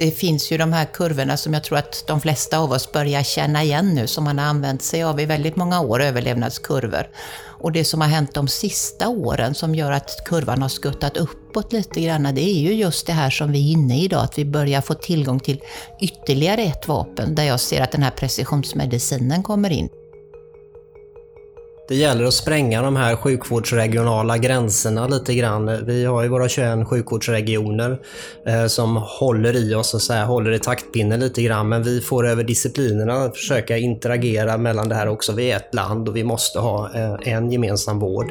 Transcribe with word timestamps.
Det 0.00 0.10
finns 0.10 0.52
ju 0.52 0.58
de 0.58 0.72
här 0.72 0.84
kurvorna 0.84 1.36
som 1.36 1.54
jag 1.54 1.64
tror 1.64 1.78
att 1.78 2.04
de 2.06 2.20
flesta 2.20 2.58
av 2.58 2.72
oss 2.72 2.92
börjar 2.92 3.22
känna 3.22 3.62
igen 3.62 3.94
nu, 3.94 4.06
som 4.06 4.24
man 4.24 4.38
har 4.38 4.46
använt 4.46 4.82
sig 4.82 5.02
av 5.02 5.20
i 5.20 5.26
väldigt 5.26 5.56
många 5.56 5.80
år, 5.80 6.02
överlevnadskurvor. 6.02 7.08
Och 7.42 7.72
det 7.72 7.84
som 7.84 8.00
har 8.00 8.08
hänt 8.08 8.34
de 8.34 8.48
sista 8.48 9.08
åren 9.08 9.54
som 9.54 9.74
gör 9.74 9.92
att 9.92 10.24
kurvan 10.24 10.62
har 10.62 10.68
skuttat 10.68 11.16
uppåt 11.16 11.72
lite 11.72 12.00
grann, 12.00 12.34
det 12.34 12.40
är 12.40 12.60
ju 12.60 12.74
just 12.74 13.06
det 13.06 13.12
här 13.12 13.30
som 13.30 13.52
vi 13.52 13.68
är 13.68 13.72
inne 13.72 13.98
i 13.98 14.04
idag, 14.04 14.24
att 14.24 14.38
vi 14.38 14.44
börjar 14.44 14.80
få 14.80 14.94
tillgång 14.94 15.40
till 15.40 15.60
ytterligare 16.00 16.62
ett 16.62 16.88
vapen, 16.88 17.34
där 17.34 17.44
jag 17.44 17.60
ser 17.60 17.80
att 17.80 17.92
den 17.92 18.02
här 18.02 18.10
precisionsmedicinen 18.10 19.42
kommer 19.42 19.70
in. 19.70 19.88
Det 21.90 21.96
gäller 21.96 22.24
att 22.24 22.34
spränga 22.34 22.82
de 22.82 22.96
här 22.96 23.16
sjukvårdsregionala 23.16 24.38
gränserna 24.38 25.06
lite 25.06 25.34
grann. 25.34 25.84
Vi 25.86 26.04
har 26.04 26.22
ju 26.22 26.28
våra 26.28 26.48
21 26.48 26.88
sjukvårdsregioner 26.88 28.00
eh, 28.46 28.66
som 28.66 28.96
håller 28.96 29.56
i 29.56 29.74
oss 29.74 29.94
och 29.94 30.02
så 30.02 30.12
här, 30.12 30.26
håller 30.26 30.52
i 30.52 30.58
taktpinnen 30.58 31.20
lite 31.20 31.42
grann. 31.42 31.68
Men 31.68 31.82
vi 31.82 32.00
får 32.00 32.26
över 32.26 32.44
disciplinerna 32.44 33.30
försöka 33.30 33.78
interagera 33.78 34.58
mellan 34.58 34.88
det 34.88 34.94
här 34.94 35.08
också. 35.08 35.32
Vi 35.32 35.50
är 35.50 35.56
ett 35.56 35.74
land 35.74 36.08
och 36.08 36.16
vi 36.16 36.24
måste 36.24 36.58
ha 36.58 36.90
eh, 36.94 37.34
en 37.34 37.52
gemensam 37.52 37.98
vård. 37.98 38.30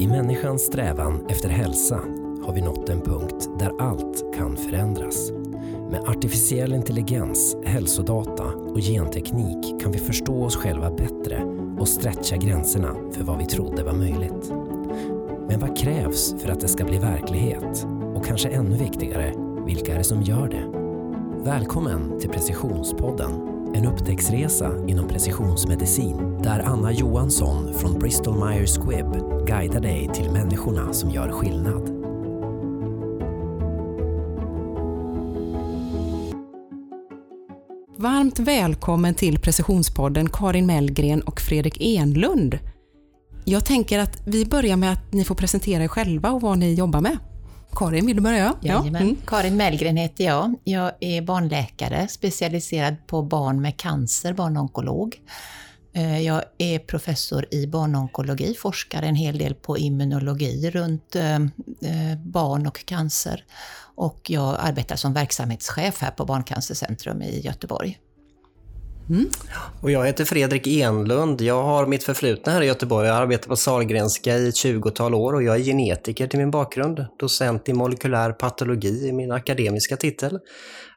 I 0.00 0.06
människans 0.06 0.62
strävan 0.62 1.26
efter 1.28 1.48
hälsa 1.48 2.00
har 2.46 2.52
vi 2.54 2.60
nått 2.60 2.88
en 2.88 3.00
punkt 3.00 3.48
där 3.58 3.70
allt 3.80 4.36
kan 4.36 4.56
förändras. 4.56 5.30
Med 5.90 6.00
artificiell 6.06 6.72
intelligens, 6.72 7.56
hälsodata 7.64 8.44
och 8.44 8.80
genteknik 8.80 9.82
kan 9.82 9.92
vi 9.92 9.98
förstå 9.98 10.44
oss 10.44 10.56
själva 10.56 10.90
bättre 10.90 11.42
och 11.78 11.88
stretcha 11.88 12.36
gränserna 12.36 12.94
för 13.12 13.24
vad 13.24 13.38
vi 13.38 13.46
trodde 13.46 13.84
var 13.84 13.92
möjligt. 13.92 14.52
Men 15.48 15.60
vad 15.60 15.78
krävs 15.78 16.34
för 16.42 16.48
att 16.48 16.60
det 16.60 16.68
ska 16.68 16.84
bli 16.84 16.98
verklighet? 16.98 17.86
Och 18.14 18.24
kanske 18.24 18.48
ännu 18.48 18.76
viktigare, 18.76 19.32
vilka 19.66 19.92
är 19.92 19.98
det 19.98 20.04
som 20.04 20.22
gör 20.22 20.48
det? 20.48 20.86
Välkommen 21.50 22.20
till 22.20 22.30
Precisionspodden, 22.30 23.32
en 23.74 23.86
upptäcktsresa 23.86 24.86
inom 24.86 25.08
precisionsmedicin 25.08 26.42
där 26.42 26.60
Anna 26.60 26.92
Johansson 26.92 27.74
från 27.74 27.98
Bristol 27.98 28.48
Myers 28.48 28.78
Squibb 28.78 29.12
guidar 29.46 29.80
dig 29.80 30.10
till 30.14 30.30
människorna 30.30 30.92
som 30.92 31.10
gör 31.10 31.28
skillnad. 31.28 31.95
Varmt 38.06 38.38
välkommen 38.38 39.14
till 39.14 39.38
Precisionspodden 39.40 40.28
Karin 40.28 40.66
Mellgren 40.66 41.22
och 41.22 41.40
Fredrik 41.40 41.76
Enlund. 41.80 42.58
Jag 43.44 43.64
tänker 43.64 43.98
att 43.98 44.22
vi 44.26 44.44
börjar 44.44 44.76
med 44.76 44.92
att 44.92 45.12
ni 45.12 45.24
får 45.24 45.34
presentera 45.34 45.84
er 45.84 45.88
själva 45.88 46.30
och 46.30 46.40
vad 46.40 46.58
ni 46.58 46.74
jobbar 46.74 47.00
med. 47.00 47.18
Karin, 47.72 48.06
vill 48.06 48.16
du 48.16 48.22
börja? 48.22 48.54
Ja. 48.60 48.86
Mm. 48.86 49.16
Karin 49.26 49.56
Mellgren 49.56 49.96
heter 49.96 50.24
jag. 50.24 50.54
Jag 50.64 50.92
är 51.00 51.22
barnläkare, 51.22 52.08
specialiserad 52.08 52.96
på 53.06 53.22
barn 53.22 53.62
med 53.62 53.76
cancer, 53.76 54.32
barnonkolog. 54.32 55.16
Eh, 55.92 56.20
jag 56.20 56.42
är 56.58 56.78
professor 56.78 57.54
i 57.54 57.66
barnonkologi, 57.66 58.54
forskar 58.54 59.02
en 59.02 59.14
hel 59.14 59.38
del 59.38 59.54
på 59.54 59.78
immunologi 59.78 60.70
runt 60.70 61.16
eh, 61.16 61.34
eh, 61.34 62.18
barn 62.24 62.66
och 62.66 62.84
cancer. 62.86 63.44
Och 63.96 64.30
jag 64.30 64.56
arbetar 64.58 64.96
som 64.96 65.12
verksamhetschef 65.12 66.00
här 66.00 66.10
på 66.10 66.24
Barncancercentrum 66.24 67.22
i 67.22 67.40
Göteborg. 67.40 67.98
Mm. 69.10 69.26
Och 69.82 69.90
jag 69.90 70.06
heter 70.06 70.24
Fredrik 70.24 70.66
Enlund. 70.66 71.40
Jag 71.40 71.62
har 71.62 71.86
mitt 71.86 72.04
förflutna 72.04 72.52
här 72.52 72.62
i 72.62 72.66
Göteborg. 72.66 73.06
Jag 73.06 73.14
har 73.14 73.22
arbetat 73.22 73.48
på 73.48 73.56
Sahlgrenska 73.56 74.36
i 74.36 74.48
ett 74.48 74.54
20-tal 74.54 75.14
år 75.14 75.32
och 75.32 75.42
jag 75.42 75.56
är 75.56 75.60
genetiker 75.60 76.26
till 76.26 76.38
min 76.38 76.50
bakgrund. 76.50 77.06
Docent 77.18 77.68
i 77.68 77.72
molekylär 77.72 78.32
patologi 78.32 79.08
i 79.08 79.12
min 79.12 79.32
akademiska 79.32 79.96
titel. 79.96 80.38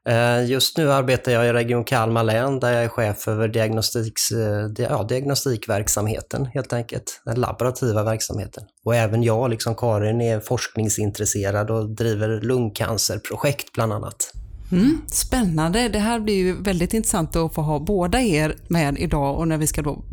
Eh, 0.09 0.45
just 0.45 0.77
nu 0.77 0.91
arbetar 0.91 1.31
jag 1.31 1.47
i 1.47 1.53
Region 1.53 1.83
Kalmar 1.83 2.23
län 2.23 2.59
där 2.59 2.71
jag 2.71 2.83
är 2.83 2.87
chef 2.87 3.27
över 3.27 3.47
diagnostiks, 3.47 4.31
eh, 4.31 4.85
ja, 4.89 5.03
diagnostikverksamheten 5.03 6.45
helt 6.45 6.73
enkelt. 6.73 7.21
Den 7.25 7.39
laborativa 7.39 8.03
verksamheten. 8.03 8.63
Och 8.85 8.95
även 8.95 9.23
jag, 9.23 9.49
liksom 9.49 9.75
Karin, 9.75 10.21
är 10.21 10.39
forskningsintresserad 10.39 11.71
och 11.71 11.95
driver 11.95 12.41
lungcancerprojekt 12.41 13.73
bland 13.73 13.93
annat. 13.93 14.31
Mm, 14.71 15.01
spännande. 15.07 15.89
Det 15.89 15.99
här 15.99 16.19
blir 16.19 16.35
ju 16.35 16.61
väldigt 16.61 16.93
intressant 16.93 17.35
att 17.35 17.53
få 17.53 17.61
ha 17.61 17.79
båda 17.79 18.21
er 18.21 18.55
med 18.67 18.97
idag 18.99 19.39
och 19.39 19.47
när 19.47 19.57
vi 19.57 19.67
ska 19.67 19.81
då 19.81 20.03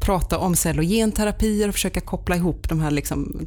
prata 0.00 0.38
om 0.38 0.56
cell 0.56 0.78
och 0.78 0.84
genterapier 0.84 1.68
och 1.68 1.74
försöka 1.74 2.00
koppla 2.00 2.36
ihop 2.36 2.68
de 2.68 2.80
här 2.80 2.90
liksom, 2.90 3.46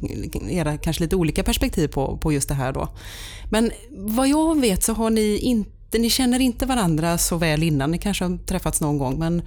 era 0.50 0.76
kanske 0.78 1.02
lite 1.02 1.16
olika 1.16 1.42
perspektiv 1.42 1.88
på, 1.88 2.18
på 2.18 2.32
just 2.32 2.48
det 2.48 2.54
här 2.54 2.72
då. 2.72 2.88
Men 3.50 3.70
vad 3.90 4.28
jag 4.28 4.60
vet 4.60 4.84
så 4.84 4.92
har 4.92 5.10
ni 5.10 5.36
inte 5.36 5.98
ni 5.98 6.10
känner 6.10 6.40
inte 6.40 6.66
varandra 6.66 7.18
så 7.18 7.36
väl 7.36 7.62
innan, 7.62 7.90
ni 7.90 7.98
kanske 7.98 8.24
har 8.24 8.38
träffats 8.46 8.80
någon 8.80 8.98
gång, 8.98 9.18
men 9.18 9.42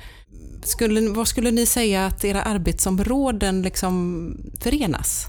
skulle, 0.63 1.09
vad 1.09 1.27
skulle 1.27 1.51
ni 1.51 1.65
säga 1.65 2.05
att 2.05 2.25
era 2.25 2.41
arbetsområden 2.41 3.61
liksom 3.61 4.33
förenas? 4.59 5.27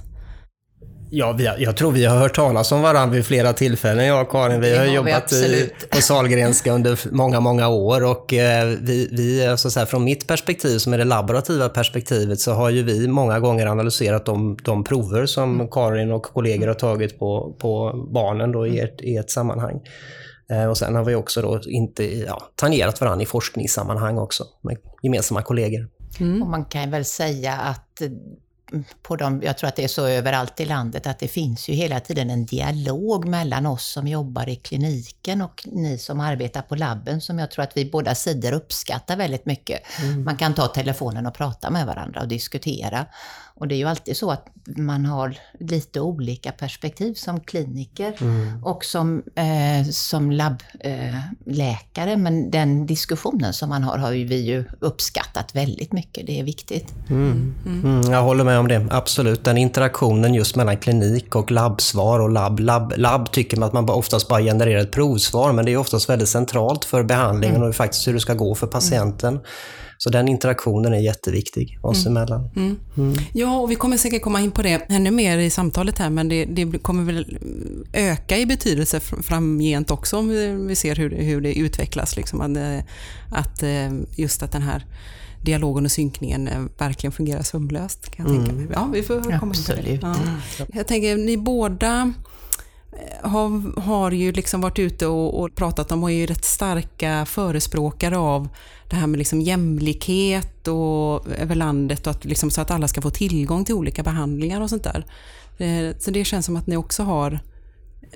Ja, 1.15 1.33
vi 1.33 1.47
har, 1.47 1.57
jag 1.59 1.77
tror 1.77 1.93
vi 1.93 2.05
har 2.05 2.19
hört 2.19 2.35
talas 2.35 2.73
om 2.73 2.83
varandra 2.83 3.15
vid 3.15 3.27
flera 3.27 3.53
tillfällen, 3.53 4.07
jag 4.07 4.23
och 4.23 4.31
Karin. 4.31 4.61
Vi 4.61 4.77
har, 4.77 4.87
har 4.87 4.95
jobbat 4.95 5.33
i, 5.33 5.71
på 5.91 6.01
Salgrenska 6.01 6.73
under 6.73 7.15
många, 7.15 7.41
många 7.41 7.69
år 7.69 8.05
och 8.05 8.35
eh, 8.35 8.67
vi, 8.81 9.09
vi 9.13 9.47
alltså 9.47 9.71
så 9.71 9.79
här, 9.79 9.87
från 9.87 10.05
mitt 10.05 10.27
perspektiv, 10.27 10.79
som 10.79 10.93
är 10.93 10.99
det 10.99 11.05
laborativa 11.05 11.69
perspektivet, 11.69 12.41
så 12.41 12.53
har 12.53 12.71
ju 12.71 12.83
vi 12.83 13.09
många 13.09 13.41
gånger 13.41 13.67
analyserat 13.67 14.27
de, 14.27 14.57
de 14.65 14.85
prover 14.85 15.27
som 15.27 15.55
mm. 15.55 15.69
Karin 15.69 16.13
och 16.13 16.23
kollegor 16.23 16.67
har 16.67 16.75
tagit 16.75 17.19
på, 17.19 17.57
på 17.59 17.93
barnen 18.13 18.53
då 18.53 18.67
i, 18.67 18.81
ett, 18.81 19.01
i 19.01 19.17
ett 19.17 19.31
sammanhang. 19.31 19.81
Eh, 20.51 20.67
och 20.67 20.79
sen 20.79 20.95
har 20.95 21.05
vi 21.05 21.15
också 21.15 21.43
då 21.43 21.61
inte 21.67 22.19
ja, 22.19 22.43
tangerat 22.55 23.01
varandra 23.01 23.23
i 23.23 23.27
forskningssammanhang 23.27 24.19
också 24.19 24.45
med 24.63 24.77
gemensamma 25.03 25.43
kollegor. 25.43 25.89
Mm. 26.21 26.43
Och 26.43 26.49
man 26.49 26.65
kan 26.65 26.91
väl 26.91 27.05
säga 27.05 27.53
att 27.53 28.03
på 29.03 29.17
dem, 29.17 29.43
jag 29.45 29.59
tror 29.59 29.69
att 29.69 29.77
det 29.77 29.85
är 29.85 29.89
så 29.89 30.07
överallt 30.07 30.61
i 30.61 30.65
landet, 30.65 31.07
att 31.07 31.19
det 31.19 31.29
finns 31.29 31.69
ju 31.69 31.73
hela 31.73 32.01
tiden 32.01 32.31
en 32.31 32.47
dialog 32.47 33.29
mellan 33.29 33.67
oss 33.67 33.93
som 33.93 34.09
jobbar 34.09 34.49
i 34.49 34.57
kliniken 34.57 35.43
och 35.43 35.63
ni 35.67 35.99
som 35.99 36.21
arbetar 36.21 36.63
på 36.63 36.75
labben 36.75 37.21
som 37.21 37.39
jag 37.39 37.51
tror 37.51 37.65
att 37.65 37.77
vi 37.77 37.91
båda 37.91 38.15
sidor 38.15 38.53
uppskattar 38.53 39.17
väldigt 39.17 39.47
mycket. 39.47 39.81
Mm. 40.03 40.25
Man 40.25 40.37
kan 40.37 40.55
ta 40.55 40.67
telefonen 40.67 41.27
och 41.27 41.35
prata 41.35 41.71
med 41.71 41.87
varandra 41.87 42.21
och 42.21 42.29
diskutera. 42.29 43.07
Och 43.63 43.69
det 43.69 43.75
är 43.75 43.77
ju 43.77 43.89
alltid 43.89 44.17
så 44.17 44.31
att 44.31 44.47
man 44.77 45.07
har 45.07 45.37
lite 45.61 46.01
olika 46.01 46.53
perspektiv 46.53 47.15
som 47.15 47.41
kliniker 47.41 48.15
mm. 48.21 48.65
och 48.65 48.85
som, 48.85 49.23
eh, 49.35 49.91
som 49.91 50.31
labbläkare. 50.31 52.13
Eh, 52.13 52.19
Men 52.19 52.51
den 52.51 52.87
diskussionen 52.87 53.53
som 53.53 53.69
man 53.69 53.83
har, 53.83 53.99
har 53.99 54.11
vi 54.11 54.41
ju 54.41 54.65
uppskattat 54.81 55.55
väldigt 55.55 55.93
mycket. 55.93 56.27
Det 56.27 56.41
är 56.41 56.45
viktigt. 56.45 56.95
Mm. 57.11 57.55
Mm. 57.67 57.85
mm. 57.85 58.13
Jag 58.13 58.23
håller 58.23 58.45
med 58.45 58.59
om 58.59 58.69
det, 58.69 58.87
absolut. 58.91 59.45
Den 59.45 59.59
interaktionen 59.59 60.35
just 60.35 60.57
mellan 60.57 60.77
klinik 60.77 61.37
och 61.37 61.51
labbsvar 61.51 62.21
och 62.21 62.31
labb. 62.31 62.61
Labb, 62.61 62.93
labb 62.97 63.33
tycker 63.33 63.57
man 63.57 63.67
att 63.67 63.73
man 63.73 63.91
oftast 63.91 64.29
bara 64.29 64.43
genererar 64.43 64.81
ett 64.81 64.93
provsvar, 64.93 65.53
men 65.53 65.65
det 65.65 65.73
är 65.73 65.77
oftast 65.77 66.09
väldigt 66.09 66.29
centralt 66.29 66.85
för 66.85 67.03
behandlingen 67.03 67.57
mm. 67.57 67.69
och 67.69 67.75
faktiskt 67.75 68.09
hur 68.09 68.15
det 68.15 68.21
ska 68.21 68.35
gå 68.35 68.55
för 68.55 68.67
patienten. 68.67 69.41
Så 70.03 70.11
den 70.11 70.29
interaktionen 70.29 70.93
är 70.93 70.99
jätteviktig 70.99 71.79
oss 71.83 72.07
mm. 72.07 72.17
emellan. 72.17 72.51
Mm. 72.57 72.79
Mm. 72.97 73.15
Ja, 73.33 73.59
och 73.59 73.71
vi 73.71 73.75
kommer 73.75 73.97
säkert 73.97 74.23
komma 74.23 74.41
in 74.41 74.51
på 74.51 74.63
det 74.63 74.87
ännu 74.89 75.11
mer 75.11 75.39
i 75.39 75.51
samtalet 75.51 75.99
här, 75.99 76.11
men 76.11 76.29
det, 76.29 76.45
det 76.45 76.79
kommer 76.79 77.05
väl 77.05 77.39
öka 77.93 78.39
i 78.39 78.47
betydelse 78.47 79.01
framgent 79.01 79.91
också 79.91 80.19
om 80.19 80.29
vi, 80.67 80.77
ser 80.77 80.97
hur, 80.97 81.11
hur 81.11 81.41
det 81.41 81.59
utvecklas. 81.59 82.17
Liksom, 82.17 82.41
att, 82.41 82.57
eh, 82.57 82.85
att 83.31 83.63
eh, 83.63 83.93
just 84.17 84.43
att 84.43 84.53
den 84.53 84.63
här 84.63 84.87
dialogen 85.43 85.85
och 85.85 85.93
synkningen 85.93 86.49
eh, 86.49 86.63
verkligen 86.79 87.13
fungerar 87.13 87.43
sömlöst. 87.43 88.11
Kan 88.11 88.27
jag 88.27 88.35
tänka 88.35 88.53
mm. 88.53 88.65
mig. 88.65 88.73
Ja, 88.75 88.89
vi 88.93 89.03
får 89.03 89.39
komma 89.39 89.55
det. 89.67 89.99
Ja. 90.03 90.17
Jag 90.73 90.87
tänker, 90.87 91.17
ni 91.17 91.37
båda 91.37 92.13
Eh, 92.93 93.31
har, 93.31 93.81
har 93.81 94.11
ju 94.11 94.33
liksom 94.33 94.61
varit 94.61 94.79
ute 94.79 95.07
och, 95.07 95.41
och 95.41 95.55
pratat 95.55 95.93
om 95.93 96.03
och 96.03 96.11
är 96.11 96.15
ju 96.15 96.27
rätt 96.27 96.45
starka 96.45 97.27
förespråkare 97.27 98.19
av 98.19 98.49
det 98.91 98.97
här 98.97 99.07
med 99.07 99.19
liksom 99.19 99.41
jämlikhet 99.41 100.69
och, 100.69 101.29
över 101.39 101.55
landet 101.55 102.07
och 102.07 102.11
att, 102.11 102.25
liksom, 102.25 102.51
så 102.51 102.61
att 102.61 102.71
alla 102.71 102.89
ska 102.89 103.03
få 103.03 103.11
tillgång 103.11 103.65
till 103.65 103.75
olika 103.75 104.03
behandlingar 104.03 104.61
och 104.61 104.71
sånt 104.71 104.85
där. 104.85 105.07
Eh, 105.59 105.97
så 105.99 106.11
det 106.11 106.25
känns 106.25 106.47
som 106.47 106.57
att 106.57 106.67
ni 106.67 106.77
också 106.77 107.03
har 107.03 107.41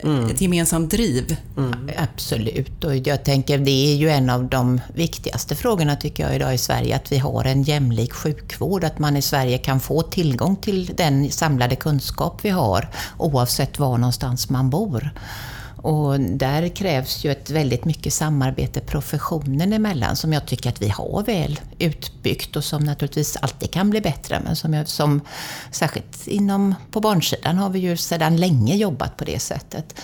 mm. 0.03 0.31
ett 0.31 0.41
gemensamt 0.41 0.91
driv. 0.91 1.37
Mm. 1.57 1.91
Absolut, 1.97 2.85
och 2.85 2.97
jag 2.97 3.25
tänker 3.25 3.59
det 3.59 3.93
är 3.93 3.97
ju 3.97 4.09
en 4.09 4.31
av 4.31 4.49
de 4.49 4.81
viktigaste 4.95 5.57
frågorna 5.57 5.97
tycker 5.97 6.23
jag 6.23 6.37
idag 6.37 6.55
i 6.55 6.59
Sverige, 6.59 6.97
att 6.97 7.13
vi 7.13 7.19
har 7.19 7.45
en 7.45 7.63
jämlik 7.63 8.13
sjukvård, 8.13 8.85
att 8.85 8.99
man 8.99 9.17
i 9.17 9.23
Sverige 9.23 9.59
kan 9.59 9.81
få 9.81 10.03
tillgång 10.03 10.57
till 10.57 10.91
den 10.97 11.31
samlade 11.31 11.77
kunskap 11.77 12.41
vi 12.43 12.51
har 12.51 12.89
oavsett 13.19 13.79
var 13.79 13.99
någonstans 13.99 14.51
man 14.51 14.71
bor. 14.71 15.11
Och 15.77 16.21
där 16.21 16.69
krävs 16.69 17.25
ju 17.25 17.33
ett 17.33 17.51
väldigt 17.51 17.85
mycket 17.85 18.13
samarbete 18.13 18.81
professionen 18.81 19.73
emellan 19.73 20.17
som 20.17 20.33
jag 20.33 20.47
tycker 20.47 20.71
att 20.71 20.83
vi 20.83 20.89
har 20.89 21.23
väl 21.23 21.61
utbyggt 21.79 22.57
och 22.57 22.65
som 22.65 22.85
naturligtvis 22.85 23.37
alltid 23.37 23.71
kan 23.71 23.91
bli 23.91 24.01
bättre. 24.01 24.41
Men 24.45 24.57
som, 24.57 24.75
jag, 24.75 24.89
som 24.89 25.21
särskilt 25.71 26.27
inom, 26.27 26.75
på 26.91 27.01
barnsidan 27.01 27.59
har 27.59 27.71
vi 27.71 27.79
ju 27.79 27.97
sedan 27.97 28.37
länge 28.37 28.75
jobbat 28.75 29.17
på 29.17 29.25
det 29.25 29.39
sättet. 29.39 29.95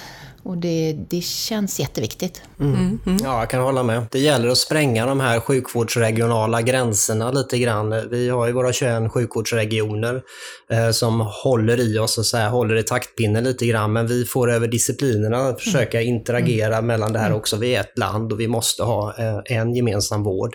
Och 0.45 0.59
det, 0.59 0.97
det 1.11 1.21
känns 1.21 1.81
jätteviktigt. 1.81 2.43
Mm. 2.61 2.99
Mm. 3.07 3.19
Ja, 3.23 3.39
jag 3.39 3.51
kan 3.51 3.63
hålla 3.63 3.83
med. 3.83 4.07
Det 4.11 4.19
gäller 4.19 4.49
att 4.49 4.59
spränga 4.59 5.07
de 5.07 5.21
här 5.21 5.41
sjukvårdsregionala 5.41 6.63
gränserna 6.63 7.31
lite 7.31 7.59
grann. 7.59 8.09
Vi 8.11 8.29
har 8.29 8.47
ju 8.47 8.53
våra 8.53 8.73
21 8.73 9.13
sjukvårdsregioner 9.13 10.23
eh, 10.71 10.91
som 10.91 11.21
håller 11.21 11.81
i 11.81 11.99
oss 11.99 12.19
och 12.19 12.27
så 12.27 12.37
här, 12.37 12.49
håller 12.49 12.77
i 12.77 12.83
taktpinnen 12.83 13.45
lite 13.45 13.67
grann. 13.67 13.93
Men 13.93 14.07
vi 14.07 14.25
får 14.25 14.51
över 14.51 14.69
disciplinerna 14.69 15.55
försöka 15.55 16.01
mm. 16.01 16.15
interagera 16.15 16.77
mm. 16.77 16.87
mellan 16.87 17.13
det 17.13 17.19
här 17.19 17.27
mm. 17.27 17.39
också. 17.39 17.57
Vi 17.57 17.75
är 17.75 17.81
ett 17.81 17.99
land 17.99 18.33
och 18.33 18.41
vi 18.41 18.49
måste 18.49 18.83
ha 18.83 19.15
eh, 19.19 19.59
en 19.59 19.75
gemensam 19.75 20.23
vård. 20.23 20.55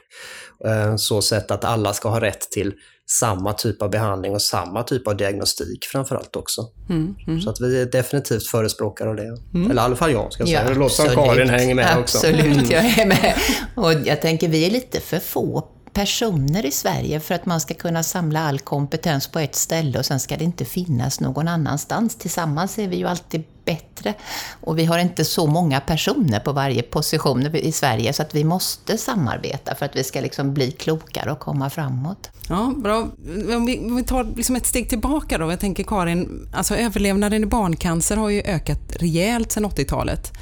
Eh, 0.65 0.95
så 0.95 1.21
sätt 1.21 1.51
att 1.51 1.65
alla 1.65 1.93
ska 1.93 2.09
ha 2.09 2.21
rätt 2.21 2.51
till 2.51 2.73
samma 3.09 3.53
typ 3.53 3.81
av 3.81 3.89
behandling 3.89 4.33
och 4.33 4.41
samma 4.41 4.83
typ 4.83 5.07
av 5.07 5.17
diagnostik 5.17 5.85
framförallt 5.85 6.35
också. 6.35 6.61
Mm, 6.89 7.15
mm. 7.27 7.41
Så 7.41 7.49
att 7.49 7.61
vi 7.61 7.81
är 7.81 7.85
definitivt 7.85 8.47
förespråkare 8.47 9.09
av 9.09 9.15
det. 9.15 9.37
Mm. 9.53 9.71
Eller 9.71 9.81
i 9.81 9.85
alla 9.85 9.95
fall 9.95 10.11
jag, 10.11 10.33
ska 10.33 10.41
jag 10.41 10.47
säga. 10.47 10.63
Ja, 10.63 10.69
det 10.69 10.75
låter 10.75 10.95
som 10.95 11.15
Karin 11.15 11.49
hänger 11.49 11.75
med 11.75 11.97
också. 11.99 12.17
Absolut, 12.17 12.71
jag 12.71 12.99
är 12.99 13.05
med. 13.05 13.35
Och 13.75 13.93
jag 13.93 14.21
tänker, 14.21 14.47
vi 14.47 14.65
är 14.65 14.71
lite 14.71 14.99
för 14.99 15.19
få 15.19 15.76
personer 15.97 16.65
i 16.65 16.71
Sverige 16.71 17.19
för 17.19 17.35
att 17.35 17.45
man 17.45 17.61
ska 17.61 17.73
kunna 17.73 18.03
samla 18.03 18.39
all 18.39 18.59
kompetens 18.59 19.27
på 19.27 19.39
ett 19.39 19.55
ställe 19.55 19.99
och 19.99 20.05
sen 20.05 20.19
ska 20.19 20.37
det 20.37 20.43
inte 20.43 20.65
finnas 20.65 21.19
någon 21.19 21.47
annanstans. 21.47 22.15
Tillsammans 22.15 22.79
är 22.79 22.87
vi 22.87 22.95
ju 22.95 23.07
alltid 23.07 23.43
bättre. 23.65 24.13
Och 24.61 24.79
vi 24.79 24.85
har 24.85 24.99
inte 24.99 25.25
så 25.25 25.47
många 25.47 25.79
personer 25.79 26.39
på 26.39 26.51
varje 26.51 26.83
position 26.83 27.55
i 27.55 27.71
Sverige 27.71 28.13
så 28.13 28.21
att 28.21 28.35
vi 28.35 28.43
måste 28.43 28.97
samarbeta 28.97 29.75
för 29.75 29.85
att 29.85 29.95
vi 29.95 30.03
ska 30.03 30.21
liksom 30.21 30.53
bli 30.53 30.71
klokare 30.71 31.31
och 31.31 31.39
komma 31.39 31.69
framåt. 31.69 32.29
Ja, 32.49 32.73
bra. 32.77 33.07
Om 33.55 33.65
vi, 33.65 33.79
om 33.79 33.95
vi 33.95 34.03
tar 34.03 34.23
liksom 34.35 34.55
ett 34.55 34.65
steg 34.65 34.89
tillbaka 34.89 35.37
då. 35.37 35.51
Jag 35.51 35.59
tänker 35.59 35.83
Karin, 35.83 36.49
alltså 36.53 36.75
överlevnaden 36.75 37.43
i 37.43 37.45
barncancer 37.45 38.17
har 38.17 38.29
ju 38.29 38.41
ökat 38.41 38.95
rejält 38.95 39.51
sedan 39.51 39.65
80-talet. 39.65 40.33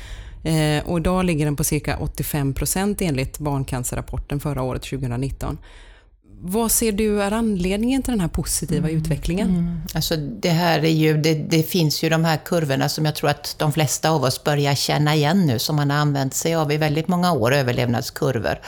Eh, 0.45 0.83
och 0.86 1.00
idag 1.00 1.25
ligger 1.25 1.45
den 1.45 1.56
på 1.56 1.63
cirka 1.63 1.97
85 1.97 2.53
procent 2.53 3.01
enligt 3.01 3.39
Barncancerrapporten 3.39 4.39
förra 4.39 4.62
året, 4.62 4.81
2019. 4.81 5.57
Vad 6.42 6.71
ser 6.71 6.92
du 6.92 7.21
är 7.21 7.31
anledningen 7.31 8.03
till 8.03 8.12
den 8.12 8.19
här 8.19 8.27
positiva 8.27 8.89
mm. 8.89 9.01
utvecklingen? 9.01 9.50
Mm. 9.50 9.81
Alltså 9.94 10.15
det 10.18 10.50
här 10.50 10.80
är 10.80 10.89
ju, 10.89 11.18
det, 11.18 11.33
det, 11.33 11.63
finns 11.63 12.03
ju 12.03 12.09
de 12.09 12.25
här 12.25 12.38
kurvorna 12.45 12.89
som 12.89 13.06
jag 13.06 13.15
tror 13.15 13.30
att 13.30 13.56
de 13.59 13.74
flesta 13.74 14.09
av 14.09 14.24
oss 14.24 14.44
börjar 14.44 14.75
känna 14.75 15.15
igen 15.15 15.45
nu, 15.45 15.59
som 15.59 15.75
man 15.75 15.92
har 15.92 15.97
använt 15.97 16.33
sig 16.33 16.56
av 16.56 16.71
i 16.71 16.77
väldigt 16.77 17.07
många 17.07 17.31
år, 17.31 17.53
överlevnadskurvor. 17.53 18.59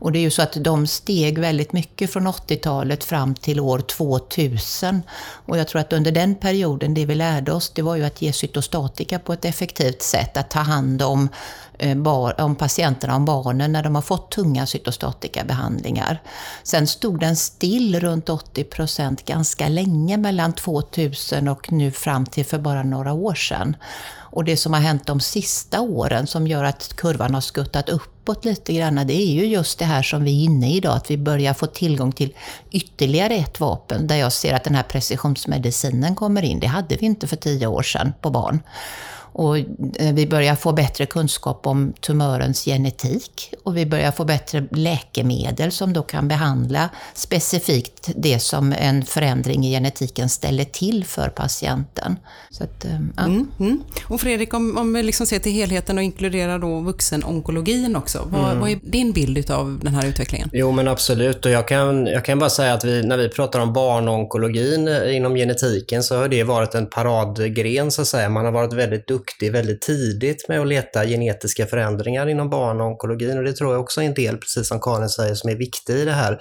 Och 0.00 0.12
det 0.12 0.18
är 0.18 0.20
ju 0.20 0.30
så 0.30 0.42
att 0.42 0.52
de 0.52 0.86
steg 0.86 1.38
väldigt 1.38 1.72
mycket 1.72 2.12
från 2.12 2.28
80-talet 2.28 3.04
fram 3.04 3.34
till 3.34 3.60
år 3.60 3.78
2000. 3.78 5.02
Och 5.46 5.58
jag 5.58 5.68
tror 5.68 5.80
att 5.80 5.92
under 5.92 6.12
den 6.12 6.34
perioden, 6.34 6.94
det 6.94 7.06
vi 7.06 7.14
lärde 7.14 7.52
oss, 7.52 7.70
det 7.70 7.82
var 7.82 7.96
ju 7.96 8.04
att 8.04 8.22
ge 8.22 8.32
cytostatika 8.32 9.18
på 9.18 9.32
ett 9.32 9.44
effektivt 9.44 10.02
sätt, 10.02 10.36
att 10.36 10.50
ta 10.50 10.58
hand 10.58 11.02
om, 11.02 11.28
eh, 11.78 11.96
bar, 11.96 12.40
om 12.40 12.56
patienterna, 12.56 13.16
om 13.16 13.24
barnen, 13.24 13.72
när 13.72 13.82
de 13.82 13.94
har 13.94 14.02
fått 14.02 14.30
tunga 14.30 14.66
cytostatikabehandlingar. 14.66 16.22
Sen 16.62 16.86
stod 16.86 17.20
den 17.20 17.36
still 17.36 18.00
runt 18.00 18.28
80 18.28 18.64
procent 18.64 19.24
ganska 19.24 19.68
länge 19.68 20.16
mellan 20.16 20.52
2000 20.52 21.48
och 21.48 21.72
nu 21.72 21.90
fram 21.90 22.26
till 22.26 22.44
för 22.44 22.58
bara 22.58 22.82
några 22.82 23.12
år 23.12 23.34
sedan. 23.34 23.76
Och 24.32 24.44
det 24.44 24.56
som 24.56 24.72
har 24.72 24.80
hänt 24.80 25.06
de 25.06 25.20
sista 25.20 25.80
åren 25.80 26.26
som 26.26 26.46
gör 26.46 26.64
att 26.64 26.96
kurvan 26.96 27.34
har 27.34 27.40
skuttat 27.40 27.88
uppåt 27.88 28.44
lite 28.44 28.72
grann, 28.72 29.06
det 29.06 29.14
är 29.14 29.32
ju 29.32 29.46
just 29.46 29.78
det 29.78 29.84
här 29.84 30.02
som 30.02 30.24
vi 30.24 30.40
är 30.40 30.44
inne 30.44 30.70
i 30.70 30.76
idag, 30.76 30.96
att 30.96 31.10
vi 31.10 31.16
börjar 31.16 31.54
få 31.54 31.66
tillgång 31.66 32.12
till 32.12 32.34
ytterligare 32.70 33.34
ett 33.34 33.60
vapen, 33.60 34.06
där 34.06 34.16
jag 34.16 34.32
ser 34.32 34.54
att 34.54 34.64
den 34.64 34.74
här 34.74 34.82
precisionsmedicinen 34.82 36.14
kommer 36.14 36.42
in. 36.42 36.60
Det 36.60 36.66
hade 36.66 36.96
vi 36.96 37.06
inte 37.06 37.26
för 37.26 37.36
tio 37.36 37.66
år 37.66 37.82
sedan 37.82 38.12
på 38.20 38.30
barn. 38.30 38.60
Och 39.32 39.58
eh, 39.58 40.14
vi 40.14 40.26
börjar 40.26 40.54
få 40.54 40.72
bättre 40.72 41.06
kunskap 41.06 41.66
om 41.66 41.92
tumörens 42.00 42.64
genetik 42.64 43.54
och 43.64 43.76
vi 43.76 43.86
börjar 43.86 44.12
få 44.12 44.24
bättre 44.24 44.66
läkemedel 44.70 45.72
som 45.72 45.92
då 45.92 46.02
kan 46.02 46.28
behandla 46.28 46.90
specifikt 47.14 48.10
det 48.16 48.38
som 48.38 48.72
en 48.72 49.04
förändring 49.04 49.66
i 49.66 49.70
genetiken 49.70 50.28
ställer 50.28 50.64
till 50.64 51.04
för 51.04 51.28
patienten. 51.28 52.16
Så 52.50 52.64
att, 52.64 52.84
eh, 52.84 52.90
ja. 53.16 53.24
mm, 53.24 53.50
mm. 53.60 53.82
Och 54.08 54.20
Fredrik, 54.20 54.54
om, 54.54 54.78
om 54.78 54.92
vi 54.92 55.02
liksom 55.02 55.26
ser 55.26 55.38
till 55.38 55.52
helheten 55.52 55.98
och 55.98 56.04
inkluderar 56.04 56.58
då 56.58 56.80
vuxenonkologin 56.80 57.96
också. 57.96 58.28
Vad, 58.30 58.44
mm. 58.44 58.60
vad, 58.60 58.70
är 58.70 58.78
din 58.82 59.12
bild 59.12 59.50
av 59.50 59.80
den 59.82 59.94
här 59.94 60.08
utvecklingen? 60.08 60.50
Jo, 60.52 60.72
men 60.72 60.88
absolut. 60.88 61.46
Och 61.46 61.52
jag 61.52 61.68
kan, 61.68 62.06
jag 62.06 62.24
kan 62.24 62.38
bara 62.38 62.50
säga 62.50 62.74
att 62.74 62.84
vi, 62.84 63.02
när 63.02 63.16
vi 63.16 63.28
pratar 63.28 63.60
om 63.60 63.72
barnonkologin 63.72 64.88
eh, 64.88 65.16
inom 65.16 65.34
genetiken 65.34 66.02
så 66.02 66.16
har 66.16 66.28
det 66.28 66.44
varit 66.44 66.74
en 66.74 66.86
paradgren, 66.86 67.90
så 67.90 68.02
att 68.02 68.08
säga. 68.08 68.28
Man 68.28 68.44
har 68.44 68.52
varit 68.52 68.72
väldigt 68.72 69.06
duktig 69.06 69.19
duktig 69.20 69.52
väldigt 69.52 69.82
tidigt 69.82 70.48
med 70.48 70.60
att 70.60 70.66
leta 70.66 71.06
genetiska 71.06 71.66
förändringar 71.66 72.28
inom 72.28 72.50
barnonkologin 72.50 73.38
och 73.38 73.44
det 73.44 73.52
tror 73.52 73.72
jag 73.72 73.80
också 73.80 74.02
är 74.02 74.06
en 74.06 74.14
del, 74.14 74.38
precis 74.38 74.68
som 74.68 74.80
Karin 74.80 75.08
säger, 75.08 75.34
som 75.34 75.50
är 75.50 75.56
viktig 75.56 75.94
i 75.94 76.04
det 76.04 76.12
här. 76.12 76.38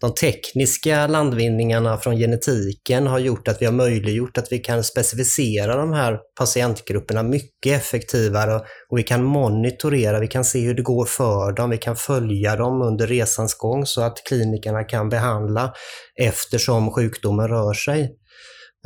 De 0.00 0.14
tekniska 0.14 1.06
landvinningarna 1.06 1.96
från 1.96 2.16
genetiken 2.16 3.06
har 3.06 3.18
gjort 3.18 3.48
att 3.48 3.62
vi 3.62 3.66
har 3.66 3.72
möjliggjort 3.72 4.38
att 4.38 4.52
vi 4.52 4.58
kan 4.58 4.84
specificera 4.84 5.76
de 5.76 5.92
här 5.92 6.18
patientgrupperna 6.38 7.22
mycket 7.22 7.76
effektivare 7.76 8.60
och 8.90 8.98
vi 8.98 9.02
kan 9.02 9.24
monitorera, 9.24 10.20
vi 10.20 10.28
kan 10.28 10.44
se 10.44 10.60
hur 10.60 10.74
det 10.74 10.82
går 10.82 11.04
för 11.04 11.52
dem, 11.52 11.70
vi 11.70 11.78
kan 11.78 11.96
följa 11.96 12.56
dem 12.56 12.82
under 12.82 13.06
resans 13.06 13.54
gång 13.54 13.86
så 13.86 14.02
att 14.02 14.24
klinikerna 14.28 14.84
kan 14.84 15.08
behandla 15.08 15.72
eftersom 16.20 16.90
sjukdomen 16.90 17.48
rör 17.48 17.74
sig. 17.74 18.21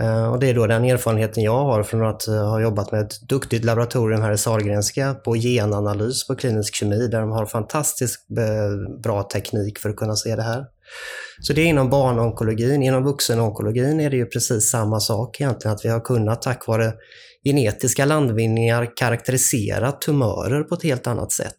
Eh, 0.01 0.33
och 0.33 0.41
det 0.41 0.51
är 0.51 0.55
då 0.55 0.67
den 0.67 0.85
erfarenheten 0.85 1.43
jag 1.43 1.65
har 1.65 1.83
från 1.83 2.07
att 2.07 2.29
eh, 2.29 2.49
ha 2.49 2.61
jobbat 2.61 2.93
med 2.93 3.01
ett 3.01 3.29
duktigt 3.29 3.65
laboratorium 3.65 4.23
här 4.23 4.33
i 4.33 4.39
Sahlgrenska 4.39 5.15
på 5.15 5.37
genanalys 5.37 6.27
på 6.27 6.35
klinisk 6.35 6.75
kemi 6.75 7.09
där 7.09 7.21
de 7.21 7.31
har 7.31 7.47
fantastiskt 7.47 8.27
eh, 8.39 9.01
bra 9.03 9.23
teknik 9.23 9.79
för 9.79 9.91
att 9.91 9.97
kunna 9.97 10.17
se 10.17 10.37
det 10.37 10.43
här. 10.43 10.65
Så 11.41 11.53
det 11.53 11.61
är 11.61 11.67
inom 11.67 11.91
barnonkologin. 11.91 12.83
Inom 12.83 13.05
vuxenonkologin 13.05 14.01
är 14.01 14.11
det 14.11 14.17
ju 14.17 14.27
precis 14.27 14.71
samma 14.71 15.01
sak 15.01 15.41
egentligen, 15.41 15.75
att 15.75 15.85
vi 15.85 15.89
har 15.89 16.01
kunnat 16.01 16.43
tack 16.43 16.67
vare 16.67 16.93
genetiska 17.45 18.05
landvinningar 18.05 18.97
karaktärisera 18.97 19.93
tumörer 19.93 20.63
på 20.63 20.75
ett 20.75 20.83
helt 20.83 21.07
annat 21.07 21.33
sätt. 21.33 21.59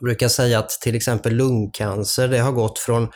Jag 0.00 0.06
brukar 0.06 0.28
säga 0.28 0.58
att 0.58 0.70
till 0.70 0.94
exempel 0.94 1.34
lungcancer, 1.34 2.28
det 2.28 2.38
har 2.38 2.52
gått 2.52 2.78
från 2.78 3.08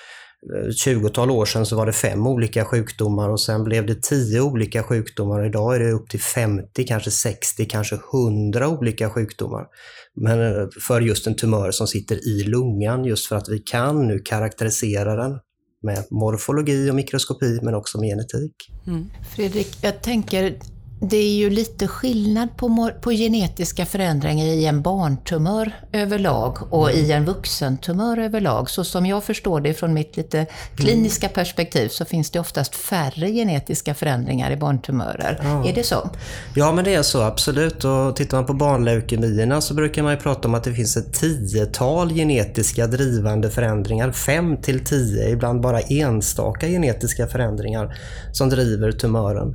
Eh, 0.54 0.68
20-tal 0.68 1.30
år 1.30 1.44
sedan 1.44 1.66
så 1.66 1.76
var 1.76 1.86
det 1.86 1.92
fem 1.92 2.26
olika 2.26 2.64
sjukdomar 2.64 3.28
och 3.28 3.40
sen 3.40 3.64
blev 3.64 3.86
det 3.86 4.02
tio 4.02 4.40
olika 4.40 4.82
sjukdomar. 4.82 5.46
Idag 5.46 5.74
är 5.74 5.80
det 5.80 5.92
upp 5.92 6.08
till 6.10 6.20
50, 6.20 6.86
kanske 6.86 7.10
60, 7.10 7.64
kanske 7.64 7.98
100 8.12 8.68
olika 8.68 9.10
sjukdomar. 9.10 9.66
Men 10.14 10.40
eh, 10.40 10.68
för 10.88 11.00
just 11.00 11.26
en 11.26 11.34
tumör 11.34 11.70
som 11.70 11.86
sitter 11.86 12.28
i 12.28 12.44
lungan, 12.44 13.04
just 13.04 13.26
för 13.26 13.36
att 13.36 13.48
vi 13.48 13.58
kan 13.58 14.08
nu 14.08 14.18
karaktärisera 14.18 15.16
den 15.16 15.38
med 15.82 16.04
morfologi 16.10 16.90
och 16.90 16.94
mikroskopi 16.94 17.60
men 17.62 17.74
också 17.74 18.00
med 18.00 18.08
genetik. 18.08 18.54
Mm. 18.86 19.06
Fredrik, 19.36 19.78
jag 19.82 20.02
tänker 20.02 20.58
det 21.00 21.16
är 21.16 21.36
ju 21.36 21.50
lite 21.50 21.88
skillnad 21.88 22.56
på, 22.56 22.90
på 23.00 23.12
genetiska 23.12 23.86
förändringar 23.86 24.46
i 24.46 24.66
en 24.66 24.82
barntumör 24.82 25.72
överlag 25.92 26.72
och 26.72 26.90
i 26.90 27.12
en 27.12 27.24
vuxentumör 27.24 28.18
överlag. 28.18 28.70
Så 28.70 28.84
som 28.84 29.06
jag 29.06 29.24
förstår 29.24 29.60
det 29.60 29.74
från 29.74 29.94
mitt 29.94 30.16
lite 30.16 30.46
kliniska 30.76 31.26
mm. 31.26 31.34
perspektiv 31.34 31.88
så 31.88 32.04
finns 32.04 32.30
det 32.30 32.40
oftast 32.40 32.74
färre 32.74 33.30
genetiska 33.30 33.94
förändringar 33.94 34.50
i 34.50 34.56
barntumörer. 34.56 35.40
Ja. 35.42 35.68
Är 35.68 35.74
det 35.74 35.84
så? 35.84 36.10
Ja, 36.54 36.72
men 36.72 36.84
det 36.84 36.94
är 36.94 37.02
så 37.02 37.22
absolut. 37.22 37.84
Och 37.84 38.16
tittar 38.16 38.36
man 38.36 38.46
på 38.46 38.54
barnleukemierna 38.54 39.60
så 39.60 39.74
brukar 39.74 40.02
man 40.02 40.12
ju 40.12 40.18
prata 40.18 40.48
om 40.48 40.54
att 40.54 40.64
det 40.64 40.74
finns 40.74 40.96
ett 40.96 41.12
tiotal 41.12 42.10
genetiska 42.10 42.86
drivande 42.86 43.50
förändringar. 43.50 44.12
Fem 44.12 44.56
till 44.56 44.84
tio, 44.84 45.30
ibland 45.30 45.60
bara 45.60 45.80
enstaka 45.80 46.68
genetiska 46.68 47.26
förändringar 47.26 47.96
som 48.32 48.48
driver 48.48 48.92
tumören. 48.92 49.54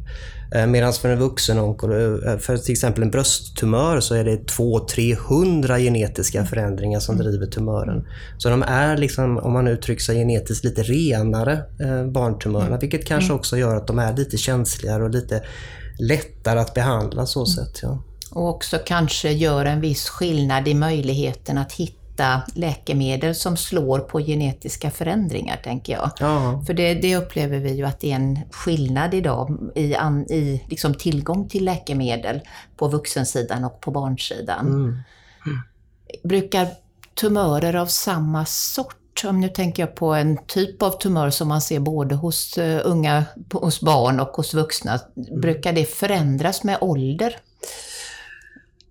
Eh, 0.55 0.67
Medan 0.67 0.93
för 0.93 1.10
en 1.10 1.19
vuxen 1.19 1.57
eh, 1.57 2.38
för 2.38 2.57
till 2.57 2.72
exempel 2.72 3.03
en 3.03 3.12
brösttumör 3.12 4.00
så 4.00 4.15
är 4.15 4.24
det 4.24 4.36
200-300 4.36 5.79
genetiska 5.79 6.45
förändringar 6.45 7.00
som 7.00 7.15
mm. 7.15 7.27
driver 7.27 7.45
tumören. 7.45 8.07
Så 8.38 8.50
de 8.50 8.63
är, 8.63 8.98
liksom, 8.98 9.38
om 9.38 9.53
man 9.53 9.67
uttrycker 9.67 10.03
sig 10.03 10.17
genetiskt, 10.17 10.65
lite 10.65 10.83
renare 10.83 11.53
eh, 11.79 12.05
barntumörerna, 12.05 12.67
mm. 12.67 12.79
vilket 12.79 13.05
kanske 13.05 13.29
mm. 13.29 13.39
också 13.39 13.57
gör 13.57 13.75
att 13.75 13.88
de 13.88 14.00
är 14.00 14.17
lite 14.17 14.38
känsligare 14.38 15.03
och 15.03 15.10
lite 15.10 15.43
lättare 16.00 16.60
att 16.60 16.74
behandla 16.74 17.25
så 17.25 17.45
sätt. 17.45 17.79
Ja. 17.81 18.03
Och 18.31 18.50
också 18.50 18.77
kanske 18.86 19.31
gör 19.31 19.65
en 19.65 19.81
viss 19.81 20.10
skillnad 20.10 20.67
i 20.67 20.74
möjligheten 20.74 21.57
att 21.57 21.72
hitta 21.72 22.02
hitta 22.13 22.41
läkemedel 22.55 23.36
som 23.36 23.58
slår 23.58 24.00
på 24.00 24.20
genetiska 24.20 24.91
förändringar, 24.91 25.58
tänker 25.58 25.93
jag. 25.93 26.12
Ja. 26.20 26.63
För 26.67 26.74
det, 26.74 26.93
det, 26.93 27.15
upplever 27.15 27.60
vi 27.60 27.74
ju 27.74 27.86
att 27.86 28.00
det 28.00 28.12
är 28.12 28.15
en 28.15 28.39
skillnad 28.51 29.13
idag 29.13 29.72
i, 29.75 29.96
an, 29.96 30.25
i 30.29 30.63
liksom 30.67 30.93
tillgång 30.93 31.50
till 31.50 31.65
läkemedel 31.65 32.41
på 32.77 32.88
vuxensidan 32.88 33.63
och 33.63 33.82
på 33.82 33.91
barnsidan. 33.91 34.67
Mm. 34.67 34.84
Mm. 35.46 35.60
Brukar 36.24 36.67
tumörer 37.15 37.75
av 37.75 37.86
samma 37.86 38.46
sort 38.46 39.24
om 39.27 39.41
nu 39.41 39.50
tänker 39.50 39.84
jag 39.84 39.96
på 39.96 40.13
en 40.13 40.38
typ 40.48 40.82
av 40.82 40.91
tumör 40.91 41.29
som 41.29 41.48
man 41.48 41.62
ser 41.62 41.79
både 41.79 42.15
hos 42.15 42.58
uh, 42.58 42.79
unga, 42.84 43.25
hos 43.53 43.82
barn 43.82 44.20
och 44.20 44.27
hos 44.27 44.53
vuxna. 44.53 45.00
Brukar 45.41 45.74
det 45.74 45.86
förändras 45.86 46.63
med 46.63 46.77
ålder? 46.82 47.36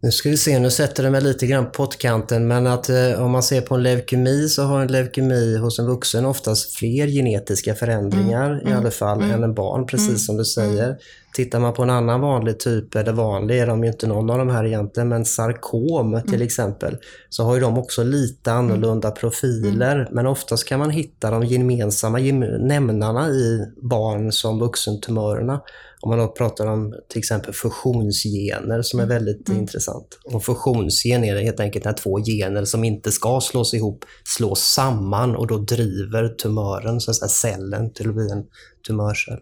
Nu 0.05 0.11
ska 0.11 0.29
vi 0.31 0.37
se, 0.37 0.59
nu 0.59 0.71
sätter 0.71 1.03
det 1.03 1.11
mig 1.11 1.21
lite 1.23 1.47
grann 1.47 1.65
på 1.67 1.71
pottkanten, 1.71 2.47
men 2.49 2.67
att 2.67 2.89
eh, 2.89 3.23
om 3.25 3.31
man 3.31 3.43
ser 3.43 3.61
på 3.61 3.75
en 3.75 3.83
leukemi 3.83 4.49
så 4.49 4.63
har 4.63 4.81
en 4.81 4.93
leukemi 4.93 5.57
hos 5.57 5.79
en 5.79 5.87
vuxen 5.87 6.27
oftast 6.27 6.75
fler 6.75 7.07
genetiska 7.07 7.75
förändringar 7.75 8.51
Mm, 8.53 8.59
i 8.67 8.71
mm, 8.71 8.79
alla 8.79 8.91
fall 8.91 9.19
mm. 9.23 9.31
än 9.31 9.43
en 9.43 9.55
barn, 9.55 9.87
precis 9.87 10.09
Mm, 10.09 10.19
som 10.19 10.37
du 10.37 10.45
säger. 10.45 10.97
Tittar 11.35 11.61
man 11.61 11.73
på 11.75 11.83
en 11.83 11.91
annan 11.91 12.21
vanlig 12.21 12.61
typ, 12.61 12.95
eller 12.95 13.13
vanlig 13.13 13.59
är 13.59 13.67
de 13.67 13.85
ju 13.85 13.91
inte 13.91 14.07
någon 14.07 14.31
av 14.31 14.39
de 14.39 14.49
här 14.51 14.65
egentligen, 14.65 15.09
men 15.09 15.25
sarkom 15.25 16.21
till 16.23 16.35
Mm. 16.35 16.47
exempel, 16.47 16.97
så 17.29 17.45
har 17.45 17.55
ju 17.55 17.61
de 17.61 17.79
också 17.79 18.03
lite 18.05 18.53
annorlunda 18.53 19.11
profiler, 19.11 19.97
Mm. 19.97 20.09
men 20.13 20.27
oftast 20.27 20.65
kan 20.69 20.79
man 20.79 20.91
hitta 20.91 21.31
de 21.31 21.45
gemensamma 21.47 22.19
gem- 22.21 22.59
nämnarna 22.67 23.29
i 23.29 23.61
barn 23.83 24.33
som 24.33 24.59
vuxentumörerna. 24.59 25.61
Om 26.03 26.11
man 26.11 26.19
då 26.19 26.29
pratar 26.29 26.67
om 26.67 26.95
till 27.09 27.19
exempel 27.19 27.55
fusionsgener 27.55 28.83
som 28.83 29.01
är 29.01 29.05
Mm. 29.05 29.17
väldigt 29.17 29.49
intressant. 29.49 30.19
Och 30.25 30.45
fusionsgen 30.45 31.25
är 31.25 31.37
helt 31.37 31.61
enkelt 31.61 31.85
när 31.85 31.93
två 31.93 32.19
gener 32.19 32.65
som 32.65 32.85
inte 32.85 33.13
ska 33.13 33.41
slås 33.41 33.75
ihop 33.75 34.05
slås 34.37 34.61
samman 34.61 35.37
och 35.37 35.47
då 35.47 35.59
driver 35.59 36.29
tumören, 36.29 37.01
så 37.01 37.11
att 37.11 37.17
säga, 37.17 37.29
cellen 37.29 37.93
till 37.93 38.09
att 38.09 38.15
bli 38.15 38.31
en 38.31 38.45
tumörcell. 38.87 39.39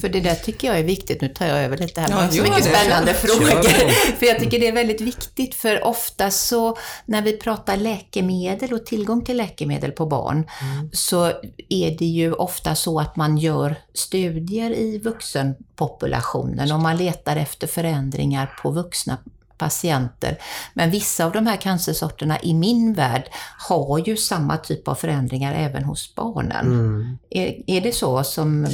För 0.00 0.08
det 0.08 0.20
där 0.20 0.34
tycker 0.34 0.68
jag 0.68 0.78
är 0.78 0.84
viktigt. 0.84 1.20
Nu 1.20 1.28
tar 1.28 1.46
jag 1.46 1.58
över 1.64 1.76
lite 1.76 2.00
här. 2.00 2.08
Ja, 2.10 2.28
så 2.30 2.42
mycket 2.42 2.64
spännande 2.64 3.14
frågor. 3.14 3.62
För 4.18 4.26
jag 4.26 4.38
tycker 4.38 4.60
det 4.60 4.68
är 4.68 4.72
väldigt 4.72 5.00
viktigt. 5.00 5.54
För 5.54 5.84
ofta 5.84 6.30
så 6.30 6.76
när 7.06 7.22
vi 7.22 7.36
pratar 7.36 7.76
läkemedel 7.76 8.72
och 8.72 8.86
tillgång 8.86 9.24
till 9.24 9.36
läkemedel 9.36 9.92
på 9.92 10.06
barn 10.06 10.46
Mm. 10.62 10.90
så 10.92 11.26
är 11.68 11.98
det 11.98 12.04
ju 12.04 12.32
ofta 12.32 12.74
så 12.74 13.00
att 13.00 13.16
man 13.16 13.38
gör 13.38 13.74
studier 13.94 14.70
i 14.70 14.98
vuxenpopulationen 14.98 16.72
och 16.72 16.80
man 16.80 16.96
letar 16.96 17.36
efter 17.36 17.66
förändringar 17.66 18.54
på 18.62 18.70
vuxna 18.70 19.18
patienter. 19.62 20.38
Men 20.74 20.90
vissa 20.90 21.24
av 21.24 21.32
de 21.32 21.46
här 21.46 21.56
cancersorterna 21.56 22.40
i 22.42 22.54
min 22.54 22.94
värld 22.94 23.24
har 23.68 23.98
ju 23.98 24.16
samma 24.16 24.56
typ 24.56 24.88
av 24.88 24.94
förändringar 24.94 25.54
även 25.54 25.84
hos 25.84 26.14
barnen. 26.14 26.66
Mm. 26.66 27.18
Är, 27.30 27.54
är 27.66 27.80
det 27.80 27.92
så 27.92 28.24
som... 28.24 28.66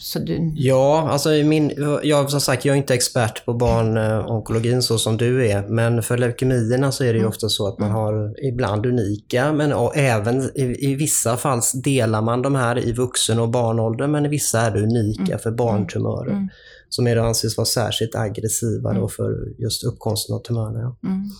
Så 0.00 0.18
du, 0.18 0.52
Ja, 0.56 1.08
alltså 1.10 1.28
min, 1.28 1.72
jag, 2.02 2.30
som 2.30 2.40
sagt, 2.40 2.64
jag 2.64 2.72
är 2.72 2.78
inte 2.78 2.94
expert 2.94 3.44
på 3.44 3.54
barnonkologin 3.54 4.82
så 4.82 4.98
som 4.98 5.16
du 5.16 5.50
är, 5.50 5.68
men 5.68 6.02
för 6.02 6.18
leukemierna 6.18 6.92
så 6.92 7.04
är 7.04 7.12
det 7.12 7.18
ju 7.18 7.26
ofta 7.26 7.48
så 7.48 7.68
att 7.68 7.78
man 7.78 7.90
har 7.90 8.34
ibland 8.48 8.86
unika, 8.86 9.52
men 9.52 9.72
och 9.72 9.96
även 9.96 10.42
i, 10.54 10.90
i 10.90 10.94
vissa 10.94 11.36
fall 11.36 11.60
delar 11.74 12.22
man 12.22 12.42
de 12.42 12.54
här 12.54 12.78
i 12.78 12.92
vuxen 12.92 13.38
och 13.38 13.48
barnålder, 13.48 14.06
men 14.06 14.26
i 14.26 14.28
vissa 14.28 14.60
är 14.60 14.70
det 14.70 14.82
unika 14.82 15.38
för 15.38 15.50
barntumörer, 15.50 16.32
Mm. 16.32 16.48
Som 16.94 17.06
är 17.06 17.16
då 17.16 17.22
anses 17.22 17.56
vara 17.56 17.64
särskilt 17.64 18.14
aggressiva 18.14 18.92
då 18.92 19.08
för 19.08 19.48
just 19.58 19.84
uppkomsten 19.84 20.34
av 20.34 20.38
tumörerna. 20.38 20.80
Ja. 20.80 21.08
mm. 21.08 21.30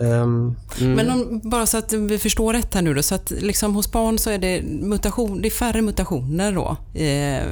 Ehm, 0.00 0.56
mm. 0.80 0.92
Men 0.92 1.10
om, 1.10 1.40
bara 1.44 1.66
så 1.66 1.78
att 1.78 1.92
vi 1.92 2.18
förstår 2.18 2.52
rätt 2.52 2.74
här 2.74 2.82
nu 2.82 2.94
då, 2.94 3.02
så 3.02 3.14
att 3.14 3.30
liksom 3.30 3.74
hos 3.74 3.92
barn 3.92 4.18
så 4.18 4.30
är 4.30 4.38
det, 4.38 4.62
mutation, 4.62 5.42
det 5.42 5.48
är 5.48 5.50
färre 5.50 5.82
mutationer 5.82 6.52
då 6.52 6.76
eh, 6.94 7.42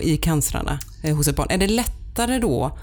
i 0.00 0.16
cancrarna 0.22 0.78
eh, 1.04 1.16
hos 1.16 1.28
ett 1.28 1.36
barn. 1.36 1.50
Är 1.50 1.58
det 1.58 1.66
lättare 1.66 2.38
då 2.38 2.78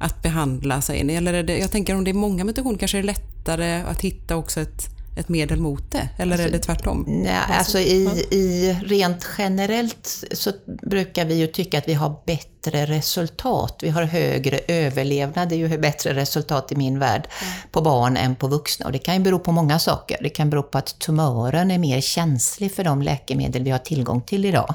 att 0.00 0.22
behandla 0.22 0.82
sig? 0.82 1.16
Eller 1.16 1.34
är 1.34 1.42
det, 1.42 1.58
jag 1.58 1.70
tänker 1.70 1.94
om 1.94 2.04
det 2.04 2.10
är 2.10 2.14
många 2.14 2.44
mutationer 2.44 2.78
kanske 2.78 2.98
är 2.98 3.02
det 3.02 3.06
lättare 3.06 3.82
att 3.82 4.00
hitta 4.00 4.36
också 4.36 4.60
ett, 4.60 4.86
ett 5.16 5.28
medel 5.28 5.60
mot 5.60 5.92
det? 5.92 6.08
Eller 6.18 6.38
är 6.38 6.50
det 6.50 6.58
tvärtom? 6.58 7.04
Nej, 7.08 7.40
alltså 7.48 7.78
i, 7.78 8.26
i 8.30 8.76
rent 8.84 9.26
generellt 9.38 10.24
så 10.32 10.50
brukar 10.82 11.24
vi 11.24 11.34
ju 11.34 11.46
tycka 11.46 11.78
att 11.78 11.88
vi 11.88 11.94
har 11.94 12.22
bättre 12.26 12.53
resultat. 12.70 13.78
Vi 13.82 13.90
har 13.90 14.02
högre 14.02 14.60
överlevnad, 14.68 15.48
det 15.48 15.54
är 15.54 15.56
ju 15.56 15.78
bättre 15.78 16.14
resultat 16.14 16.72
i 16.72 16.76
min 16.76 16.98
värld, 16.98 17.28
på 17.70 17.80
barn 17.80 18.16
än 18.16 18.36
på 18.36 18.48
vuxna. 18.48 18.86
Och 18.86 18.92
det 18.92 18.98
kan 18.98 19.14
ju 19.14 19.20
bero 19.20 19.38
på 19.38 19.52
många 19.52 19.78
saker. 19.78 20.16
Det 20.22 20.28
kan 20.30 20.50
bero 20.50 20.62
på 20.62 20.78
att 20.78 20.98
tumören 20.98 21.70
är 21.70 21.78
mer 21.78 22.00
känslig 22.00 22.74
för 22.74 22.84
de 22.84 23.02
läkemedel 23.02 23.62
vi 23.62 23.70
har 23.70 23.78
tillgång 23.78 24.20
till 24.22 24.44
idag. 24.44 24.74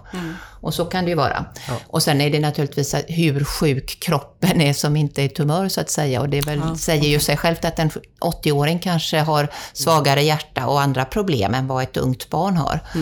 Och 0.62 0.74
så 0.74 0.86
kan 0.86 1.04
det 1.04 1.10
ju 1.10 1.16
vara. 1.16 1.46
Och 1.88 2.04
sen 2.04 2.22
är 2.22 2.30
det 2.30 2.40
naturligtvis 2.40 2.96
hur 3.08 3.44
sjuk 3.44 3.98
kroppen 4.00 4.62
är 4.62 4.74
som 4.74 4.96
inte 4.96 5.24
är 5.24 5.28
tumör 5.28 5.70
så 5.70 5.82
att 5.82 5.90
säga. 5.90 6.22
Och 6.22 6.30
det 6.30 6.42
väl, 6.42 6.60
Ja, 6.60 6.76
säger 6.76 7.10
ju 7.10 7.20
sig 7.20 7.38
självt 7.38 7.66
att 7.66 7.80
en 7.80 7.90
80-åring 8.20 8.80
kanske 8.80 9.20
har 9.20 9.48
svagare 9.74 10.22
hjärta 10.22 10.68
och 10.68 10.82
andra 10.82 11.06
problem 11.06 11.54
än 11.54 11.68
vad 11.68 11.84
ett 11.84 11.98
ungt 11.98 12.30
barn 12.30 12.58
har. 12.58 12.80
Eh, 12.96 13.02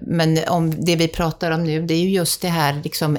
Men 0.00 0.38
om 0.48 0.84
det 0.84 0.96
vi 0.96 1.08
pratar 1.08 1.50
om 1.50 1.64
nu, 1.64 1.82
det 1.86 1.94
är 1.94 2.00
ju 2.00 2.10
just 2.10 2.42
det 2.42 2.48
här 2.48 2.80
liksom, 2.84 3.18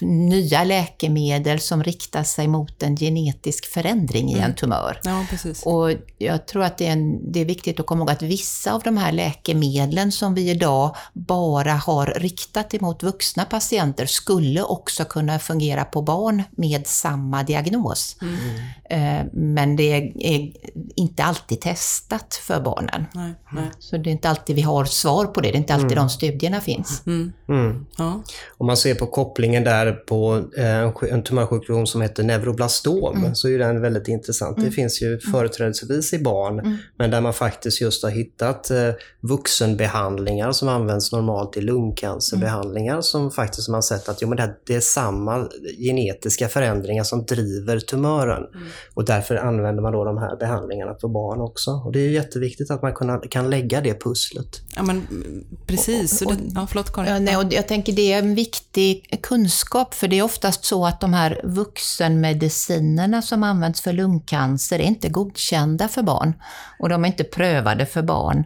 nya 0.00 0.64
läkemedel 0.64 1.60
som 1.60 1.84
riktar 1.84 2.22
sig 2.22 2.48
mot 2.48 2.82
en 2.82 2.96
genetisk 2.96 3.66
förändring 3.66 4.30
i 4.30 4.38
en 4.38 4.54
tumör. 4.54 5.00
Ja, 5.04 5.26
precis. 5.30 5.62
Och 5.62 5.90
jag 6.18 6.46
tror 6.46 6.62
att 6.64 6.78
det 6.78 6.86
är, 6.86 6.92
en, 6.92 7.32
det 7.32 7.40
är 7.40 7.44
viktigt 7.44 7.80
att 7.80 7.86
komma 7.86 8.00
ihåg 8.00 8.10
att 8.10 8.22
vissa 8.22 8.72
av 8.72 8.82
de 8.82 8.96
här 8.96 9.12
läkemedlen 9.12 10.12
som 10.12 10.34
vi 10.34 10.50
idag 10.50 10.96
bara 11.12 11.72
har 11.72 12.06
riktat 12.06 12.74
emot 12.74 13.02
vuxna 13.02 13.44
patienter 13.44 14.06
skulle 14.06 14.62
också 14.62 15.04
kunna 15.04 15.38
fungera 15.38 15.84
på 15.84 16.02
barn 16.02 16.42
med 16.50 16.86
samma 16.86 17.42
diagnos. 17.42 18.16
Eh, 18.90 19.20
Men 19.32 19.76
det 19.76 20.12
är 20.18 20.52
inte 20.96 21.24
alltid 21.24 21.60
testat 21.60 22.34
för 22.34 22.60
barnen. 22.60 23.04
Nej, 23.14 23.32
nej. 23.52 23.70
Så 23.78 23.96
det 23.96 24.10
är 24.10 24.12
inte 24.12 24.28
alltid 24.28 24.56
vi 24.56 24.62
har 24.62 24.84
svar 24.84 25.24
på 25.26 25.40
det. 25.40 25.48
Det 25.48 25.54
är 25.56 25.58
inte 25.58 25.74
alltid 25.74 25.96
de 25.96 26.08
studierna 26.08 26.60
finns. 26.60 27.02
Mm. 27.06 27.32
Mm. 27.48 27.86
Ja. 27.98 28.22
Om 28.58 28.66
man 28.66 28.76
ser 28.76 28.94
på 28.94 29.06
kopplingen 29.06 29.64
där 29.64 29.92
på 29.92 30.42
eh, 30.56 30.66
en 30.78 30.92
sj- 30.92 31.12
en 31.12 31.22
tumörsjukdom 31.22 31.86
som 31.86 32.00
heter 32.00 32.22
neuroblastom 32.24 33.34
så 33.34 33.48
är 33.48 33.58
den 33.58 33.80
väldigt 33.80 34.08
intressant. 34.08 34.56
Det 34.64 34.70
finns 34.70 35.02
ju 35.02 35.18
företrädesvis 35.18 36.12
i 36.12 36.18
barn, 36.18 36.78
men 36.98 37.10
där 37.10 37.20
man 37.20 37.32
faktiskt 37.32 37.80
just 37.80 38.02
har 38.02 38.10
hittat 38.10 38.70
eh, 38.70 38.90
vuxenbehandlingar 39.20 40.52
som 40.52 40.68
används 40.68 41.12
normalt 41.12 41.56
i 41.56 41.60
lungcancerbehandlingar 41.60 43.00
som 43.00 43.30
faktiskt 43.30 43.68
man 43.68 43.74
har 43.74 43.82
sett 43.82 44.08
att 44.08 44.22
jo, 44.22 44.28
men 44.28 44.36
det, 44.36 44.42
här, 44.42 44.54
det 44.66 44.74
är 44.74 44.80
samma 44.80 45.48
genetiska 45.78 46.48
förändringar 46.48 47.04
som 47.04 47.24
driver 47.24 47.78
tumören. 47.78 48.42
Och 48.94 49.04
därför 49.04 49.36
använder 49.36 49.82
man 49.82 49.92
då 49.92 50.04
de 50.04 50.18
här 50.18 50.36
behandlingarna 50.36 50.83
på 50.92 51.08
barn 51.08 51.40
också. 51.40 51.70
Och 51.70 51.92
det 51.92 52.00
är 52.00 52.10
jätteviktigt 52.10 52.70
att 52.70 52.82
man 52.82 52.94
kan, 52.94 53.20
kan 53.20 53.50
lägga 53.50 53.80
det 53.80 54.00
pusslet. 54.00 54.60
ja, 54.76 54.82
men 54.82 55.06
precis. 55.66 56.18
Så 56.18 56.30
det, 56.30 56.36
ja, 56.54 56.66
förlåt 56.66 56.92
Karin. 56.92 57.12
Ja, 57.12 57.18
nej, 57.18 57.36
och 57.36 57.52
jag 57.52 57.68
tänker 57.68 57.92
det 57.92 58.12
är 58.12 58.18
en 58.18 58.34
viktig 58.34 59.20
kunskap, 59.22 59.94
för 59.94 60.08
det 60.08 60.18
är 60.18 60.22
oftast 60.22 60.64
så 60.64 60.86
att 60.86 61.00
de 61.00 61.14
här 61.14 61.40
vuxenmedicinerna 61.44 63.22
som 63.22 63.42
används 63.42 63.80
för 63.80 63.92
lungcancer 63.92 64.78
är 64.78 64.84
inte 64.84 65.08
godkända 65.08 65.88
för 65.88 66.02
barn. 66.02 66.34
Och 66.78 66.88
de 66.88 67.04
är 67.04 67.08
inte 67.08 67.24
prövade 67.24 67.86
för 67.86 68.02
barn. 68.02 68.44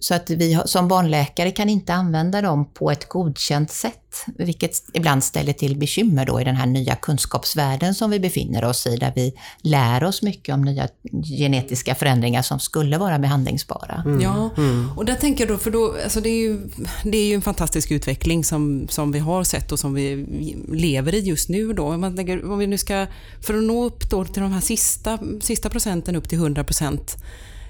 Så 0.00 0.14
att 0.14 0.30
vi 0.30 0.60
som 0.64 0.88
barnläkare 0.88 1.50
kan 1.50 1.68
inte 1.68 1.94
använda 1.94 2.42
dem 2.42 2.72
på 2.74 2.90
ett 2.90 3.08
godkänt 3.08 3.70
sätt, 3.70 4.24
vilket 4.38 4.72
ibland 4.92 5.24
ställer 5.24 5.52
till 5.52 5.76
bekymmer 5.76 6.26
då 6.26 6.40
i 6.40 6.44
den 6.44 6.56
här 6.56 6.66
nya 6.66 6.96
kunskapsvärlden 6.96 7.94
som 7.94 8.10
vi 8.10 8.20
befinner 8.20 8.64
oss 8.64 8.86
i, 8.86 8.96
där 8.96 9.12
vi 9.16 9.34
lär 9.62 10.04
oss 10.04 10.22
mycket 10.22 10.54
om 10.54 10.62
nya 10.62 10.88
genetiska 11.38 11.94
förändringar 11.94 12.42
som 12.42 12.60
skulle 12.60 12.98
vara 12.98 13.18
behandlingsbara. 13.18 14.04
Ja, 14.20 14.50
och 14.96 15.04
där 15.04 15.14
tänker 15.14 15.46
jag 15.46 15.54
då, 15.54 15.58
för 15.58 15.70
då, 15.70 15.94
alltså 16.04 16.20
det, 16.20 16.28
är 16.28 16.42
ju, 16.42 16.70
det 17.04 17.18
är 17.18 17.26
ju 17.26 17.34
en 17.34 17.42
fantastisk 17.42 17.90
utveckling 17.90 18.44
som, 18.44 18.88
som 18.88 19.12
vi 19.12 19.18
har 19.18 19.44
sett 19.44 19.72
och 19.72 19.78
som 19.78 19.94
vi 19.94 20.26
lever 20.72 21.14
i 21.14 21.20
just 21.20 21.48
nu. 21.48 21.72
Då. 21.72 21.84
Om 21.84 22.00
Man 22.00 22.16
tänker, 22.16 22.50
om 22.50 22.58
vi 22.58 22.66
nu 22.66 22.78
ska, 22.78 23.06
för 23.40 23.54
att 23.54 23.64
nå 23.64 23.84
upp 23.84 24.10
då 24.10 24.24
till 24.24 24.42
de 24.42 24.52
här 24.52 24.60
sista, 24.60 25.18
sista 25.40 25.70
procenten 25.70 26.16
upp 26.16 26.28
till 26.28 26.38
100 26.38 26.64
procent 26.64 27.16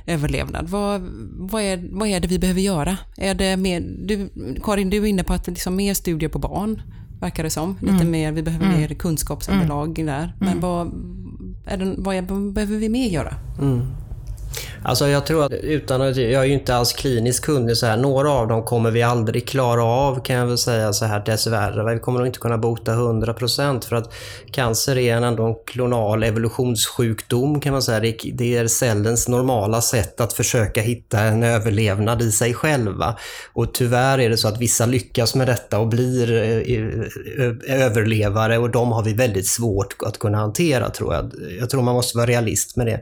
överlevnad, 0.09 0.69
vad, 0.69 1.01
vad, 1.37 1.63
är, 1.63 1.89
vad 1.93 2.09
är 2.09 2.21
det 2.21 2.29
vi 2.29 2.39
behöver 2.39 2.61
göra? 2.61 2.97
Är 3.17 3.35
det 3.35 3.57
mer, 3.57 3.81
du, 3.81 4.31
Karin, 4.63 4.91
du 4.91 4.97
är 4.97 5.07
inne 5.07 5.25
på 5.25 5.33
att 5.33 5.47
liksom 5.47 5.77
mer 5.77 5.95
studier 5.95 6.29
på 6.31 6.39
barn, 6.39 6.83
verkar 7.21 7.43
det 7.43 7.51
som. 7.51 7.77
Lite 7.81 8.05
mer, 8.11 8.33
vi 8.33 8.43
behöver 8.43 8.67
mer 8.79 8.89
kunskapsunderlag 8.89 10.07
där. 10.07 10.35
Men 10.41 10.61
vad, 10.61 10.87
är 11.67 11.77
det, 11.77 11.95
vad, 11.99 12.17
är, 12.17 12.23
vad 12.23 12.53
behöver 12.53 12.77
vi 12.77 12.89
mer 12.89 13.09
göra? 13.09 13.35
Alltså 14.85 15.09
jag 15.09 15.27
tror 15.27 15.45
att, 15.45 15.53
utan 15.53 16.03
att, 16.03 16.17
jag 16.17 16.43
är 16.43 16.45
ju 16.45 16.53
inte 16.53 16.75
alls 16.77 16.93
kliniskt 16.93 17.45
kunnig 17.45 17.77
så 17.77 17.87
här, 17.87 17.97
några 17.97 18.31
av 18.31 18.49
dem 18.49 18.63
kommer 18.63 18.91
vi 18.91 19.03
aldrig 19.03 19.49
klara 19.49 19.85
av 19.85 20.23
kan 20.25 20.37
jag 20.37 20.47
väl 20.47 20.59
säga 20.59 20.93
så 20.93 21.05
här 21.05 21.23
dessvärre. 21.27 21.95
Vi 21.95 22.01
kommer 22.01 22.19
nog 22.19 22.27
inte 22.29 22.39
kunna 22.39 22.59
bota 22.59 22.93
100% 22.93 23.89
för 23.89 23.97
att 23.97 24.13
cancer 24.53 24.99
är 24.99 25.17
en 25.17 25.25
ändå 25.25 25.45
en 25.45 25.55
klonal 25.67 26.23
evolutionssjukdom 26.23 27.61
kan 27.61 27.73
man 27.73 27.83
säga. 27.83 28.01
Det 28.33 28.57
är- 28.57 28.69
cellens 28.69 29.29
normala 29.29 29.81
sätt 29.81 30.21
att 30.21 30.33
försöka 30.33 30.81
hitta 30.81 31.21
en 31.21 31.43
överlevnad 31.43 32.23
i 32.23 32.33
sig 32.33 32.55
själva. 32.55 33.17
Och 33.53 33.75
tyvärr 33.75 34.19
är 34.19 34.31
det 34.31 34.37
så 34.37 34.49
att 34.49 34.61
vissa 34.61 34.87
lyckas 34.87 35.35
med 35.35 35.47
detta 35.47 35.79
och 35.79 35.89
blir 35.89 36.33
eh, 36.33 36.43
eh, 36.43 36.85
eh, 37.47 37.85
överlevare 37.85 38.59
och 38.59 38.71
de 38.71 38.93
har 38.93 39.03
vi 39.03 39.13
väldigt 39.15 39.47
svårt 39.47 39.97
att 40.07 40.19
kunna 40.19 40.39
hantera 40.39 40.91
tror 40.91 41.15
jag. 41.15 41.33
Jag 41.61 41.71
tror 41.71 41.83
man 41.83 41.95
måste 41.95 42.17
vara 42.17 42.27
realist 42.27 42.77
med 42.77 42.87
det. 42.87 43.01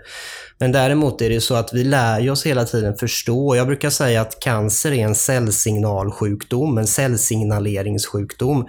Men 0.59 0.73
däremot 0.73 1.23
är 1.23 1.31
det 1.31 1.41
så 1.41 1.55
att 1.55 1.73
vi 1.77 1.85
lär 1.85 2.21
ju 2.21 2.31
oss 2.31 2.47
hela 2.47 2.65
tiden 2.65 2.97
förstå. 2.97 3.57
Jag 3.57 3.67
brukar 3.67 3.91
säga 3.91 4.21
att 4.21 4.41
cancer 4.41 4.93
är 4.93 5.05
en 5.05 5.15
cellsignalsjukdom, 5.15 6.79
en 6.79 6.87
cellsignaleringssjukdom. 6.87 8.69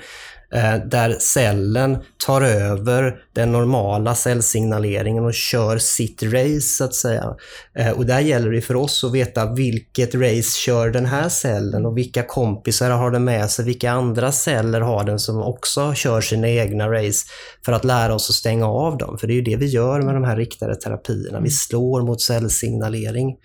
Eh, 0.53 0.75
där 0.85 1.17
cellen 1.19 1.97
tar 2.25 2.41
över 2.41 3.15
den 3.33 3.51
normala 3.51 4.15
cellsignaleringen 4.15 5.25
och 5.25 5.33
kör 5.33 5.77
sitt 5.77 6.23
race 6.23 6.61
så 6.61 6.83
att 6.83 6.93
säga. 6.93 7.35
Eh, 7.75 7.91
och 7.91 8.05
där 8.05 8.19
gäller 8.19 8.51
det 8.51 8.61
för 8.61 8.75
oss 8.75 9.03
att 9.03 9.13
veta 9.13 9.53
vilket 9.53 10.15
race 10.15 10.57
kör 10.57 10.89
den 10.89 11.05
här 11.05 11.29
cellen 11.29 11.85
och 11.85 11.97
vilka 11.97 12.23
kompisar 12.23 12.89
har 12.89 13.11
den 13.11 13.23
med 13.23 13.49
sig, 13.49 13.65
vilka 13.65 13.91
andra 13.91 14.31
celler 14.31 14.81
har 14.81 15.03
den 15.03 15.19
som 15.19 15.41
också 15.41 15.93
kör 15.93 16.21
sina 16.21 16.49
egna 16.49 16.91
race 16.91 17.27
för 17.65 17.71
att 17.71 17.85
lära 17.85 18.15
oss 18.15 18.29
att 18.29 18.35
stänga 18.35 18.67
av 18.67 18.97
dem. 18.97 19.17
För 19.17 19.27
det 19.27 19.33
är 19.33 19.35
ju 19.35 19.41
det 19.41 19.55
vi 19.55 19.65
gör 19.65 20.01
med 20.01 20.15
de 20.15 20.23
här 20.23 20.37
riktade 20.37 20.75
terapierna. 20.75 21.39
Vi 21.39 21.49
slår 21.49 22.01
mot 22.01 22.21
cellsignalering. 22.21 23.35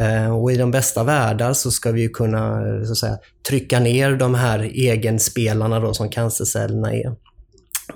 Eh, 0.00 0.36
och 0.36 0.52
i 0.52 0.56
de 0.56 0.70
bästa 0.70 1.04
världar 1.04 1.52
så 1.52 1.70
ska 1.70 1.92
vi 1.92 2.08
kunna 2.08 2.62
så 2.84 2.92
att 2.92 2.98
säga, 2.98 3.18
trycka 3.48 3.80
ner 3.80 4.16
de 4.16 4.34
här 4.34 4.70
egenspelarna 4.74 5.80
då 5.80 5.94
som 5.94 6.08
cancercellerna 6.10 6.92
är. 6.92 7.14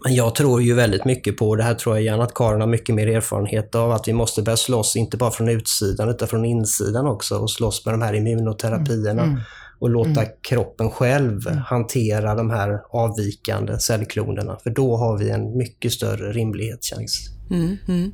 Men 0.05 0.15
jag 0.15 0.35
tror 0.35 0.63
ju 0.63 0.75
väldigt 0.75 1.05
mycket 1.05 1.37
på, 1.37 1.57
det 1.57 1.63
här 1.63 1.75
tror 1.75 1.97
jag 1.97 2.05
gärna 2.05 2.25
att 2.25 2.35
Karin 2.35 2.61
har 2.61 2.69
mycket 2.69 2.95
mer 2.95 3.07
erfarenhet 3.07 3.75
av, 3.75 3.93
att 3.93 4.09
vi 4.09 4.13
måste 4.13 4.43
börja 4.43 4.57
slåss, 4.57 4.97
inte 4.97 5.17
bara 5.17 5.31
från 5.31 5.49
utsidan 5.49 6.09
utan 6.09 6.29
från 6.29 6.45
insidan 6.45 7.07
också 7.07 7.39
och 7.39 7.51
slåss 7.51 7.87
med 7.87 7.95
de 7.95 8.03
här 8.03 8.15
immunoterapierna. 8.15 9.23
Mm. 9.23 9.31
Mm. 9.31 9.41
Och 9.81 9.91
låta 9.91 10.11
mm. 10.11 10.27
kroppen 10.49 10.91
själv 10.91 11.49
mm. 11.49 11.59
hantera 11.59 12.35
de 12.35 12.51
här 12.51 12.81
avvikande 12.91 13.79
cellklonerna. 13.79 14.59
För 14.63 14.71
då 14.71 14.97
har 14.97 15.19
vi 15.19 15.31
en 15.31 15.57
mycket 15.57 15.93
större 15.93 16.33
rimlighetschans. 16.33 17.38
Mm, 17.51 17.77
mm. 17.89 18.13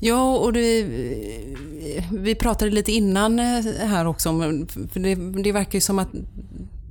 Ja, 0.00 0.36
och 0.36 0.52
det, 0.52 0.86
vi 2.12 2.34
pratade 2.34 2.70
lite 2.70 2.92
innan 2.92 3.38
här 3.38 4.06
också 4.06 4.28
om, 4.28 4.66
för 4.92 5.00
det, 5.00 5.42
det 5.42 5.52
verkar 5.52 5.74
ju 5.74 5.80
som 5.80 5.98
att 5.98 6.08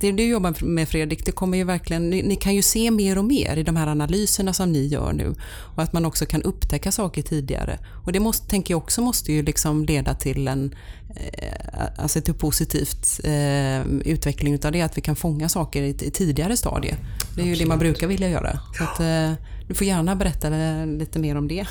det 0.00 0.12
du 0.12 0.24
jobbar 0.24 0.64
med 0.64 0.88
Fredrik, 0.88 1.26
det 1.26 1.32
kommer 1.32 1.58
ju 1.58 1.64
verkligen, 1.64 2.10
ni, 2.10 2.22
ni, 2.22 2.36
kan 2.36 2.54
ju 2.54 2.62
se 2.62 2.90
mer 2.90 3.18
och 3.18 3.24
mer 3.24 3.56
i 3.56 3.62
de 3.62 3.76
här 3.76 3.86
analyserna 3.86 4.52
som 4.52 4.72
ni 4.72 4.86
gör 4.86 5.12
nu 5.12 5.34
och 5.76 5.82
att 5.82 5.92
man 5.92 6.04
också 6.04 6.26
kan 6.26 6.42
upptäcka 6.42 6.92
saker 6.92 7.22
tidigare. 7.22 7.78
Och 8.04 8.12
det 8.12 8.20
måste, 8.20 8.48
tänker 8.48 8.74
jag 8.74 8.78
också 8.78 9.00
måste 9.00 9.32
ju 9.32 9.42
liksom 9.42 9.84
leda 9.84 10.14
till 10.14 10.48
en 10.48 10.74
eh, 11.16 11.84
alltså 11.96 12.20
till 12.20 12.34
positivt 12.34 13.20
eh, 13.24 13.86
utveckling 13.86 14.54
utav 14.54 14.72
det, 14.72 14.82
att 14.82 14.96
vi 14.96 15.00
kan 15.00 15.16
fånga 15.16 15.48
saker 15.48 15.82
i, 15.82 15.88
i 15.88 16.10
tidigare 16.10 16.56
stadie. 16.56 16.94
Det 17.34 17.40
är 17.40 17.44
ju 17.44 17.52
Absolut. 17.52 17.58
det 17.58 17.66
man 17.66 17.78
brukar 17.78 18.06
vilja 18.06 18.28
göra. 18.28 18.60
Så 18.78 18.84
att, 18.84 19.00
eh, 19.00 19.32
du 19.68 19.74
får 19.74 19.86
gärna 19.86 20.16
berätta 20.16 20.48
lite 20.84 21.18
mer 21.18 21.36
om 21.36 21.48
det. 21.48 21.66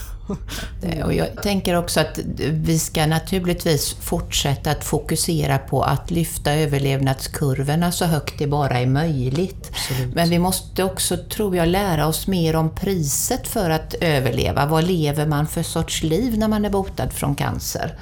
Och 1.04 1.14
jag 1.14 1.44
tänker 1.44 1.76
också 1.76 2.00
att 2.00 2.20
vi 2.50 2.80
ska 2.80 3.06
naturligtvis 3.06 3.94
fortsätta 3.94 4.72
att 4.72 4.84
fokusera 4.84 5.58
på 5.58 5.84
att 5.84 6.12
lyfta 6.12 6.54
överlevnadskurvorna 6.54 7.92
så 7.92 8.06
högt 8.06 8.40
det 8.40 8.48
bara 8.48 8.80
är 8.80 8.86
möjligt. 8.86 9.72
Absolut. 9.72 10.16
Men 10.16 10.30
vi 10.30 10.40
måste 10.40 10.84
också, 10.84 11.18
tror 11.18 11.56
jag, 11.56 11.68
lära 11.68 12.08
oss 12.08 12.28
mer 12.28 12.56
om 12.56 12.76
priset 12.76 13.48
för 13.48 13.70
att 13.70 13.94
överleva. 14.02 14.66
Vad 14.66 14.84
lever 14.84 15.26
man 15.26 15.48
för 15.48 15.64
sorts 15.64 16.04
liv 16.04 16.38
när 16.38 16.48
man 16.48 16.66
är 16.66 16.70
botad 16.70 17.14
från 17.14 17.36
cancer? 17.36 18.00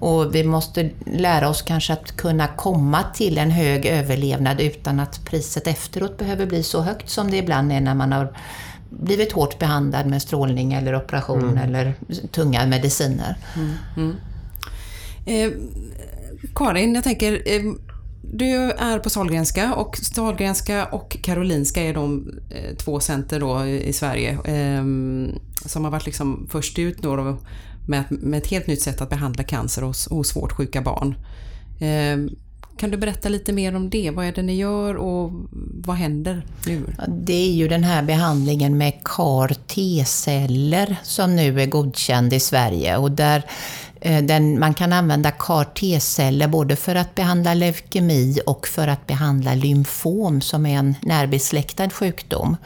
Och 0.00 0.34
vi 0.34 0.44
måste 0.44 0.90
lära 1.06 1.48
oss 1.48 1.62
kanske 1.62 1.92
att 1.92 2.16
kunna 2.16 2.48
komma 2.48 3.02
till 3.14 3.38
en 3.38 3.50
hög 3.50 3.86
överlevnad 3.86 4.60
utan 4.60 5.00
att 5.00 5.24
priset 5.24 5.66
efteråt 5.66 6.18
behöver 6.18 6.46
bli 6.46 6.62
så 6.62 6.80
högt 6.80 7.10
som 7.10 7.30
det 7.30 7.36
ibland 7.36 7.72
är 7.72 7.80
när 7.80 7.94
man 7.94 8.12
har 8.12 8.36
blivit 9.00 9.32
hårt 9.32 9.58
behandlad 9.58 10.06
med 10.06 10.22
strålning 10.22 10.72
eller 10.72 10.96
operation 10.96 11.42
mm. 11.42 11.58
eller 11.58 11.94
tunga 12.32 12.66
mediciner. 12.66 13.36
Mm. 13.56 13.72
Mm. 13.96 14.16
Eh, 15.26 15.58
Karin, 16.54 16.94
jag 16.94 17.04
tänker, 17.04 17.32
eh, 17.32 17.62
du 18.22 18.54
är 18.72 18.98
på 18.98 19.10
Sahlgrenska 19.10 19.74
och 19.74 19.96
Sahlgrenska 19.96 20.86
och 20.86 21.16
Karolinska 21.22 21.82
är 21.82 21.94
de 21.94 22.38
eh, 22.50 22.76
två 22.76 23.00
center 23.00 23.40
då 23.40 23.66
i 23.66 23.92
Sverige 23.92 24.30
eh, 24.30 24.84
som 25.66 25.84
har 25.84 25.90
varit 25.90 26.06
liksom 26.06 26.46
först 26.50 26.78
ut 26.78 26.98
då 26.98 27.38
med, 27.86 28.04
med 28.08 28.38
ett 28.38 28.46
helt 28.46 28.66
nytt 28.66 28.82
sätt 28.82 29.00
att 29.00 29.10
behandla 29.10 29.44
cancer 29.44 29.82
hos, 29.82 30.08
hos 30.08 30.28
svårt 30.28 30.52
sjuka 30.52 30.82
barn. 30.82 31.14
Kan 32.76 32.90
du 32.90 32.96
berätta 32.96 33.28
lite 33.28 33.52
mer 33.52 33.76
om 33.76 33.90
det? 33.90 34.10
Vad 34.10 34.26
är 34.26 34.32
det 34.32 34.42
ni 34.42 34.56
gör 34.56 34.94
och 34.96 35.32
vad 35.74 35.96
händer 35.96 36.42
nu? 36.66 36.82
Det 37.08 37.48
är 37.48 37.52
ju 37.52 37.68
den 37.68 37.84
här 37.84 38.02
behandlingen 38.02 38.78
med 38.78 38.92
CAR-T-celler 39.04 40.96
som 41.02 41.36
nu 41.36 41.60
är 41.60 41.66
godkänd 41.66 42.32
i 42.32 42.40
Sverige 42.40 42.96
och 42.96 43.10
där 43.10 43.42
eh, 44.00 44.24
den, 44.24 44.60
man 44.60 44.74
kan 44.74 44.92
använda 44.92 45.30
CAR-T-celler 45.30 46.48
både 46.48 46.76
för 46.76 46.94
att 46.94 47.14
behandla 47.14 47.54
leukemi 47.54 48.40
och 48.46 48.66
för 48.66 48.88
att 48.88 49.06
behandla 49.06 49.54
lymfom 49.54 50.40
som 50.40 50.66
är 50.66 50.78
en 50.78 50.94
närbesläktad 51.02 51.90
sjukdom. 51.90 52.56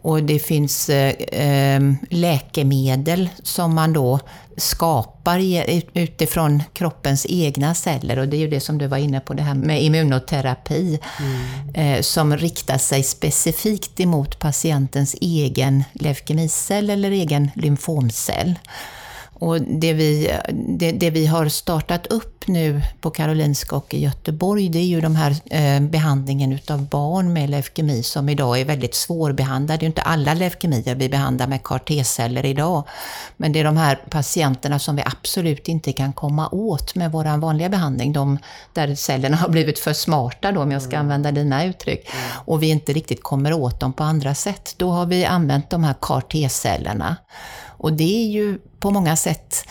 Och 0.00 0.22
det 0.22 0.38
finns 0.38 0.88
eh, 0.88 1.10
eh 1.10 1.92
läkemedel 2.10 3.28
som 3.42 3.74
man 3.74 3.92
då 3.92 4.20
skapar 4.58 5.38
utifrån 5.94 6.62
kroppens 6.72 7.26
egna 7.28 7.74
celler. 7.74 8.18
Och 8.18 8.28
det 8.28 8.36
är 8.36 8.38
ju 8.38 8.48
det 8.48 8.60
som 8.60 8.78
du 8.78 8.86
var 8.86 8.98
inne 8.98 9.20
på, 9.20 9.34
det 9.34 9.42
här 9.42 9.54
med 9.54 9.82
immunoterapi. 9.82 10.98
Mm. 11.20 11.96
Eh, 11.96 12.02
som 12.02 12.36
riktar 12.36 12.78
sig 12.78 13.02
specifikt 13.02 14.00
emot 14.00 14.38
patientens 14.38 15.16
egen 15.20 15.84
leukemicell 15.92 16.90
eller 16.90 17.10
egen 17.10 17.50
lymfomcell. 17.54 18.54
Och 19.38 19.60
det 19.62 19.92
vi, 19.92 20.38
det, 20.52 20.92
det, 20.92 21.10
vi 21.10 21.26
har 21.26 21.48
startat 21.48 22.06
upp 22.06 22.46
nu 22.46 22.82
på 23.00 23.10
Karolinska 23.10 23.76
och 23.76 23.94
i 23.94 24.00
Göteborg, 24.00 24.68
det 24.68 24.78
är 24.78 24.84
ju 24.84 25.00
de 25.00 25.16
här 25.16 25.36
eh, 25.50 25.80
behandlingen 25.80 26.52
utav 26.52 26.86
barn 26.88 27.32
med 27.32 27.50
leukemi 27.50 28.02
som 28.02 28.28
idag 28.28 28.60
är 28.60 28.64
väldigt 28.64 28.94
svårbehandlade. 28.94 29.78
Det 29.78 29.82
är 29.82 29.84
ju 29.84 29.86
inte 29.86 30.02
alla 30.02 30.34
leukemier 30.34 30.94
vi 30.94 31.08
behandlar 31.08 31.46
med 31.46 31.62
CAR-T-celler 31.62 32.46
idag. 32.46 32.84
Men 33.36 33.52
det 33.52 33.60
är 33.60 33.64
de 33.64 33.76
här 33.76 33.96
patienterna 34.10 34.78
som 34.78 34.96
vi 34.96 35.02
absolut 35.06 35.68
inte 35.68 35.92
kan 35.92 36.12
komma 36.12 36.48
åt 36.48 36.94
med 36.94 37.12
vår 37.12 37.38
vanliga 37.38 37.68
behandling. 37.68 38.12
De 38.12 38.38
där 38.72 38.94
cellerna 38.94 39.36
har 39.36 39.48
blivit 39.48 39.78
för 39.78 39.92
smarta 39.92 40.52
då, 40.52 40.62
om 40.62 40.72
jag 40.72 40.82
ska 40.82 40.96
mm. 40.96 41.00
använda 41.00 41.32
dina 41.32 41.64
uttryck. 41.64 42.08
Mm. 42.12 42.24
Och 42.44 42.62
vi 42.62 42.68
inte 42.68 42.92
riktigt 42.92 43.22
kommer 43.22 43.52
åt 43.52 43.80
dem 43.80 43.92
på 43.92 44.04
andra 44.04 44.34
sätt. 44.34 44.74
Då 44.76 44.90
har 44.90 45.06
vi 45.06 45.24
använt 45.24 45.70
de 45.70 45.84
här 45.84 45.94
CAR-T-cellerna. 46.00 47.16
Och 47.78 47.92
det 47.92 48.24
är 48.24 48.28
ju 48.28 48.58
på 48.78 48.90
många 48.90 49.16
sätt 49.16 49.68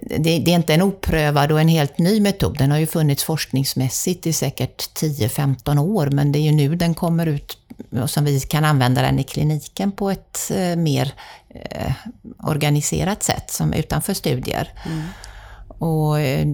det, 0.00 0.38
det, 0.38 0.50
är 0.50 0.54
inte 0.54 0.74
en 0.74 0.82
oprövad 0.82 1.52
och 1.52 1.60
en 1.60 1.68
helt 1.68 1.98
ny 1.98 2.20
metod. 2.20 2.58
Den 2.58 2.70
har 2.70 2.78
ju 2.78 2.86
funnits 2.86 3.24
forskningsmässigt 3.24 4.26
i 4.26 4.32
säkert 4.32 5.00
10-15 5.00 5.78
år, 5.78 6.06
men 6.06 6.32
det 6.32 6.38
är 6.38 6.40
ju 6.40 6.52
nu 6.52 6.76
den 6.76 6.94
kommer 6.94 7.26
ut 7.26 7.58
och 8.02 8.10
som 8.10 8.24
vi 8.24 8.40
kan 8.40 8.64
använda 8.64 9.02
den 9.02 9.18
i 9.18 9.24
kliniken 9.24 9.92
på 9.92 10.10
ett 10.10 10.50
eh, 10.54 10.76
mer 10.76 11.14
eh, 11.48 11.92
organiserat 12.38 13.22
sätt, 13.22 13.50
som 13.50 13.72
utanför 13.72 14.14
studier. 14.14 14.72
Mm. 14.86 15.02
Och 15.78 16.20
eh, 16.20 16.46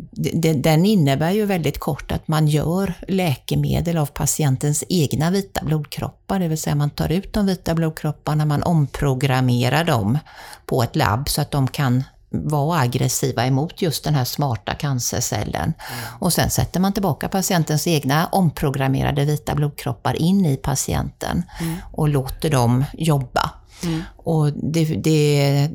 den 0.54 0.86
innebär 0.86 1.30
ju 1.30 1.44
väldigt 1.44 1.78
kort 1.78 2.12
att 2.12 2.28
man 2.28 2.48
gör 2.48 2.94
läkemedel 3.08 3.98
av 3.98 4.06
patientens 4.06 4.84
egna 4.88 5.30
vita 5.30 5.64
blodkroppar, 5.64 6.38
det 6.38 6.48
vill 6.48 6.58
säga 6.58 6.74
man 6.74 6.90
tar 6.90 7.12
ut 7.12 7.32
de 7.32 7.46
vita 7.46 7.74
blodkropparna, 7.74 8.44
man 8.44 8.62
omprogrammerar 8.62 9.84
dem 9.84 10.18
på 10.66 10.82
ett 10.82 10.96
labb 10.96 11.28
så 11.28 11.40
att 11.40 11.50
de 11.50 11.68
kan 11.68 12.04
vara 12.30 12.80
aggressiva 12.80 13.46
emot 13.46 13.82
just 13.82 14.04
den 14.04 14.14
här 14.14 14.24
smarta 14.24 14.74
cancercellen. 14.74 15.62
Mm. 15.62 15.74
Och 16.18 16.32
sen 16.32 16.50
sätter 16.50 16.80
man 16.80 16.92
tillbaka 16.92 17.28
patientens 17.28 17.86
egna 17.86 18.26
omprogrammerade 18.26 19.24
vita 19.24 19.54
blodkroppar 19.54 20.22
in 20.22 20.46
i 20.46 20.56
patienten 20.56 21.42
mm. 21.60 21.76
och 21.92 22.08
låter 22.08 22.50
dem 22.50 22.84
jobba. 22.92 23.50
Mm. 23.84 24.02
Och 24.16 24.52
det, 24.52 24.84
det, 24.84 25.70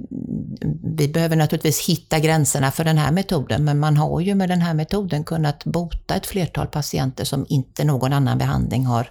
vi 0.83 1.07
behöver 1.07 1.35
naturligtvis 1.35 1.87
hitta 1.87 2.19
gränserna 2.19 2.71
för 2.71 2.83
den 2.83 2.97
här 2.97 3.11
metoden, 3.11 3.63
men 3.63 3.79
man 3.79 3.97
har 3.97 4.21
ju 4.21 4.35
med 4.35 4.49
den 4.49 4.61
här 4.61 4.73
metoden 4.73 5.23
kunnat 5.23 5.65
bota 5.65 6.15
ett 6.15 6.25
flertal 6.25 6.67
patienter 6.67 7.23
som 7.23 7.45
inte 7.49 7.83
någon 7.83 8.13
annan 8.13 8.37
behandling 8.37 8.85
har 8.85 9.09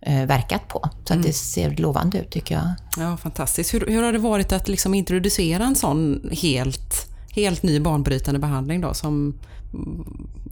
eh, 0.00 0.26
verkat 0.26 0.68
på. 0.68 0.90
Så 1.04 1.12
mm. 1.12 1.26
det 1.26 1.32
ser 1.32 1.70
lovande 1.70 2.18
ut 2.18 2.30
tycker 2.30 2.54
jag. 2.54 2.68
Ja, 2.96 3.16
fantastiskt. 3.16 3.74
Hur, 3.74 3.86
hur 3.86 4.02
har 4.02 4.12
det 4.12 4.18
varit 4.18 4.52
att 4.52 4.68
liksom 4.68 4.94
introducera 4.94 5.64
en 5.64 5.74
sån 5.74 6.30
helt, 6.32 6.94
helt 7.30 7.62
ny 7.62 7.80
banbrytande 7.80 8.40
behandling 8.40 8.80
då, 8.80 8.94
som 8.94 9.38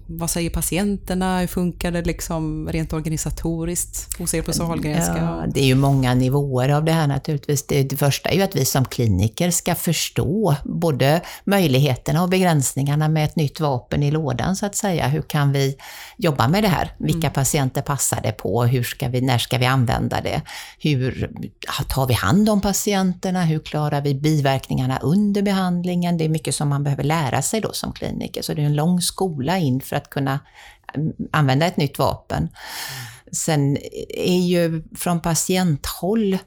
vad 0.06 0.30
säger 0.30 0.50
patienterna? 0.50 1.40
Hur 1.40 1.46
funkar 1.46 1.90
det 1.90 2.02
liksom 2.02 2.68
rent 2.68 2.92
organisatoriskt 2.92 4.18
hos 4.18 4.34
er 4.34 4.42
på 4.42 4.52
Sahlgrenska? 4.52 5.16
Ja, 5.16 5.44
det 5.54 5.60
är 5.60 5.64
ju 5.64 5.74
många 5.74 6.14
nivåer 6.14 6.68
av 6.68 6.84
det 6.84 6.92
här 6.92 7.06
naturligtvis. 7.06 7.66
Det, 7.66 7.82
det 7.82 7.96
första 7.96 8.28
är 8.28 8.36
ju 8.36 8.42
att 8.42 8.56
vi 8.56 8.64
som 8.64 8.84
kliniker 8.84 9.50
ska 9.50 9.74
förstå 9.74 10.54
både 10.64 11.20
möjligheterna 11.44 12.22
och 12.22 12.28
begränsningarna 12.28 13.08
med 13.08 13.24
ett 13.24 13.36
nytt 13.36 13.60
vapen 13.60 14.02
i 14.02 14.10
lådan 14.10 14.56
så 14.56 14.66
att 14.66 14.76
säga. 14.76 15.08
Hur 15.08 15.22
kan 15.22 15.52
vi 15.52 15.76
jobba 16.16 16.48
med 16.48 16.62
det 16.62 16.68
här? 16.68 16.94
Vilka 16.98 17.26
mm. 17.26 17.32
patienter 17.32 17.82
passar 17.82 18.20
det 18.22 18.32
på? 18.32 18.64
Hur 18.64 18.82
ska 18.82 19.08
vi, 19.08 19.20
när 19.20 19.38
ska 19.38 19.58
vi 19.58 19.66
använda 19.66 20.20
det? 20.20 20.42
Hur 20.78 21.30
tar 21.88 22.06
vi 22.06 22.14
hand 22.14 22.48
om 22.48 22.60
patienterna? 22.60 23.44
Hur 23.44 23.58
klarar 23.58 24.00
vi 24.00 24.14
biverkningarna 24.14 24.98
under 24.98 25.42
behandlingen? 25.42 26.18
Det 26.18 26.24
är 26.24 26.28
mycket 26.28 26.54
som 26.54 26.68
man 26.68 26.84
behöver 26.84 27.04
lära 27.04 27.42
sig 27.42 27.60
då 27.60 27.72
som 27.72 27.92
kliniker, 27.92 28.42
så 28.42 28.54
det 28.54 28.62
är 28.62 28.66
en 28.66 28.76
lång 28.76 29.00
skola 29.04 29.58
in 29.58 29.80
för 29.80 29.96
att 29.96 30.10
kunna 30.10 30.40
mm, 30.94 31.12
använda 31.32 31.66
ett 31.66 31.76
nytt 31.76 31.98
vapen. 31.98 32.48
Sen 33.32 33.76
är 34.08 34.40
ju 34.40 34.82
från 34.96 35.20
patienthåll 35.20 36.38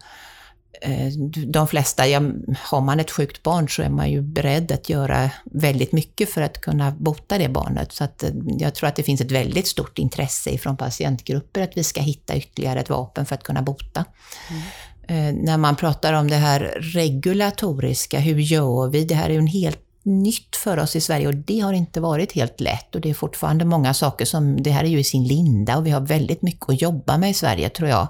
Eh, 0.82 1.08
de 1.48 1.68
flesta, 1.68 2.08
ja, 2.08 2.22
har 2.58 2.82
man 2.82 3.00
ett 3.00 3.12
sjukt 3.12 3.44
barn 3.44 3.70
så 3.70 3.82
är 3.82 3.90
man 3.90 4.12
ju 4.12 4.22
beredd 4.22 4.72
att 4.72 4.90
göra 4.90 5.30
väldigt 5.46 5.92
mycket 5.92 6.30
för 6.30 6.42
att 6.42 6.62
kunna 6.62 6.92
bota 6.92 7.38
det 7.38 7.50
barnet. 7.50 7.92
Så 7.92 8.04
att 8.04 8.24
eh, 8.24 8.30
jag 8.60 8.76
tror 8.76 8.90
att 8.90 8.96
det 8.96 9.04
finns 9.04 9.22
ett 9.22 9.32
väldigt 9.32 9.68
stort 9.68 10.00
intresse 10.00 10.58
från 10.58 10.78
patientgrupper 10.78 11.62
att 11.62 11.78
vi 11.78 11.84
ska 11.84 12.02
hitta 12.02 12.36
ytterligare 12.36 12.80
ett 12.80 12.90
vapen 12.90 13.26
för 13.26 13.36
att 13.36 13.44
kunna 13.44 13.62
bota. 13.62 14.06
Mm. 14.50 15.36
När 15.36 15.58
man 15.58 15.76
pratar 15.76 16.14
om 16.14 16.28
det 16.28 16.36
här 16.36 16.60
regulatoriska, 16.80 18.20
hur 18.20 18.40
gör 18.40 18.90
vi? 18.90 19.06
Det 19.06 19.16
här 19.16 19.30
är 19.30 19.34
ju 19.34 19.40
en 19.40 19.48
helt 19.48 19.87
nytt 20.08 20.56
för 20.56 20.80
oss 20.80 20.96
i 20.96 21.02
Sverige 21.02 21.28
och 21.28 21.36
det 21.36 21.60
har 21.60 21.74
inte 21.74 22.02
varit 22.02 22.32
helt 22.32 22.60
lätt 22.60 22.96
och 22.96 23.02
det 23.02 23.10
är 23.10 23.14
fortfarande 23.14 23.66
många 23.66 23.94
saker 23.94 24.26
som, 24.26 24.64
det 24.64 24.72
här 24.72 24.84
är 24.84 24.88
ju 24.88 25.00
i 25.00 25.04
sin 25.04 25.24
linda 25.24 25.78
och 25.78 25.86
vi 25.86 25.92
har 25.92 26.02
väldigt 26.02 26.42
mycket 26.42 26.70
att 26.70 26.82
jobba 26.82 27.18
med 27.18 27.30
i 27.30 27.34
Sverige 27.34 27.70
tror 27.70 27.90
jag, 27.90 28.08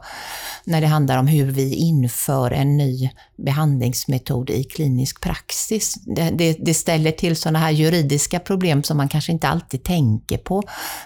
när 0.63 0.81
det 0.81 0.87
handlar 0.87 1.17
om 1.17 1.27
hur 1.27 1.51
vi 1.51 1.75
inför 1.75 2.51
en 2.51 2.77
ny 2.77 3.09
behandlingsmetod 3.37 4.49
i 4.49 4.63
klinisk 4.63 5.21
praxis. 5.21 5.93
Det, 5.93 6.29
det, 6.29 6.57
det 6.59 6.73
ställer 6.73 7.11
till 7.11 7.35
sådana 7.35 7.59
här 7.59 7.71
juridiska 7.71 8.39
problem 8.39 8.83
som 8.83 8.97
man 8.97 9.07
kanske 9.07 9.31
inte 9.31 9.47
alltid 9.47 9.83
tänker 9.83 10.37
på. 10.37 10.63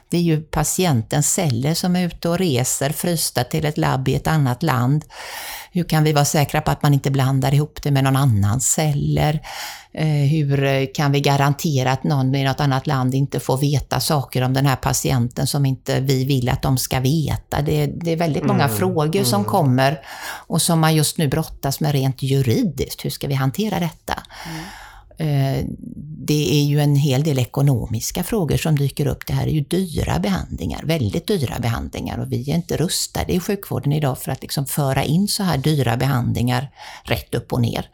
Det 0.10 0.18
är 0.18 0.22
ju 0.22 0.42
patientens 0.42 1.34
celler 1.34 1.74
som 1.74 1.96
är 1.96 2.06
ute 2.06 2.30
och 2.30 2.38
reser 2.38 2.90
frysta 2.90 3.44
till 3.44 3.66
ett 3.66 3.78
labb 3.78 4.08
i 4.08 4.16
ett 4.16 4.28
annat 4.28 4.64
land. 4.64 5.06
Hur 5.72 5.84
kan 5.84 6.04
vi 6.04 6.14
vara 6.14 6.26
säkra 6.26 6.62
på 6.62 6.72
att 6.72 6.84
man 6.84 6.94
inte 6.94 7.12
blandar 7.12 7.54
ihop 7.54 7.80
det 7.84 7.92
med 7.92 8.04
någon 8.04 8.16
annans 8.16 8.66
celler? 8.66 9.40
Eh, 9.94 10.08
hur 10.08 10.86
kan 10.94 11.12
vi 11.12 11.20
garantera 11.20 11.92
att 11.92 12.04
någon 12.04 12.36
i 12.36 12.44
något 12.44 12.60
annat 12.60 12.88
land 12.88 13.16
inte 13.16 13.40
får 13.40 13.58
veta 13.58 14.00
saker 14.00 14.42
om 14.42 14.54
den 14.54 14.66
här 14.66 14.76
patienten 14.76 15.48
som 15.48 15.66
inte 15.66 16.00
vi 16.00 16.26
vill 16.26 16.50
att 16.50 16.62
de 16.62 16.78
ska 16.78 17.00
veta? 17.00 17.62
Det, 17.62 17.86
det 17.86 18.12
är 18.12 18.18
väldigt 18.18 18.46
många 18.46 18.64
mm, 18.64 18.78
frågor 18.78 19.16
mm. 19.16 19.26
som 19.26 19.44
kommer 19.44 20.02
och 20.48 20.62
som 20.62 20.80
man 20.80 20.96
just 20.96 21.18
nu 21.18 21.28
brottas 21.28 21.80
med 21.80 21.92
rent 21.92 22.22
juridiskt. 22.22 23.06
Hur 23.06 23.10
ska 23.10 23.28
vi 23.28 23.34
hantera 23.34 23.80
detta? 23.80 24.24
Mm. 24.50 24.64
Eh, 25.18 25.66
det 26.28 26.54
är 26.54 26.64
ju 26.64 26.80
en 26.80 26.96
hel 26.96 27.24
del 27.24 27.40
ekonomiska 27.40 28.24
frågor 28.24 28.58
som 28.58 28.76
dyker 28.76 29.08
upp. 29.08 29.28
Det 29.28 29.34
här 29.34 29.48
är 29.48 29.52
ju 29.52 29.62
dyra 29.62 30.20
behandlingar, 30.20 30.84
väldigt 30.84 31.28
dyra 31.28 31.60
behandlingar 31.60 32.18
och 32.18 32.32
vi 32.32 32.52
är 32.52 32.56
inte 32.56 32.78
rustade 32.78 33.34
i 33.34 33.40
sjukvården 33.40 33.92
idag 33.92 34.18
för 34.18 34.32
att 34.32 34.42
liksom 34.42 34.66
föra 34.66 35.04
in 35.04 35.28
så 35.28 35.44
här 35.44 35.58
dyra 35.58 35.98
behandlingar 35.98 36.72
rätt 37.04 37.36
upp 37.36 37.54
och 37.54 37.62
ner. 37.62 37.90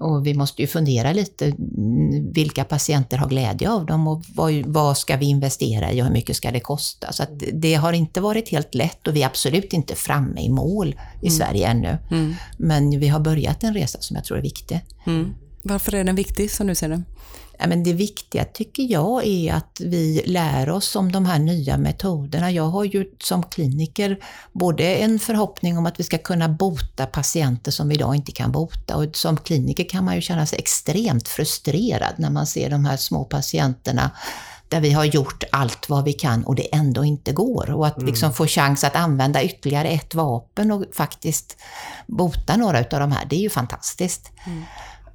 Och 0.00 0.26
vi 0.26 0.34
måste 0.34 0.62
ju 0.62 0.68
fundera 0.68 1.12
lite, 1.12 1.46
mm, 1.46 2.32
vilka 2.32 2.64
patienter 2.64 3.16
har 3.16 3.28
glädje 3.28 3.70
av 3.70 3.86
dem 3.86 4.08
och 4.08 4.22
vad, 4.34 4.66
vad 4.66 4.98
ska 4.98 5.16
vi 5.16 5.26
investera 5.26 5.92
i 5.92 6.02
och 6.02 6.06
hur 6.06 6.12
mycket 6.12 6.36
ska 6.36 6.50
det 6.50 6.60
kosta? 6.60 7.12
Så 7.12 7.24
det 7.52 7.74
har 7.74 7.92
inte 7.92 8.20
varit 8.20 8.48
helt 8.48 8.74
lätt 8.74 9.08
och 9.08 9.16
vi 9.16 9.22
är 9.22 9.26
absolut 9.26 9.72
inte 9.72 9.94
framme 9.94 10.40
i 10.40 10.48
mål 10.48 10.88
i 11.22 11.26
mm. 11.26 11.30
Sverige 11.30 11.66
ännu. 11.66 11.98
Mm. 12.10 12.34
Men 12.58 13.00
vi 13.00 13.08
har 13.08 13.20
börjat 13.20 13.64
en 13.64 13.74
resa 13.74 13.98
som 14.00 14.16
jag 14.16 14.24
tror 14.24 14.38
är 14.38 14.42
viktig. 14.42 14.80
Mm. 15.06 15.34
Varför 15.62 15.94
är 15.94 16.04
den 16.04 16.16
viktig 16.16 16.50
som 16.50 16.66
du 16.66 16.74
ser 16.74 16.88
det? 16.88 17.02
Ja, 17.60 17.66
men 17.66 17.82
det 17.82 17.92
viktiga 17.92 18.44
tycker 18.44 18.82
jag 18.82 19.26
är 19.26 19.54
att 19.54 19.80
vi 19.80 20.22
lär 20.26 20.70
oss 20.70 20.96
om 20.96 21.12
de 21.12 21.26
här 21.26 21.38
nya 21.38 21.76
metoderna. 21.76 22.50
Jag 22.50 22.64
har 22.64 22.84
ju 22.84 23.04
som 23.22 23.42
kliniker 23.42 24.18
både 24.52 24.84
en 24.94 25.18
förhoppning 25.18 25.78
om 25.78 25.86
att 25.86 26.00
vi 26.00 26.04
ska 26.04 26.18
kunna 26.18 26.48
bota 26.48 27.06
patienter 27.06 27.70
som 27.70 27.88
vi 27.88 27.94
idag 27.94 28.14
inte 28.14 28.32
kan 28.32 28.52
bota 28.52 28.96
och 28.96 29.16
som 29.16 29.36
kliniker 29.36 29.88
kan 29.88 30.04
man 30.04 30.14
ju 30.14 30.20
känna 30.20 30.46
sig 30.46 30.58
extremt 30.58 31.28
frustrerad 31.28 32.14
när 32.16 32.30
man 32.30 32.46
ser 32.46 32.70
de 32.70 32.84
här 32.84 32.96
små 32.96 33.24
patienterna 33.24 34.10
där 34.68 34.80
vi 34.80 34.92
har 34.92 35.04
gjort 35.04 35.44
allt 35.52 35.88
vad 35.88 36.04
vi 36.04 36.12
kan 36.12 36.44
och 36.44 36.54
det 36.54 36.74
ändå 36.74 37.04
inte 37.04 37.32
går. 37.32 37.70
Och 37.70 37.86
att 37.86 37.96
mm. 37.96 38.06
liksom 38.06 38.32
få 38.32 38.46
chans 38.46 38.84
att 38.84 38.96
använda 38.96 39.42
ytterligare 39.42 39.88
ett 39.88 40.14
vapen 40.14 40.70
och 40.70 40.84
faktiskt 40.92 41.56
bota 42.06 42.56
några 42.56 42.78
av 42.78 42.84
de 43.00 43.12
här, 43.12 43.26
det 43.30 43.36
är 43.36 43.40
ju 43.40 43.50
fantastiskt. 43.50 44.32
Mm. 44.46 44.62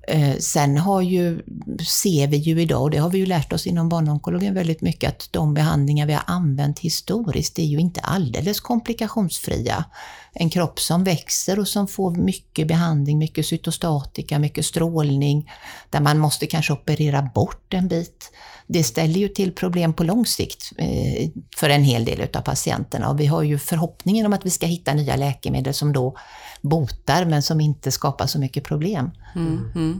Eh, 0.07 0.37
sen 0.37 0.77
har 0.77 1.01
ju, 1.01 1.41
ser 1.87 2.27
vi 2.27 2.37
ju 2.37 2.61
idag, 2.61 2.81
och 2.81 2.91
det 2.91 2.97
har 2.97 3.09
vi 3.09 3.17
ju 3.17 3.25
lärt 3.25 3.53
oss 3.53 3.67
inom 3.67 3.89
barnonkologin 3.89 4.53
väldigt 4.53 4.81
mycket, 4.81 5.09
att 5.09 5.27
de 5.31 5.53
behandlingar 5.53 6.05
vi 6.05 6.13
har 6.13 6.23
använt 6.27 6.79
historiskt 6.79 7.59
är 7.59 7.63
ju 7.63 7.79
inte 7.79 8.01
alldeles 8.01 8.59
komplikationsfria. 8.59 9.85
En 10.33 10.49
kropp 10.49 10.79
som 10.79 11.03
växer 11.03 11.59
och 11.59 11.67
som 11.67 11.87
får 11.87 12.11
mycket 12.11 12.67
behandling, 12.67 13.17
mycket 13.17 13.45
cytostatika, 13.45 14.39
mycket 14.39 14.65
strålning, 14.65 15.51
där 15.89 15.99
man 15.99 16.19
måste 16.19 16.47
kanske 16.47 16.73
operera 16.73 17.29
bort 17.35 17.73
en 17.73 17.87
bit. 17.87 18.31
Det 18.67 18.83
ställer 18.83 19.19
ju 19.19 19.27
till 19.27 19.51
problem 19.51 19.93
på 19.93 20.03
lång 20.03 20.25
sikt 20.25 20.71
eh, 20.77 21.29
för 21.57 21.69
en 21.69 21.83
hel 21.83 22.05
del 22.05 22.27
av 22.33 22.41
patienterna 22.41 23.09
och 23.09 23.19
vi 23.19 23.25
har 23.25 23.43
ju 23.43 23.57
förhoppningen 23.57 24.25
om 24.25 24.33
att 24.33 24.45
vi 24.45 24.49
ska 24.49 24.65
hitta 24.65 24.93
nya 24.93 25.15
läkemedel 25.15 25.73
som 25.73 25.93
då 25.93 26.15
botar 26.61 27.25
men 27.25 27.43
som 27.43 27.61
inte 27.61 27.91
skapar 27.91 28.27
så 28.27 28.39
mycket 28.39 28.63
problem. 28.63 29.11
Mm, 29.35 29.71
mm. 29.75 29.94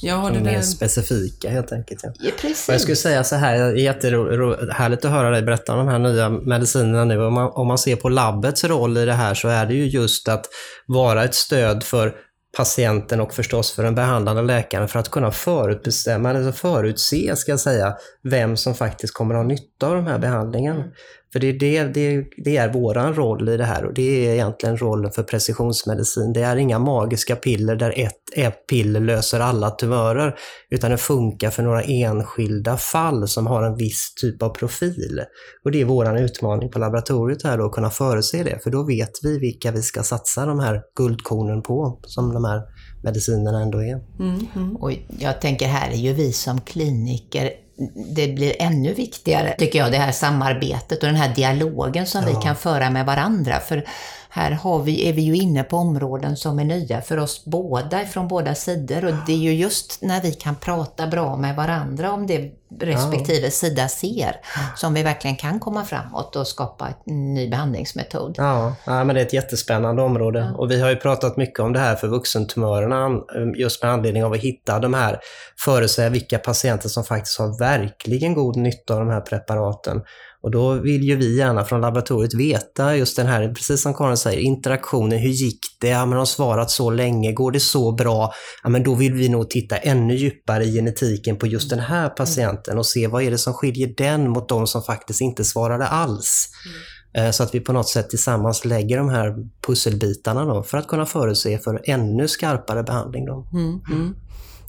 Ja, 0.00 0.30
det 0.34 0.40
mer 0.40 0.62
specifika 0.62 1.50
helt 1.50 1.72
enkelt. 1.72 2.00
Ja. 2.02 2.12
Ja, 2.18 2.30
precis. 2.40 2.68
jag 2.68 2.80
skulle 2.80 2.96
säga 2.96 3.24
så 3.24 3.36
här, 3.36 3.58
det 3.58 3.64
är 3.64 3.74
jättehärligt 3.74 5.04
att 5.04 5.10
höra 5.10 5.30
dig 5.30 5.42
berätta 5.42 5.72
om 5.72 5.78
de 5.78 5.88
här 5.88 5.98
nya 5.98 6.28
medicinerna 6.28 7.04
nu. 7.04 7.24
Om 7.24 7.34
man, 7.34 7.50
om 7.52 7.66
man 7.66 7.78
ser 7.78 7.96
på 7.96 8.08
labbets 8.08 8.64
roll 8.64 8.98
i 8.98 9.04
det 9.04 9.12
här 9.12 9.34
så 9.34 9.48
är 9.48 9.66
det 9.66 9.74
ju 9.74 9.86
just 9.86 10.28
att 10.28 10.46
vara 10.86 11.24
ett 11.24 11.34
stöd 11.34 11.82
för 11.82 12.14
patienten 12.56 13.20
och 13.20 13.34
förstås 13.34 13.72
för 13.72 13.82
den 13.82 13.94
behandlande 13.94 14.42
läkaren 14.42 14.88
för 14.88 14.98
att 14.98 15.08
kunna 15.08 15.30
förutbestämma, 15.30 16.30
eller 16.30 16.52
förutse, 16.52 17.36
ska 17.36 17.52
jag 17.52 17.60
säga, 17.60 17.96
vem 18.22 18.56
som 18.56 18.74
faktiskt 18.74 19.14
kommer 19.14 19.34
att 19.34 19.40
ha 19.40 19.48
nytta 19.48 19.86
av 19.86 19.94
de 19.94 20.06
här 20.06 20.18
behandlingarna. 20.18 20.84
För 21.36 21.40
det 21.40 21.46
är, 21.48 21.52
det, 21.52 21.84
det, 21.84 22.26
det 22.36 22.56
är 22.56 22.72
våran 22.72 23.14
roll 23.14 23.48
i 23.48 23.56
det 23.56 23.64
här 23.64 23.84
och 23.84 23.94
det 23.94 24.26
är 24.26 24.32
egentligen 24.32 24.76
rollen 24.76 25.12
för 25.12 25.22
precisionsmedicin. 25.22 26.32
Det 26.32 26.42
är 26.42 26.56
inga 26.56 26.78
magiska 26.78 27.36
piller 27.36 27.76
där 27.76 27.92
ett, 27.96 28.12
ett 28.36 28.66
piller 28.66 29.00
löser 29.00 29.40
alla 29.40 29.70
tumörer, 29.70 30.34
utan 30.70 30.90
det 30.90 30.96
funkar 30.96 31.50
för 31.50 31.62
några 31.62 31.82
enskilda 31.82 32.76
fall 32.76 33.28
som 33.28 33.46
har 33.46 33.62
en 33.62 33.76
viss 33.76 34.14
typ 34.14 34.42
av 34.42 34.48
profil. 34.48 35.20
Och 35.64 35.70
det 35.70 35.80
är 35.80 35.84
våran 35.84 36.16
utmaning 36.16 36.70
på 36.70 36.78
laboratoriet 36.78 37.42
här 37.42 37.58
då, 37.58 37.66
att 37.66 37.72
kunna 37.72 37.90
förutse 37.90 38.42
det, 38.42 38.62
för 38.62 38.70
då 38.70 38.82
vet 38.82 39.12
vi 39.22 39.38
vilka 39.38 39.70
vi 39.70 39.82
ska 39.82 40.02
satsa 40.02 40.46
de 40.46 40.60
här 40.60 40.82
guldkornen 40.98 41.62
på, 41.62 41.98
som 42.02 42.34
de 42.34 42.44
här 42.44 42.62
medicinerna 43.04 43.62
ändå 43.62 43.78
är. 43.78 44.00
Mm, 44.20 44.46
mm. 44.54 44.76
Och 44.76 44.92
jag 45.18 45.40
tänker 45.40 45.66
här 45.66 45.90
är 45.90 45.96
ju 45.96 46.12
vi 46.12 46.32
som 46.32 46.60
kliniker 46.60 47.50
det 48.16 48.28
blir 48.28 48.56
ännu 48.58 48.94
viktigare, 48.94 49.54
tycker 49.58 49.78
jag, 49.78 49.92
det 49.92 49.98
här 49.98 50.12
samarbetet 50.12 51.02
och 51.02 51.08
den 51.08 51.16
här 51.16 51.34
dialogen 51.34 52.06
som 52.06 52.22
ja. 52.22 52.28
vi 52.28 52.42
kan 52.42 52.56
föra 52.56 52.90
med 52.90 53.06
varandra. 53.06 53.60
För 53.60 53.84
här 54.36 54.50
har 54.50 54.82
vi, 54.82 55.08
är 55.08 55.12
vi 55.12 55.22
ju 55.22 55.36
inne 55.36 55.62
på 55.62 55.76
områden 55.76 56.36
som 56.36 56.58
är 56.58 56.64
nya 56.64 57.00
för 57.02 57.18
oss 57.18 57.44
båda, 57.44 58.04
från 58.04 58.28
båda 58.28 58.54
sidor. 58.54 59.04
Och 59.04 59.14
det 59.26 59.32
är 59.32 59.36
ju 59.36 59.54
just 59.54 60.02
när 60.02 60.22
vi 60.22 60.32
kan 60.32 60.54
prata 60.54 61.06
bra 61.06 61.36
med 61.36 61.56
varandra 61.56 62.12
om 62.12 62.26
det 62.26 62.52
respektive 62.80 63.50
sida 63.50 63.88
ser, 63.88 64.36
som 64.76 64.94
vi 64.94 65.02
verkligen 65.02 65.36
kan 65.36 65.60
komma 65.60 65.84
framåt 65.84 66.36
och 66.36 66.46
skapa 66.46 66.88
en 67.06 67.34
ny 67.34 67.50
behandlingsmetod. 67.50 68.34
Ja, 68.38 68.74
ja 68.84 69.04
men 69.04 69.14
det 69.14 69.20
är 69.20 69.26
ett 69.26 69.32
jättespännande 69.32 70.02
område. 70.02 70.38
Ja. 70.38 70.58
Och 70.58 70.70
vi 70.70 70.80
har 70.80 70.90
ju 70.90 70.96
pratat 70.96 71.36
mycket 71.36 71.60
om 71.60 71.72
det 71.72 71.78
här 71.78 71.94
för 71.94 72.08
vuxentumörerna, 72.08 73.20
just 73.56 73.82
med 73.82 73.92
anledning 73.92 74.24
av 74.24 74.32
att 74.32 74.38
hitta 74.38 74.78
de 74.78 74.94
här, 74.94 75.18
förutsäga 75.64 76.08
vilka 76.08 76.38
patienter 76.38 76.88
som 76.88 77.04
faktiskt 77.04 77.38
har 77.38 77.58
verkligen 77.58 78.34
god 78.34 78.56
nytta 78.56 78.94
av 78.94 79.00
de 79.00 79.08
här 79.08 79.20
preparaten. 79.20 80.02
Och 80.46 80.52
då 80.52 80.72
vill 80.72 81.02
ju 81.02 81.16
vi 81.16 81.36
gärna 81.36 81.64
från 81.64 81.80
laboratoriet 81.80 82.34
veta 82.34 82.96
just 82.96 83.16
den 83.16 83.26
här, 83.26 83.48
precis 83.48 83.82
som 83.82 83.94
Karin 83.94 84.16
säger, 84.16 84.40
interaktionen. 84.40 85.18
Hur 85.18 85.28
gick 85.28 85.58
det? 85.80 85.88
Ja, 85.88 86.06
men 86.06 86.10
de 86.10 86.18
har 86.18 86.26
svarat 86.26 86.70
så 86.70 86.90
länge. 86.90 87.32
Går 87.32 87.50
det 87.50 87.60
så 87.60 87.92
bra? 87.92 88.32
Ja, 88.62 88.68
men 88.68 88.82
då 88.82 88.94
vill 88.94 89.12
vi 89.12 89.28
nog 89.28 89.50
titta 89.50 89.76
ännu 89.76 90.14
djupare 90.14 90.64
i 90.64 90.72
genetiken 90.72 91.36
på 91.36 91.46
just 91.46 91.70
den 91.70 91.78
här 91.78 92.08
patienten 92.08 92.78
och 92.78 92.86
se 92.86 93.06
vad 93.06 93.22
är 93.22 93.30
det 93.30 93.38
som 93.38 93.54
skiljer 93.54 93.94
den 93.96 94.30
mot 94.30 94.48
de 94.48 94.66
som 94.66 94.82
faktiskt 94.82 95.20
inte 95.20 95.44
svarade 95.44 95.86
alls. 95.86 96.48
Mm. 97.14 97.32
Så 97.32 97.42
att 97.42 97.54
vi 97.54 97.60
på 97.60 97.72
något 97.72 97.88
sätt 97.88 98.10
tillsammans 98.10 98.64
lägger 98.64 98.98
de 98.98 99.08
här 99.08 99.34
pusselbitarna 99.66 100.44
då 100.44 100.62
för 100.62 100.78
att 100.78 100.88
kunna 100.88 101.06
förutse 101.06 101.58
för 101.58 101.80
ännu 101.84 102.28
skarpare 102.28 102.82
behandling. 102.82 103.26
Då. 103.26 103.48
Mm, 103.52 103.80
mm. 103.90 104.14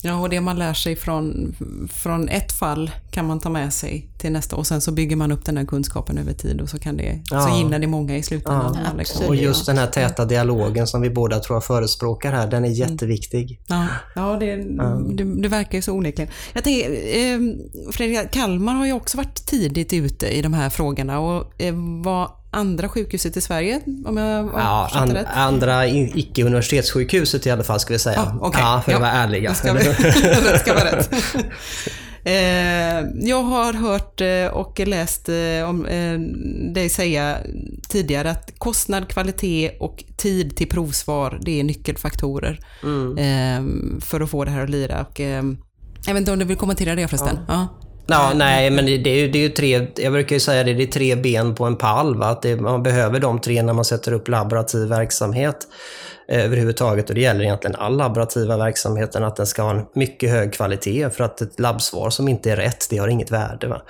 Ja, 0.02 0.20
och 0.20 0.30
det 0.30 0.42
man 0.42 0.60
lär 0.60 0.74
sig 0.74 0.96
från, 0.96 1.56
från 1.94 2.30
ett 2.30 2.52
fall 2.52 2.92
kan 3.12 3.28
man 3.28 3.40
ta 3.40 3.50
med 3.50 3.74
sig 3.74 4.10
till 4.18 4.32
nästa 4.32 4.56
och 4.56 4.68
sen 4.68 4.82
så 4.82 4.92
bygger 4.92 5.16
man 5.16 5.32
upp 5.32 5.46
den 5.46 5.58
här 5.58 5.66
kunskapen 5.66 6.18
över 6.18 6.34
tid 6.34 6.62
och 6.62 6.70
så, 6.70 6.80
kan 6.80 6.98
det, 6.98 7.20
ja. 7.30 7.42
så 7.42 7.58
gynnar 7.58 7.80
det 7.80 7.88
många 7.88 8.18
i 8.18 8.24
slutändan. 8.24 8.78
Ja, 8.86 8.98
liksom. 8.98 9.26
och 9.26 9.36
just 9.36 9.66
den 9.66 9.78
här 9.78 9.88
täta 9.88 10.26
dialogen 10.26 10.88
som 10.88 11.02
vi 11.02 11.10
båda 11.10 11.40
tror 11.40 11.60
förespråkar 11.62 12.32
här, 12.32 12.48
den 12.48 12.66
är 12.66 12.68
mm. 12.68 12.80
jätteviktig. 12.80 13.62
Ja, 13.68 13.86
ja, 14.16 14.38
det. 14.40 14.56
Det, 14.56 15.42
det, 15.42 15.48
verkar 15.48 15.78
ju 15.78 15.82
så 15.82 15.94
onekligen. 15.94 16.32
Jag 16.54 16.64
tänker, 16.64 16.90
eh, 16.92 17.40
Fredrik, 17.92 18.32
Kalmar 18.32 18.74
har 18.74 18.86
ju 18.86 18.94
också 18.94 19.18
varit 19.18 19.46
tidigt 19.46 19.94
ute 19.94 20.28
i 20.28 20.42
de 20.42 20.54
här 20.54 20.70
frågorna 20.70 21.20
och 21.20 21.62
eh, 21.62 21.74
var 22.04 22.37
andra 22.52 22.90
sjukhuset 22.90 23.38
i 23.38 23.42
Sverige, 23.42 23.82
om 24.06 24.18
jag 24.18 24.46
ja, 24.54 24.90
an, 24.94 25.12
rätt? 25.12 25.28
Andra 25.34 25.88
icke-universitetssjukhuset 25.88 27.46
i 27.46 27.52
alla 27.52 27.64
fall, 27.64 27.80
ska 27.80 27.94
vi 27.94 28.00
säga. 28.00 28.20
Ah, 28.20 28.48
okay. 28.48 28.62
Ja, 28.62 28.82
för 28.86 28.92
ja, 28.92 28.98
att 28.98 29.02
vara 29.02 29.12
ärliga. 29.12 29.54
Ska, 29.54 29.74
rätt 29.76 30.62
ska 30.62 30.74
vara 30.74 30.86
rätt. 30.86 31.10
Eh, 32.28 33.06
jag 33.16 33.44
har 33.44 33.74
hört 33.74 34.22
eh, 34.22 34.48
och 34.48 34.80
läst 34.80 35.30
eh, 35.30 35.70
om 35.70 35.84
dig 36.74 36.90
säga 36.90 37.38
tidigare 37.90 38.32
att 38.32 38.60
kostnad, 38.60 39.08
kvalitet 39.08 39.72
och 39.80 40.04
tid 40.18 40.56
till 40.56 40.70
provsvar, 40.70 41.40
det 41.42 41.60
är 41.60 41.64
nyckelfaktorer 41.64 42.60
mm. 42.84 44.02
för 44.02 44.22
att 44.22 44.30
få 44.30 44.46
det 44.46 44.52
här 44.52 44.64
att 44.64 44.70
lira. 44.70 45.06
Och, 45.06 45.20
jag 45.20 46.14
vet 46.14 46.18
inte 46.18 46.32
om 46.32 46.40
du 46.40 46.46
vill 46.46 46.58
kommentera 46.58 46.96
det 46.96 47.08
förresten? 47.08 47.40
Ja 47.48 47.68
ja. 48.08 48.32
Nej, 48.36 48.70
men 48.70 48.86
det, 48.86 48.91
är 48.91 49.15
ju, 49.15 49.32
det 49.32 49.39
är 49.39 49.43
ju 49.43 49.50
tre, 49.50 49.88
jag 49.96 50.13
brukar 50.13 50.36
ju 50.36 50.39
säga 50.39 50.63
det, 50.63 50.74
det 50.74 50.84
är 50.84 50.88
tre 50.88 51.15
ben 51.15 51.56
på 51.56 51.65
en 51.65 51.76
pall. 51.76 52.15
Va? 52.15 52.26
Att 52.26 52.41
det, 52.41 52.56
man 52.56 52.84
behöver 52.84 53.20
de 53.20 53.41
tre 53.41 53.63
när 53.63 53.74
man 53.74 53.86
sätter 53.86 54.12
upp 54.12 54.28
laborativ 54.28 54.88
verksamhet. 54.88 55.67
Eh, 56.30 56.46
överhuvudtaget 56.46 57.10
och 57.10 57.15
det 57.15 57.22
gäller 57.22 57.43
egentligen 57.43 57.76
all 57.76 57.98
laborativa 57.98 58.58
verksamheten 58.58 59.24
att 59.24 59.36
den 59.36 59.48
ska 59.48 59.62
ha 59.62 59.72
en 59.72 59.86
mycket 59.93 60.30
hög 60.30 60.54
kvalitet 60.54 61.10
för 61.10 61.24
att 61.24 61.41
ett 61.41 61.60
labbsvar 61.60 62.10
som 62.10 62.28
inte 62.28 62.52
är 62.52 62.56
rätt, 62.56 62.88
det 62.89 62.98
har 62.98 63.08
inget 63.08 63.32
värde. 63.32 63.67
Va? 63.67 63.82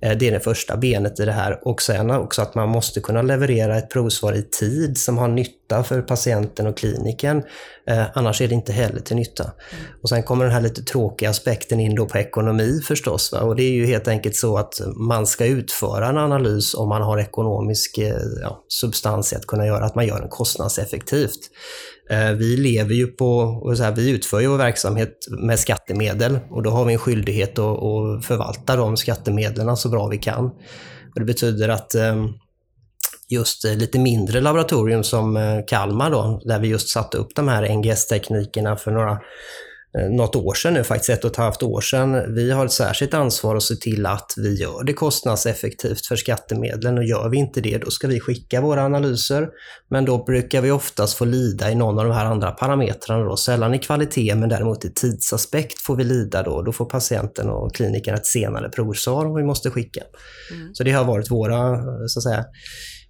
Mm. 0.00 0.18
Det 0.18 0.28
är 0.28 0.32
det 0.32 0.40
första 0.40 0.76
benet 0.76 1.20
i 1.20 1.24
det 1.24 1.32
här 1.32 1.68
och 1.68 1.82
sen 1.82 2.10
också 2.10 2.42
att 2.42 2.54
man 2.54 2.68
måste 2.68 3.00
kunna 3.00 3.22
leverera 3.22 3.78
ett 3.78 3.90
provsvar 3.90 4.32
i 4.32 4.42
tid 4.42 4.98
som 4.98 5.18
har 5.18 5.28
nytta 5.28 5.65
för 5.68 6.02
patienten 6.02 6.66
och 6.66 6.76
kliniken. 6.76 7.42
Eh, 7.86 8.04
annars 8.14 8.40
är 8.40 8.48
det 8.48 8.54
inte 8.54 8.72
heller 8.72 9.00
till 9.00 9.16
nytta. 9.16 9.42
Mm. 9.42 9.84
Och 10.02 10.08
Sen 10.08 10.22
kommer 10.22 10.44
den 10.44 10.54
här 10.54 10.60
lite 10.60 10.82
tråkiga 10.82 11.30
aspekten 11.30 11.80
in 11.80 11.94
då 11.94 12.06
på 12.06 12.18
ekonomi 12.18 12.80
förstås. 12.84 13.32
Va? 13.32 13.40
Och 13.40 13.56
det 13.56 13.62
är 13.62 13.72
ju 13.72 13.86
helt 13.86 14.08
enkelt 14.08 14.36
så 14.36 14.58
att 14.58 14.80
man 14.96 15.26
ska 15.26 15.46
utföra 15.46 16.08
en 16.08 16.18
analys 16.18 16.74
om 16.74 16.88
man 16.88 17.02
har 17.02 17.18
ekonomisk 17.18 17.98
eh, 17.98 18.16
ja, 18.42 18.64
substans 18.68 19.32
i 19.32 19.36
att 19.36 19.46
kunna 19.46 19.66
göra, 19.66 19.84
att 19.84 19.94
man 19.94 20.06
gör 20.06 20.20
den 20.20 20.28
kostnadseffektivt. 20.28 21.40
Eh, 22.10 22.30
vi 22.30 22.56
lever 22.56 22.94
ju 22.94 23.06
på, 23.06 23.60
så 23.76 23.82
här, 23.82 23.92
vi 23.92 24.10
utför 24.10 24.40
ju 24.40 24.46
vår 24.46 24.56
verksamhet 24.56 25.12
med 25.38 25.58
skattemedel 25.58 26.38
och 26.50 26.62
då 26.62 26.70
har 26.70 26.84
vi 26.84 26.92
en 26.92 26.98
skyldighet 26.98 27.58
att, 27.58 27.82
att 27.82 28.24
förvalta 28.26 28.76
de 28.76 28.96
skattemedlen 28.96 29.76
så 29.76 29.88
bra 29.88 30.08
vi 30.08 30.18
kan. 30.18 30.44
Och 31.14 31.20
det 31.20 31.24
betyder 31.24 31.68
att 31.68 31.94
ehm, 31.94 32.28
just 33.28 33.64
lite 33.64 33.98
mindre 33.98 34.40
laboratorium 34.40 35.04
som 35.04 35.36
eh, 35.36 35.60
Kalmar 35.66 36.10
då, 36.10 36.40
där 36.44 36.58
vi 36.58 36.68
just 36.68 36.88
satte 36.88 37.16
upp 37.16 37.34
de 37.34 37.48
här 37.48 37.68
NGS-teknikerna 37.68 38.76
för 38.76 38.90
några 38.90 39.18
Eh, 39.98 40.10
något 40.10 40.36
år 40.36 40.54
sedan 40.54 40.74
nu, 40.74 40.84
faktiskt 40.84 41.10
ett 41.10 41.24
och 41.24 41.30
ett 41.30 41.36
halvt 41.36 41.62
år 41.62 41.80
sedan. 41.80 42.34
Vi 42.34 42.50
har 42.50 42.66
ett 42.66 42.72
särskilt 42.72 43.14
ansvar 43.14 43.56
att 43.56 43.62
se 43.62 43.74
till 43.74 44.06
att 44.06 44.34
vi 44.36 44.54
gör 44.54 44.84
det 44.84 44.92
kostnadseffektivt 44.92 46.06
för 46.06 46.16
skattemedlen 46.16 46.98
och 46.98 47.04
gör 47.04 47.28
vi 47.28 47.36
inte 47.36 47.60
det, 47.60 47.78
då 47.78 47.90
ska 47.90 48.06
vi 48.06 48.20
skicka 48.20 48.60
våra 48.60 48.84
analyser. 48.84 49.48
Men 49.90 50.04
då 50.04 50.24
brukar 50.24 50.60
vi 50.60 50.70
oftast 50.70 51.16
få 51.16 51.24
lida 51.24 51.70
i 51.70 51.74
någon 51.74 51.98
av 51.98 52.04
de 52.04 52.14
här 52.14 52.24
andra 52.24 52.50
parametrarna 52.50 53.24
då. 53.24 53.36
Sällan 53.36 53.74
i 53.74 53.78
kvalitet, 53.78 54.34
men 54.34 54.48
däremot 54.48 54.84
i 54.84 54.92
tidsaspekt 54.92 55.80
får 55.80 55.96
vi 55.96 56.04
lida 56.04 56.42
då. 56.42 56.62
Då 56.62 56.72
får 56.72 56.84
patienten 56.84 57.48
och 57.48 57.74
kliniken 57.74 58.14
ett 58.14 58.26
senare 58.26 58.68
provsvar 58.68 59.26
om 59.26 59.34
vi 59.34 59.44
måste 59.44 59.70
skicka. 59.70 60.02
Mm. 60.52 60.74
Så 60.74 60.84
det 60.84 60.92
har 60.92 61.04
varit 61.04 61.30
våra, 61.30 61.78
så 62.08 62.18
att 62.18 62.22
säga, 62.22 62.44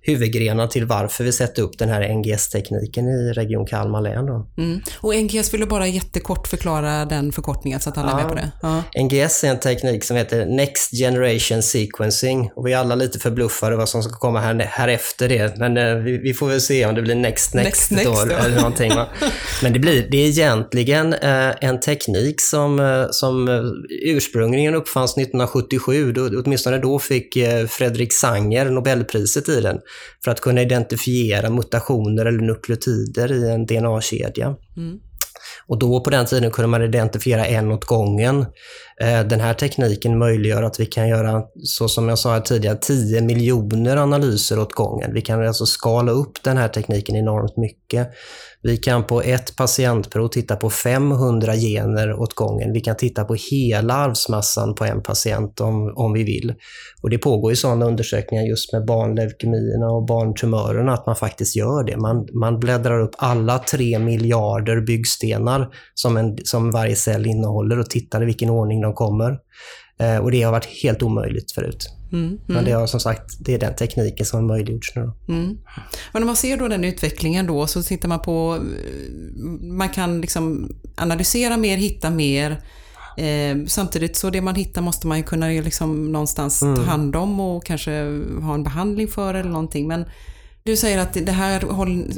huvudgrenar 0.06 0.66
till 0.66 0.86
varför 0.86 1.24
vi 1.24 1.32
sätter 1.32 1.62
upp 1.62 1.78
den 1.78 1.88
här 1.88 2.08
NGS-tekniken 2.08 3.08
i 3.08 3.32
Region 3.32 3.66
Kalmar 3.66 4.00
län. 4.00 4.26
Då. 4.26 4.46
Mm. 4.58 4.80
Och 5.00 5.14
NGS, 5.14 5.54
vill 5.54 5.60
du 5.60 5.66
bara 5.66 5.86
jättekort 5.86 6.48
förklara 6.48 7.04
den 7.04 7.32
förkortningen 7.32 7.80
så 7.80 7.90
att 7.90 7.98
alla 7.98 8.10
ja. 8.10 8.18
är 8.18 8.22
med 8.22 8.28
på 8.28 8.34
det? 8.34 8.50
Ja. 8.62 9.02
NGS 9.02 9.44
är 9.44 9.48
en 9.48 9.60
teknik 9.60 10.04
som 10.04 10.16
heter 10.16 10.46
Next 10.46 10.90
Generation 10.90 11.62
Sequencing 11.62 12.50
och 12.56 12.66
vi 12.66 12.72
är 12.72 12.78
alla 12.78 12.94
lite 12.94 13.18
förbluffade 13.18 13.76
vad 13.76 13.88
som 13.88 14.02
ska 14.02 14.12
komma 14.12 14.40
här, 14.40 14.54
här 14.54 14.88
efter 14.88 15.28
det. 15.28 15.58
Men 15.58 15.76
eh, 15.76 15.94
vi, 15.94 16.18
vi, 16.18 16.34
får 16.34 16.48
väl 16.48 16.60
se 16.60 16.86
om 16.86 16.94
det 16.94 17.02
blir 17.02 17.14
Next 17.14 17.54
Next, 17.54 17.90
next, 17.90 18.04
då, 18.04 18.24
next, 18.24 18.44
eller 18.44 18.56
någonting. 18.56 18.94
Va? 18.94 19.06
Men 19.62 19.72
det, 19.72 19.78
blir, 19.78 20.08
det 20.10 20.16
är 20.16 20.28
egentligen 20.28 21.12
eh, 21.12 21.54
en 21.60 21.80
teknik 21.80 22.40
som, 22.40 22.80
eh, 22.80 23.06
som 23.10 23.48
eh, 23.48 23.62
ursprungligen 23.90 24.74
uppfanns 24.74 25.12
1977. 25.12 26.12
Då, 26.12 26.28
åtminstone 26.44 26.78
då 26.78 26.98
fick 26.98 27.36
eh, 27.36 27.66
Fredrik 27.66 28.12
Sanger 28.12 28.70
Nobelpriset 28.70 29.48
i 29.48 29.60
den 29.60 29.78
för 30.24 30.30
att 30.30 30.40
kunna 30.40 30.62
identifiera 30.62 31.50
mutationer 31.50 32.26
eller 32.26 32.40
nukleotider 32.40 33.32
i 33.32 33.50
en 33.50 33.66
DNA-kedja. 33.66 34.56
Mm. 34.76 34.98
Och 35.66 35.78
då 35.78 36.00
på 36.00 36.10
den 36.10 36.26
tiden 36.26 36.50
kunde 36.50 36.68
man 36.68 36.82
identifiera 36.82 37.46
en 37.46 37.72
åt 37.72 37.84
gången. 37.84 38.46
Eh, 39.00 39.26
den 39.26 39.40
här 39.40 39.54
tekniken 39.54 40.18
möjliggör 40.18 40.62
att 40.62 40.80
vi 40.80 40.86
kan 40.86 41.08
göra, 41.08 41.42
så 41.64 41.88
som 41.88 42.08
jag 42.08 42.18
sa 42.18 42.40
tidigare, 42.40 42.78
10 42.80 43.20
miljoner 43.20 43.96
analyser 43.96 44.58
åt 44.58 44.72
gången. 44.72 45.14
Vi 45.14 45.20
kan 45.20 45.46
alltså 45.46 45.66
skala 45.66 46.12
upp 46.12 46.42
den 46.42 46.56
här 46.56 46.68
tekniken 46.68 47.16
enormt 47.16 47.56
mycket. 47.56 48.10
Vi 48.62 48.76
kan 48.76 49.04
på 49.04 49.22
ett 49.22 49.56
patientprov 49.56 50.28
titta 50.28 50.56
på 50.56 50.70
500 50.70 51.54
gener 51.54 52.12
åt 52.12 52.34
gången. 52.34 52.72
Vi 52.72 52.80
kan 52.80 52.96
titta 52.96 53.24
på 53.24 53.36
hela 53.50 53.94
arvsmassan 53.94 54.74
på 54.74 54.84
en 54.84 55.02
patient 55.02 55.60
om, 55.60 55.92
om 55.96 56.12
vi 56.12 56.24
vill. 56.24 56.54
Och 57.02 57.10
Det 57.10 57.18
pågår 57.18 57.52
ju 57.52 57.56
sådana 57.56 57.86
undersökningar 57.86 58.44
just 58.44 58.72
med 58.72 58.86
barnleukemierna 58.86 59.90
och 59.90 60.06
barntumörerna 60.06 60.92
att 60.92 61.06
man 61.06 61.16
faktiskt 61.16 61.56
gör 61.56 61.84
det. 61.84 61.96
Man, 61.96 62.28
man 62.32 62.60
bläddrar 62.60 63.00
upp 63.00 63.14
alla 63.18 63.58
tre 63.58 63.98
miljarder 63.98 64.80
byggstenar 64.80 65.68
som, 65.94 66.16
en, 66.16 66.38
som 66.44 66.70
varje 66.70 66.96
cell 66.96 67.26
innehåller 67.26 67.78
och 67.78 67.90
tittar 67.90 68.22
i 68.22 68.26
vilken 68.26 68.50
ordning 68.50 68.80
de 68.86 68.94
kommer. 68.94 69.38
Eh, 69.98 70.18
och 70.18 70.30
det 70.30 70.42
har 70.42 70.52
varit 70.52 70.82
helt 70.82 71.02
omöjligt 71.02 71.52
förut. 71.52 71.88
Mm, 72.12 72.26
mm. 72.26 72.40
Men 72.46 72.64
det 72.64 72.72
har 72.72 72.86
som 72.86 73.00
sagt, 73.00 73.36
det 73.40 73.54
är 73.54 73.58
den 73.58 73.76
tekniken 73.76 74.26
som 74.26 74.40
har 74.40 74.46
möjliggjorts 74.46 74.96
nu. 74.96 75.12
Mm. 75.28 75.58
Men 76.12 76.22
när 76.22 76.26
man 76.26 76.36
ser 76.36 76.56
då 76.56 76.68
den 76.68 76.84
utvecklingen 76.84 77.46
då 77.46 77.66
så 77.66 77.82
tittar 77.82 78.08
man 78.08 78.20
på, 78.20 78.58
man 79.62 79.88
kan 79.88 80.20
liksom 80.20 80.70
analysera 80.96 81.56
mer, 81.56 81.76
hitta 81.76 82.10
mer. 82.10 82.50
Eh, 83.16 83.56
samtidigt 83.66 84.16
så 84.16 84.30
det 84.30 84.40
man 84.40 84.54
hittar 84.54 84.82
måste 84.82 85.06
man 85.06 85.18
ju 85.18 85.24
kunna 85.24 85.46
liksom 85.46 86.12
någonstans 86.12 86.60
ta 86.60 86.66
mm. 86.66 86.84
hand 86.84 87.16
om 87.16 87.40
och 87.40 87.64
kanske 87.64 87.90
ha 88.42 88.54
en 88.54 88.62
behandling 88.62 89.08
för 89.08 89.34
eller 89.34 89.50
någonting. 89.50 89.88
Men 89.88 90.04
du 90.66 90.76
säger 90.76 90.98
att 90.98 91.12
det 91.12 91.32
här 91.32 91.60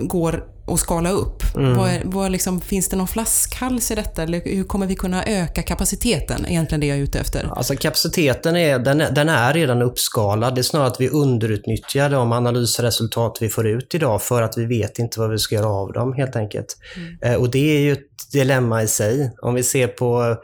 går 0.06 0.44
att 0.66 0.80
skala 0.80 1.10
upp. 1.10 1.42
Mm. 1.56 1.76
Vad, 1.76 1.90
vad 2.04 2.32
liksom, 2.32 2.60
finns 2.60 2.88
det 2.88 2.96
någon 2.96 3.08
flaskhals 3.08 3.90
i 3.90 3.94
detta? 3.94 4.22
Eller 4.22 4.42
hur 4.44 4.64
kommer 4.64 4.86
vi 4.86 4.94
kunna 4.94 5.24
öka 5.24 5.62
kapaciteten? 5.62 6.46
Egentligen 6.46 6.80
det 6.80 6.86
jag 6.86 6.98
är 6.98 7.02
ute 7.02 7.18
efter. 7.18 7.48
Alltså 7.56 7.76
kapaciteten 7.76 8.56
är, 8.56 8.78
den, 8.78 8.98
den 8.98 9.28
är 9.28 9.54
redan 9.54 9.82
uppskalad. 9.82 10.54
Det 10.54 10.60
är 10.60 10.62
snarare 10.62 10.88
att 10.88 11.00
vi 11.00 11.08
underutnyttjar 11.08 12.10
de 12.10 12.32
analysresultat 12.32 13.38
vi 13.40 13.48
får 13.48 13.66
ut 13.66 13.94
idag 13.94 14.22
för 14.22 14.42
att 14.42 14.58
vi 14.58 14.64
vet 14.64 14.98
inte 14.98 15.20
vad 15.20 15.30
vi 15.30 15.38
ska 15.38 15.54
göra 15.54 15.68
av 15.68 15.92
dem 15.92 16.12
helt 16.12 16.36
enkelt. 16.36 16.76
Mm. 16.96 17.18
Eh, 17.22 17.40
och 17.40 17.50
det 17.50 17.76
är 17.76 17.80
ju 17.80 17.92
ett 17.92 18.32
dilemma 18.32 18.82
i 18.82 18.88
sig. 18.88 19.32
Om 19.42 19.54
vi 19.54 19.62
ser 19.62 19.86
på 19.86 20.36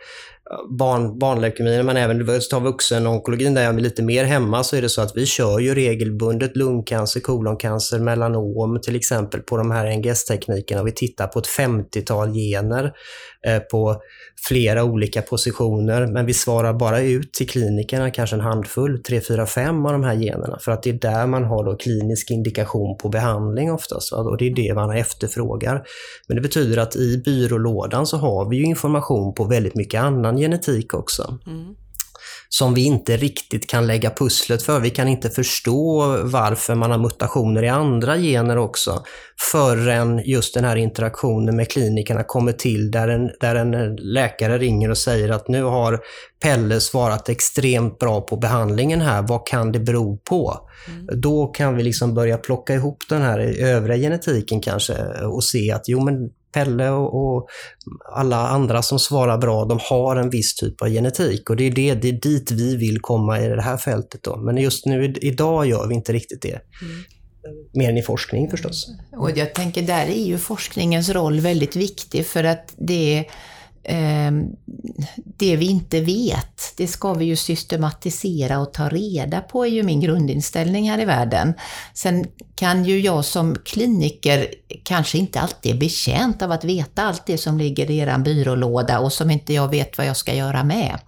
barn, 0.79 1.19
barnleukemi, 1.19 1.83
men 1.83 1.97
även 1.97 2.41
ta 2.51 2.59
vuxenonkologin 2.59 3.55
där 3.55 3.63
jag 3.63 3.75
är 3.75 3.81
lite 3.81 4.03
mer 4.03 4.25
hemma, 4.25 4.65
så 4.65 4.77
är 4.77 4.83
det 4.83 4.89
så 4.89 5.03
att 5.03 5.17
vi 5.17 5.27
kör 5.27 5.59
ju 5.59 5.75
regelbundet 5.75 6.57
lungcancer, 6.57 7.21
koloncancer, 7.21 7.99
melanom 7.99 8.81
till 8.83 8.97
exempel 8.97 9.41
på 9.41 9.57
de 9.57 9.71
här 9.71 9.87
NGS-teknikerna. 9.87 10.83
Vi 10.83 10.93
tittar 10.93 11.27
på 11.27 11.39
ett 11.39 11.47
50-tal 11.47 12.33
gener 12.33 12.93
Eh, 13.47 13.59
på 13.59 14.03
flera 14.49 14.85
olika 14.85 15.23
positioner, 15.23 16.07
men 16.07 16.27
vi 16.27 16.35
svarar 16.35 16.73
bara 16.73 17.01
ut 17.01 17.33
till 17.33 17.49
klinikerna 17.49 18.11
kanske 18.11 18.37
en 18.37 18.41
handfull, 18.41 19.03
3, 19.03 19.21
4, 19.21 19.47
5 19.47 19.87
av 19.87 19.93
de 19.93 20.05
här 20.05 20.15
generna, 20.15 20.59
för 20.59 20.73
att 20.73 20.83
det 20.83 20.91
är 20.91 20.95
där 20.95 21.27
man 21.27 21.45
har 21.45 21.65
då 21.65 21.77
klinisk 21.77 22.31
indikation 22.31 22.97
på 22.99 23.09
behandling 23.09 23.73
oftast, 23.73 24.13
och 24.13 24.39
det 24.39 24.47
är 24.47 24.55
det 24.55 24.75
man 24.75 24.97
efterfrågar. 24.97 25.83
Men 26.29 26.37
det 26.37 26.41
betyder 26.41 26.77
att 26.79 26.97
i 26.97 27.23
byrålådan 27.25 28.07
så 28.07 28.17
har 28.17 28.51
vi 28.51 28.57
ju 28.57 28.65
information 28.65 29.35
på 29.35 29.45
väldigt 29.45 29.75
mycket 29.75 30.01
annan 30.01 30.37
genetik 30.37 30.95
också. 30.95 31.39
Mm 31.47 31.75
som 32.59 32.75
vi 32.75 32.85
inte 32.85 33.17
riktigt 33.17 33.71
kan 33.71 33.87
lägga 33.87 34.11
pusslet 34.11 34.63
för. 34.63 34.81
Vi 34.81 34.91
kan 34.91 35.09
inte 35.09 35.31
förstå 35.31 36.17
varför 36.23 36.75
man 36.75 36.91
har 36.91 36.99
mutationer 36.99 37.63
i 37.63 37.69
andra 37.69 38.17
gener 38.17 38.59
också 38.59 39.05
förrän 39.53 40.23
just 40.25 40.55
den 40.55 40.65
här 40.65 40.77
interaktionen 40.77 41.57
med 41.57 41.71
klinikerna 41.71 42.25
kommer 42.25 42.53
till 42.53 42.91
där 42.91 43.09
en, 43.09 43.31
där 43.41 43.55
en 43.55 43.97
läkare 43.97 44.59
ringer 44.59 44.91
och 44.91 44.99
säger 44.99 45.29
att 45.29 45.49
nu 45.49 45.63
har 45.63 46.01
Pelle 46.43 46.81
svarat 46.81 47.29
extremt 47.29 47.99
bra 47.99 48.21
på 48.21 48.37
behandlingen 48.37 49.01
här. 49.01 49.23
Vad 49.23 49.47
kan 49.47 49.73
det 49.73 49.81
bero 49.81 50.17
på? 50.17 50.69
Mm. 50.89 51.21
Då 51.21 51.47
kan 51.47 51.77
vi 51.77 51.83
liksom 51.83 52.15
börja 52.15 52.37
plocka 52.37 52.75
ihop 52.75 52.99
den 53.09 53.23
här 53.23 53.39
övriga 53.65 53.97
genetiken 53.97 54.61
kanske 54.61 54.95
och 55.25 55.45
se 55.45 55.73
att 55.73 55.89
jo 55.89 56.05
men 56.05 56.31
Pelle 56.55 56.91
och, 56.91 57.37
och, 57.37 57.49
alla 58.13 58.49
andra 58.49 58.83
som 58.83 58.99
svarar 58.99 59.39
bra, 59.39 59.65
de 59.65 59.79
har 59.83 60.17
en 60.17 60.31
viss 60.31 60.55
typ 60.55 60.83
av 60.83 60.89
genetik 60.89 61.51
och 61.51 61.57
det 61.57 61.65
är, 61.65 61.71
det, 61.71 61.95
det 61.95 62.09
är 62.09 62.13
dit 62.13 62.51
vi 62.51 62.77
vill 62.77 63.01
komma 63.01 63.41
i 63.41 63.49
det 63.49 63.63
här 63.63 63.77
fältet. 63.77 64.23
Då. 64.23 64.37
Men 64.37 64.57
just 64.57 64.87
nu, 64.87 65.15
idag 65.21 65.67
gör 65.67 65.87
vi 65.89 65.95
inte 65.95 66.13
riktigt 66.13 66.43
det. 66.43 66.49
Mm. 66.49 67.05
Mer 67.73 67.89
än 67.89 67.97
i 67.97 68.03
forskning 68.03 68.51
förstås. 68.51 68.87
Och 69.17 69.31
jag 69.31 69.55
tänker, 69.55 69.83
där 69.83 70.07
är 70.07 70.27
ju 70.27 70.39
forskningens 70.39 71.09
roll 71.09 71.41
väldigt 71.41 71.77
viktig 71.77 72.27
för 72.27 72.45
att 72.45 72.75
det 72.77 73.19
Ehm, 73.19 73.25
det 75.15 75.57
vi 75.57 75.67
inte 75.67 76.01
vet, 76.01 76.75
det 76.77 76.87
ska 76.87 77.15
vi 77.15 77.25
ju 77.25 77.37
systematisera 77.37 78.59
och 78.59 78.73
ta 78.73 78.89
reda 78.89 79.41
på, 79.41 79.67
är 79.67 79.71
ju 79.71 79.83
min 79.83 80.01
grundinställning 80.01 80.91
här 80.91 81.01
i 81.01 81.05
världen. 81.05 81.55
Sen 81.95 82.27
kan 82.55 82.85
ju 82.85 83.01
jag 83.01 83.25
som 83.25 83.57
kliniker 83.65 84.47
kanske 84.83 85.19
inte 85.19 85.41
alltid 85.41 85.75
är 85.75 85.79
betjänt 85.79 86.43
av 86.43 86.53
att 86.53 86.65
veta 86.65 87.03
allt 87.03 87.27
det 87.27 87.39
som 87.39 87.59
ligger 87.59 87.91
i 87.91 87.99
er 87.99 88.19
byrålåda 88.19 88.99
och 88.99 89.13
som 89.13 89.31
inte 89.31 89.55
jag 89.55 89.71
vet 89.71 89.99
vad 89.99 90.07
jag 90.07 90.17
ska 90.17 90.35
göra 90.35 90.65
med. 90.65 90.99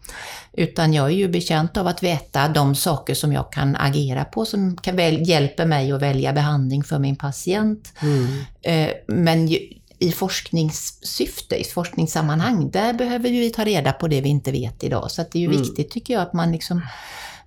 Utan 0.53 0.95
jag 0.95 1.07
är 1.07 1.15
ju 1.15 1.29
betjänt 1.29 1.77
av 1.77 1.87
att 1.87 2.03
veta 2.03 2.49
de 2.49 2.75
saker 2.75 3.15
som 3.15 3.33
jag 3.33 3.53
kan 3.53 3.77
agera 3.77 4.25
på, 4.25 4.45
som 4.45 4.77
kan 4.77 5.25
hjälper 5.25 5.67
mig 5.67 5.93
att 5.93 6.03
välja 6.03 6.33
behandling 6.33 6.85
för 6.85 6.99
min 6.99 7.17
patient. 7.17 7.93
Mm. 8.03 8.27
Eh, 8.63 8.91
men 9.09 9.49
i 9.99 10.13
forskningssyfte, 10.13 11.57
i 11.57 11.65
forskningssammanhang, 11.65 12.71
där 12.71 12.93
behöver 12.93 13.31
vi 13.31 13.51
ta 13.51 13.65
reda 13.65 13.93
på 13.93 14.09
det 14.09 14.21
vi 14.21 14.29
inte 14.29 14.53
vet 14.53 14.85
idag. 14.85 15.11
Så 15.11 15.23
det 15.23 15.39
är 15.39 15.41
ju 15.41 15.47
mm. 15.47 15.63
viktigt 15.63 15.91
tycker 15.91 16.15
jag 16.15 16.23
att 16.23 16.33
man 16.33 16.53
liksom 16.53 16.83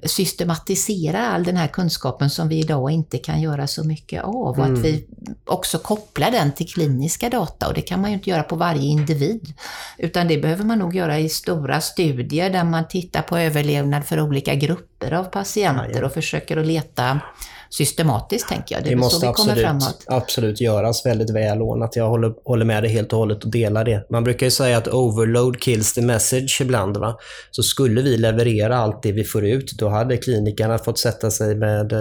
systematiserar 0.04 1.20
all 1.20 1.44
den 1.44 1.58
här 1.58 1.68
kunskapen 1.68 2.30
som 2.30 2.50
vi 2.50 2.60
idag 2.60 2.92
inte 2.92 3.18
kan 3.18 3.42
göra 3.42 3.68
så 3.68 3.84
mycket 3.84 4.24
av 4.24 4.36
och 4.36 4.58
mm. 4.58 4.74
att 4.74 4.86
vi 4.86 5.06
också 5.46 5.78
kopplar 5.78 6.32
den 6.32 6.52
till 6.52 6.68
kliniska 6.68 7.30
data 7.30 7.68
och 7.68 7.74
det 7.74 7.82
kan 7.82 8.02
man 8.02 8.10
ju 8.10 8.14
inte 8.18 8.30
göra 8.30 8.44
på 8.44 8.56
varje 8.56 8.88
individ. 8.88 9.54
Utan 9.98 10.28
det 10.28 10.38
behöver 10.38 10.64
man 10.64 10.80
nog 10.80 10.96
göra 10.96 11.20
i 11.20 11.30
stora 11.30 11.82
studier 11.82 12.50
där 12.50 12.64
man 12.64 12.88
tittar 12.88 13.22
på 13.22 13.38
överlevnad 13.38 14.06
för 14.06 14.22
olika 14.22 14.56
grupper 14.56 15.14
av 15.14 15.24
patienter 15.24 16.04
och 16.04 16.14
försöker 16.14 16.58
att 16.58 16.68
leta 16.68 17.20
systematiskt, 17.70 18.50
tänker 18.50 18.76
jag. 18.76 18.84
Det, 18.84 18.90
det 18.90 18.96
måste 18.96 19.26
vi 19.26 19.30
absolut, 19.30 20.06
absolut 20.06 20.62
göras 20.62 21.06
väldigt 21.06 21.30
välordnat. 21.30 21.96
Jag 21.96 22.10
håller, 22.10 22.34
håller 22.46 22.66
med 22.66 22.84
dig 22.84 22.92
helt 22.92 23.14
och 23.14 23.20
hållet 23.20 23.44
och 23.44 23.52
delar 23.52 23.86
det. 23.86 24.06
Man 24.10 24.24
brukar 24.24 24.46
ju 24.46 24.52
säga 24.52 24.78
att 24.78 24.88
overload 24.88 25.60
kills 25.60 25.94
the 25.94 26.02
message 26.02 26.62
ibland. 26.62 26.98
Va? 26.98 27.18
Så 27.52 27.64
skulle 27.64 28.02
vi 28.02 28.18
leverera 28.18 28.78
allt 28.78 29.04
det 29.04 29.12
vi 29.12 29.24
får 29.24 29.46
ut, 29.46 29.72
då 29.72 29.90
hade 29.90 30.18
klinikerna 30.18 30.78
fått 30.78 31.00
sätta 31.00 31.32
sig 31.32 31.56
med 31.56 31.92
eh, 31.92 31.98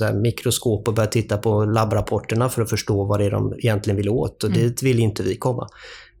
här, 0.00 0.12
mikroskop 0.12 0.88
och 0.88 0.94
börja 0.94 1.06
titta 1.06 1.38
på 1.38 1.64
labbrapporterna 1.64 2.48
för 2.48 2.62
att 2.62 2.70
förstå 2.70 3.04
vad 3.04 3.20
det 3.20 3.26
är 3.26 3.30
de 3.30 3.54
egentligen 3.58 3.96
vill 3.96 4.08
åt. 4.08 4.44
Och 4.44 4.50
mm. 4.50 4.62
dit 4.62 4.82
vill 4.82 4.98
inte 4.98 5.22
vi 5.22 5.36
komma. 5.36 5.68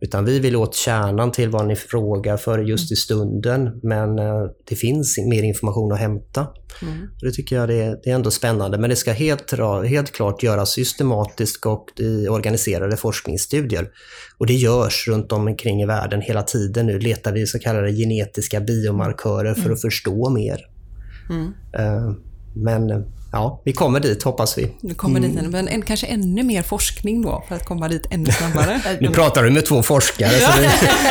Utan 0.00 0.24
vi 0.24 0.38
vill 0.38 0.56
åt 0.56 0.74
kärnan 0.74 1.32
till 1.32 1.48
vad 1.48 1.66
ni 1.66 1.76
frågar 1.76 2.36
för 2.36 2.58
just 2.58 2.92
i 2.92 2.96
stunden. 2.96 3.80
Men 3.82 4.18
eh, 4.18 4.44
det 4.68 4.76
finns 4.76 5.18
mer 5.18 5.42
information 5.42 5.92
att 5.92 5.98
hämta. 5.98 6.46
Mm. 6.82 7.08
Det 7.20 7.30
tycker 7.30 7.56
jag 7.56 7.68
det 7.68 7.82
är, 7.82 8.00
det 8.04 8.10
är 8.10 8.14
ändå 8.14 8.30
spännande. 8.30 8.78
Men 8.78 8.90
det 8.90 8.96
ska 8.96 9.12
helt, 9.12 9.52
helt 9.88 10.12
klart 10.12 10.42
göras 10.42 10.70
systematiskt 10.70 11.66
och 11.66 11.86
i 11.96 12.28
organiserade 12.28 12.96
forskningsstudier. 12.96 13.90
Och 14.38 14.46
det 14.46 14.54
görs 14.54 15.08
runt 15.08 15.32
omkring 15.32 15.82
i 15.82 15.86
världen 15.86 16.20
hela 16.20 16.42
tiden. 16.42 16.86
Nu 16.86 16.98
letar 16.98 17.32
vi 17.32 17.46
så 17.46 17.58
kallade 17.58 17.92
genetiska 17.92 18.60
biomarkörer 18.60 19.54
för 19.54 19.60
mm. 19.60 19.72
att 19.72 19.80
förstå 19.80 20.30
mer. 20.30 20.60
Mm. 21.30 21.52
Eh, 21.72 22.12
men 22.54 23.04
ja, 23.32 23.62
vi 23.64 23.72
kommer 23.72 24.00
dit 24.00 24.22
hoppas 24.22 24.58
vi. 24.58 24.72
Vi 24.80 24.94
kommer 24.94 25.20
mm. 25.20 25.36
dit, 25.36 25.50
men 25.50 25.68
en, 25.68 25.82
kanske 25.82 26.06
ännu 26.06 26.42
mer 26.42 26.62
forskning 26.62 27.22
då 27.22 27.44
för 27.48 27.56
att 27.56 27.64
komma 27.64 27.88
dit 27.88 28.06
ännu 28.10 28.32
snabbare. 28.32 28.80
nu 29.00 29.10
pratar 29.10 29.42
du 29.42 29.50
med 29.50 29.66
två 29.66 29.82
forskare 29.82 30.30
så 30.30 30.60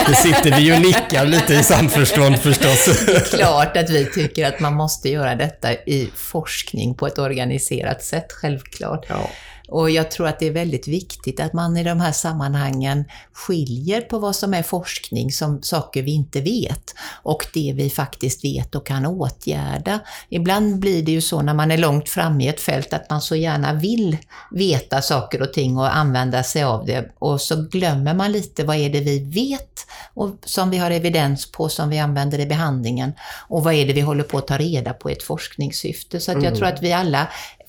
nu 0.08 0.14
sitter 0.16 0.58
vi 0.60 0.78
och 0.78 0.82
nickar 0.82 1.26
lite 1.26 1.54
i 1.54 1.64
samförstånd 1.64 2.40
förstås. 2.40 2.86
Det 3.06 3.16
är 3.16 3.20
klart 3.20 3.78
att 3.78 3.90
vi 3.90 4.06
tycker 4.06 4.48
att 4.48 4.60
man 4.60 4.74
måste 4.74 5.10
göra 5.10 5.36
detta 5.36 5.74
i 5.74 6.10
forskning 6.16 6.96
på 6.96 7.08
ett 7.08 7.18
organiserat 7.18 8.04
sätt, 8.04 8.32
självklart. 8.32 9.06
Ja. 9.10 9.30
Och 9.68 9.90
jag 9.90 10.12
tror 10.12 10.28
att 10.28 10.40
det 10.40 10.48
är 10.48 10.52
väldigt 10.52 10.88
viktigt 10.88 11.40
att 11.40 11.54
man 11.54 11.78
i 11.78 11.84
de 11.84 12.00
här 12.00 12.12
sammanhangen 12.12 13.06
skiljer 13.34 14.02
på 14.02 14.20
vad 14.20 14.36
som 14.36 14.54
är 14.54 14.64
forskning 14.64 15.32
som 15.32 15.62
saker 15.62 16.04
vi 16.04 16.12
inte 16.12 16.42
vet 16.42 16.96
och 17.24 17.48
det 17.54 17.74
vi 17.76 17.90
faktiskt 17.90 18.44
vet 18.46 18.76
och 18.76 18.86
kan 18.86 19.06
åtgärda. 19.06 20.00
Ibland 20.30 20.80
blir 20.80 21.04
det 21.04 21.12
ju 21.12 21.22
så 21.22 21.42
när 21.42 21.54
man 21.54 21.72
är 21.72 21.78
långt 21.78 22.10
framme 22.10 22.46
i 22.46 22.48
ett 22.48 22.62
fält 22.62 22.94
att 22.94 23.10
man 23.10 23.22
så 23.22 23.36
gärna 23.36 23.74
vill 23.74 24.18
veta 24.52 25.02
saker 25.02 25.42
och 25.42 25.54
ting 25.54 25.78
och 25.78 25.96
använda 25.96 26.44
sig 26.44 26.64
av 26.64 26.86
det 26.86 27.12
och 27.20 27.42
så 27.42 27.56
glömmer 27.56 28.14
man 28.14 28.32
lite 28.32 28.64
vad 28.64 28.76
är 28.76 28.90
det 28.90 29.02
vi 29.02 29.20
vet 29.20 29.88
och 30.14 30.36
som 30.46 30.70
vi 30.70 30.78
har 30.78 30.92
evidens 30.92 31.52
på 31.52 31.70
som 31.70 31.90
vi 31.90 32.00
använder 32.00 32.40
i 32.40 32.46
behandlingen 32.46 33.14
och 33.48 33.64
vad 33.64 33.74
är 33.74 33.86
det 33.86 33.94
vi 33.94 34.02
håller 34.02 34.24
på 34.24 34.38
att 34.38 34.48
ta 34.48 34.58
reda 34.58 34.94
på 34.94 35.10
i 35.10 35.14
ett 35.14 35.24
forskningssyfte. 35.24 36.20
Så 36.20 36.32
att 36.32 36.36
jag 36.36 36.46
mm. 36.46 36.58
tror 36.58 36.68
att 36.68 36.82
vi 36.82 36.94
alla 36.94 37.28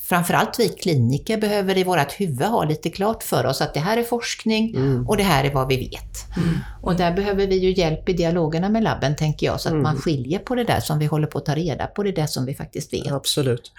framförallt 0.09 0.61
vi 0.61 0.69
kliniker 0.69 1.39
behöver 1.39 1.79
i 1.79 1.85
vårt 1.85 2.21
huvud 2.21 2.49
ha 2.49 2.65
lite 2.65 2.91
klart 2.91 3.23
för 3.23 3.47
oss 3.47 3.61
att 3.61 3.75
det 3.75 3.81
här 3.81 3.97
är 3.97 4.03
forskning 4.03 4.75
mm. 4.77 5.09
och 5.09 5.17
det 5.17 5.23
här 5.23 5.45
är 5.45 5.55
vad 5.55 5.69
vi 5.69 5.77
vet. 5.77 6.37
Mm. 6.37 6.59
Och 6.83 6.97
där 6.97 7.13
behöver 7.13 7.47
vi 7.47 7.57
ju 7.59 7.75
hjälp 7.75 8.09
i 8.09 8.13
dialogerna 8.13 8.69
med 8.69 8.83
labben, 8.83 9.17
tänker 9.17 9.47
jag, 9.47 9.61
så 9.61 9.69
att 9.69 9.73
mm. 9.73 9.83
man 9.83 9.97
skiljer 9.97 10.39
på 10.39 10.55
det 10.55 10.65
där 10.65 10.81
som 10.81 10.99
vi 10.99 11.07
håller 11.07 11.27
på 11.27 11.39
att 11.39 11.45
ta 11.45 11.55
reda 11.55 11.87
på, 11.87 12.03
det 12.03 12.13
där 12.13 12.27
som 12.27 12.47
vi 12.47 12.55
faktiskt 12.55 12.93
vet. 12.93 13.13
Absolut. 13.13 13.73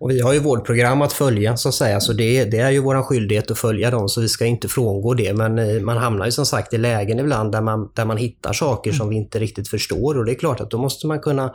Och 0.00 0.10
vi 0.10 0.20
har 0.20 0.32
ju 0.32 0.38
vårdprogram 0.38 1.02
att 1.02 1.12
följa 1.12 1.56
så 1.56 1.68
att 1.68 1.74
säga, 1.74 2.00
så 2.00 2.12
det, 2.12 2.44
det 2.44 2.58
är 2.58 2.70
ju 2.70 2.78
vår 2.80 3.02
skyldighet 3.02 3.50
att 3.50 3.58
följa 3.58 3.90
dem, 3.90 4.08
så 4.08 4.20
vi 4.20 4.28
ska 4.28 4.46
inte 4.46 4.68
frångå 4.68 5.14
det. 5.14 5.34
Men 5.34 5.58
eh, 5.58 5.80
man 5.80 5.96
hamnar 5.96 6.26
ju 6.26 6.32
som 6.32 6.46
sagt 6.46 6.74
i 6.74 6.78
lägen 6.78 7.18
ibland 7.18 7.52
där 7.52 7.60
man, 7.60 7.90
där 7.94 8.04
man 8.04 8.16
hittar 8.16 8.52
saker 8.52 8.90
mm. 8.90 8.98
som 8.98 9.08
vi 9.08 9.16
inte 9.16 9.38
riktigt 9.38 9.68
förstår 9.68 10.18
och 10.18 10.24
det 10.24 10.32
är 10.32 10.38
klart 10.38 10.60
att 10.60 10.70
då 10.70 10.78
måste 10.78 11.06
man 11.06 11.20
kunna 11.20 11.54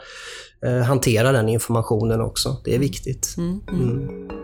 eh, 0.65 0.77
hantera 0.77 1.31
den 1.31 1.49
informationen 1.49 2.21
också. 2.21 2.57
Det 2.63 2.71
är 2.71 2.75
mm. 2.75 2.87
viktigt. 2.87 3.35
Mm. 3.37 3.61
mm. 3.69 3.89
Mm. 3.89 4.43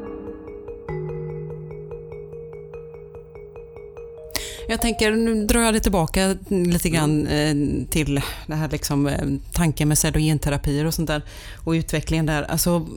Jag 4.69 4.81
tänker, 4.81 5.12
nu 5.12 5.45
drar 5.45 5.62
jag 5.62 5.73
det 5.73 5.79
tillbaka 5.79 6.38
lite 6.49 6.89
grann 6.89 7.27
eh, 7.27 7.55
till 7.89 8.21
det 8.47 8.55
här 8.55 8.69
liksom, 8.69 9.07
eh, 9.07 9.27
tanken 9.53 9.88
med 9.88 9.97
cell 9.97 10.13
och 10.13 10.19
genterapier 10.19 10.85
och 10.85 10.93
sånt 10.93 11.07
där 11.07 11.21
och 11.63 11.71
utvecklingen 11.71 12.25
där. 12.25 12.43
Alltså, 12.43 12.88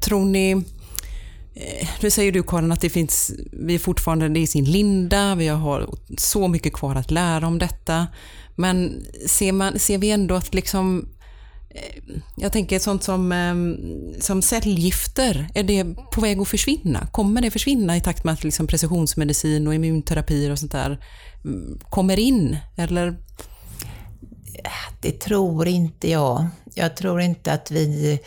tror 0.00 0.24
ni... 0.24 0.50
Eh, 1.54 1.88
nu 2.02 2.10
säger 2.10 2.32
du 2.32 2.42
Karin 2.42 2.72
att 2.72 2.80
det 2.80 2.90
finns, 2.90 3.32
vi 3.52 3.74
är 3.74 3.78
fortfarande 3.78 4.28
det 4.28 4.40
är 4.40 4.42
i 4.42 4.46
sin 4.46 4.64
linda, 4.64 5.34
vi 5.34 5.48
har 5.48 5.94
så 6.18 6.48
mycket 6.48 6.72
kvar 6.72 6.94
att 6.94 7.10
lära 7.10 7.46
om 7.46 7.58
detta. 7.58 8.06
Men 8.56 9.04
ser, 9.26 9.52
man, 9.52 9.78
ser 9.78 9.98
vi 9.98 10.10
ändå 10.10 10.34
att 10.34 10.54
liksom 10.54 11.08
eh, 11.70 12.02
jag 12.36 12.52
tänker 12.52 12.78
sånt 12.78 13.02
som, 13.02 13.32
ehm, 13.32 13.76
som 14.20 14.42
cellgifter, 14.42 15.48
är 15.54 15.62
det 15.62 15.84
på 16.12 16.20
väg 16.20 16.40
att 16.40 16.48
försvinna? 16.48 17.06
Kommer 17.06 17.42
det 17.42 17.50
försvinna 17.50 17.96
i 17.96 18.00
takt 18.00 18.24
med 18.24 18.34
att 18.34 18.44
liksom 18.44 18.66
precisionsmedicin 18.66 19.66
och 19.66 19.74
immunterapier 19.74 20.50
och 20.50 20.58
sånt 20.58 20.72
där 20.72 21.04
mm, 21.44 21.78
kommer 21.90 22.18
in? 22.18 22.56
Eller? 22.76 23.16
Det 25.00 25.20
tror 25.20 25.68
inte 25.68 26.10
jag. 26.10 26.46
Jag 26.74 26.96
tror 26.96 27.20
inte 27.20 27.52
att 27.52 27.70
vi 27.70 28.20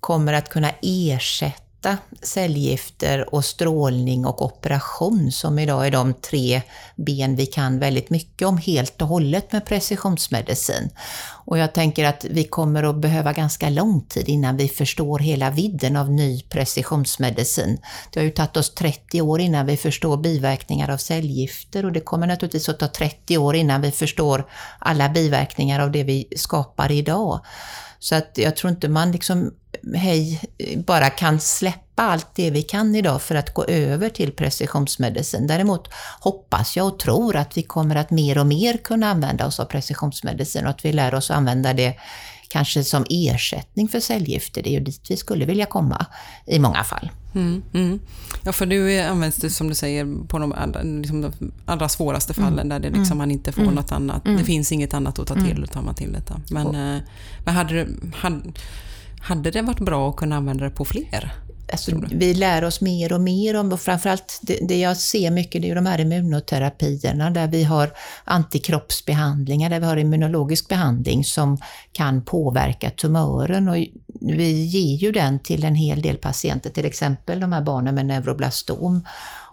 kommer 0.00 0.32
att 0.32 0.48
kunna 0.48 0.70
ersätta 0.82 1.66
cellgifter 2.22 3.34
och 3.34 3.44
strålning 3.44 4.26
och 4.26 4.42
operation 4.42 5.32
som 5.32 5.58
idag 5.58 5.86
är 5.86 5.90
de 5.90 6.14
tre 6.14 6.62
ben 6.96 7.36
vi 7.36 7.46
kan 7.46 7.78
väldigt 7.78 8.10
mycket 8.10 8.48
om 8.48 8.58
helt 8.58 9.02
och 9.02 9.08
hållet 9.08 9.52
med 9.52 9.66
precisionsmedicin. 9.66 10.90
Och 11.44 11.58
jag 11.58 11.72
tänker 11.72 12.04
att 12.04 12.24
vi 12.30 12.44
kommer 12.44 12.82
att 12.82 12.96
behöva 12.96 13.32
ganska 13.32 13.68
lång 13.68 14.00
tid 14.00 14.28
innan 14.28 14.56
vi 14.56 14.68
förstår 14.68 15.18
hela 15.18 15.50
vidden 15.50 15.96
av 15.96 16.10
ny 16.10 16.42
precisionsmedicin. 16.42 17.78
Det 18.12 18.20
har 18.20 18.24
ju 18.24 18.30
tagit 18.30 18.56
oss 18.56 18.74
30 18.74 19.20
år 19.20 19.40
innan 19.40 19.66
vi 19.66 19.76
förstår 19.76 20.16
biverkningar 20.16 20.90
av 20.90 20.96
cellgifter 20.96 21.84
och 21.84 21.92
det 21.92 22.00
kommer 22.00 22.26
naturligtvis 22.26 22.68
att 22.68 22.78
ta 22.78 22.88
30 22.88 23.38
år 23.38 23.56
innan 23.56 23.80
vi 23.80 23.90
förstår 23.90 24.46
alla 24.78 25.08
biverkningar 25.08 25.80
av 25.80 25.90
det 25.90 26.04
vi 26.04 26.28
skapar 26.36 26.92
idag. 26.92 27.40
Så 27.98 28.14
att 28.14 28.32
jag 28.34 28.56
tror 28.56 28.70
inte 28.70 28.88
man 28.88 29.12
liksom, 29.12 29.52
hej, 29.94 30.40
bara 30.86 31.10
kan 31.10 31.40
släppa 31.40 32.02
allt 32.02 32.26
det 32.34 32.50
vi 32.50 32.62
kan 32.62 32.94
idag 32.94 33.22
för 33.22 33.34
att 33.34 33.54
gå 33.54 33.64
över 33.64 34.08
till 34.08 34.32
precisionsmedicin. 34.32 35.46
Däremot 35.46 35.88
hoppas 36.20 36.76
jag 36.76 36.86
och 36.86 36.98
tror 36.98 37.36
att 37.36 37.56
vi 37.56 37.62
kommer 37.62 37.96
att 37.96 38.10
mer 38.10 38.38
och 38.38 38.46
mer 38.46 38.76
kunna 38.76 39.10
använda 39.10 39.46
oss 39.46 39.60
av 39.60 39.64
precisionsmedicin 39.64 40.64
och 40.64 40.70
att 40.70 40.84
vi 40.84 40.92
lär 40.92 41.14
oss 41.14 41.30
att 41.30 41.36
använda 41.36 41.72
det 41.72 41.96
kanske 42.48 42.84
som 42.84 43.04
ersättning 43.10 43.88
för 43.88 44.00
cellgifter. 44.00 44.62
Det 44.62 44.68
är 44.68 44.72
ju 44.72 44.80
dit 44.80 45.10
vi 45.10 45.16
skulle 45.16 45.44
vilja 45.44 45.66
komma 45.66 46.06
i 46.46 46.58
många 46.58 46.84
fall. 46.84 47.10
Mm, 47.34 47.62
mm. 47.74 48.00
Ja, 48.44 48.52
för 48.52 48.66
nu 48.66 49.00
används 49.00 49.36
det 49.36 49.50
som 49.50 49.68
du 49.68 49.74
säger 49.74 50.26
på 50.28 50.38
de 50.38 50.52
allra, 50.52 50.82
liksom 50.82 51.20
de 51.20 51.32
allra 51.66 51.88
svåraste 51.88 52.32
mm. 52.36 52.44
fallen 52.44 52.66
mm. 52.66 52.68
där 52.68 52.90
det 52.90 52.96
liksom 52.96 53.06
mm. 53.06 53.18
man 53.18 53.30
inte 53.30 53.52
får 53.52 53.62
mm. 53.62 53.74
något 53.74 53.92
annat. 53.92 54.24
Det 54.24 54.44
finns 54.44 54.72
inget 54.72 54.94
annat 54.94 55.18
att 55.18 55.26
ta 55.26 55.34
till, 55.34 55.68
tar 55.72 55.82
man 55.82 55.94
till 55.94 56.12
detta. 56.12 56.40
Men, 56.50 56.66
oh. 56.66 56.98
men 57.44 57.54
hade, 57.54 57.86
hade, 58.14 58.40
hade 59.26 59.50
det 59.50 59.62
varit 59.62 59.80
bra 59.80 60.10
att 60.10 60.16
kunna 60.16 60.36
använda 60.36 60.64
det 60.64 60.70
på 60.70 60.84
fler? 60.84 61.32
Alltså, 61.72 61.90
vi 62.10 62.34
lär 62.34 62.64
oss 62.64 62.80
mer 62.80 63.12
och 63.12 63.20
mer 63.20 63.56
om, 63.56 63.72
och 63.72 63.80
framförallt 63.80 64.40
det, 64.42 64.58
det 64.68 64.80
jag 64.80 64.96
ser 64.96 65.30
mycket, 65.30 65.62
det 65.62 65.70
är 65.70 65.74
de 65.74 65.86
här 65.86 66.00
immunoterapierna 66.00 67.30
där 67.30 67.48
vi 67.48 67.64
har 67.64 67.90
antikroppsbehandlingar, 68.24 69.70
där 69.70 69.80
vi 69.80 69.86
har 69.86 69.96
immunologisk 69.96 70.68
behandling 70.68 71.24
som 71.24 71.58
kan 71.92 72.24
påverka 72.24 72.90
tumören. 72.90 73.68
Och 73.68 73.76
vi 74.20 74.64
ger 74.64 74.96
ju 74.96 75.12
den 75.12 75.38
till 75.38 75.64
en 75.64 75.74
hel 75.74 76.02
del 76.02 76.16
patienter, 76.16 76.70
till 76.70 76.84
exempel 76.84 77.40
de 77.40 77.52
här 77.52 77.62
barnen 77.62 77.94
med 77.94 78.06
neuroblastom. 78.06 79.04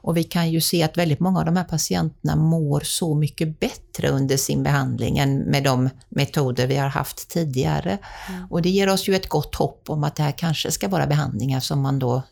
Och 0.04 0.18
vi 0.18 0.24
kan 0.24 0.52
ju 0.52 0.62
se 0.62 0.84
att 0.84 0.98
väldigt 0.98 1.20
många 1.20 1.40
av 1.40 1.46
de 1.46 1.58
här 1.58 1.64
patienterna 1.64 2.36
mår 2.36 2.80
så 2.80 3.16
mycket 3.16 3.60
bättre 3.60 4.10
under 4.10 4.38
sin 4.38 4.64
behandling 4.64 5.18
än 5.18 5.38
med 5.38 5.64
de 5.64 5.90
metoder 6.10 6.68
vi 6.68 6.76
har 6.76 6.88
haft 6.88 7.30
tidigare. 7.30 7.98
Mm. 8.30 8.46
Och 8.50 8.62
det 8.62 8.70
ger 8.70 8.90
oss 8.90 9.08
ju 9.08 9.16
ett 9.16 9.30
gott 9.30 9.56
hopp 9.56 9.90
om 9.90 10.04
att 10.04 10.16
det 10.16 10.24
här 10.24 10.32
kanske 10.32 10.72
ska 10.72 10.88
vara 10.88 11.08
behandlingar 11.08 11.60
som, 11.60 11.82
man 11.82 12.00
då, 12.00 12.24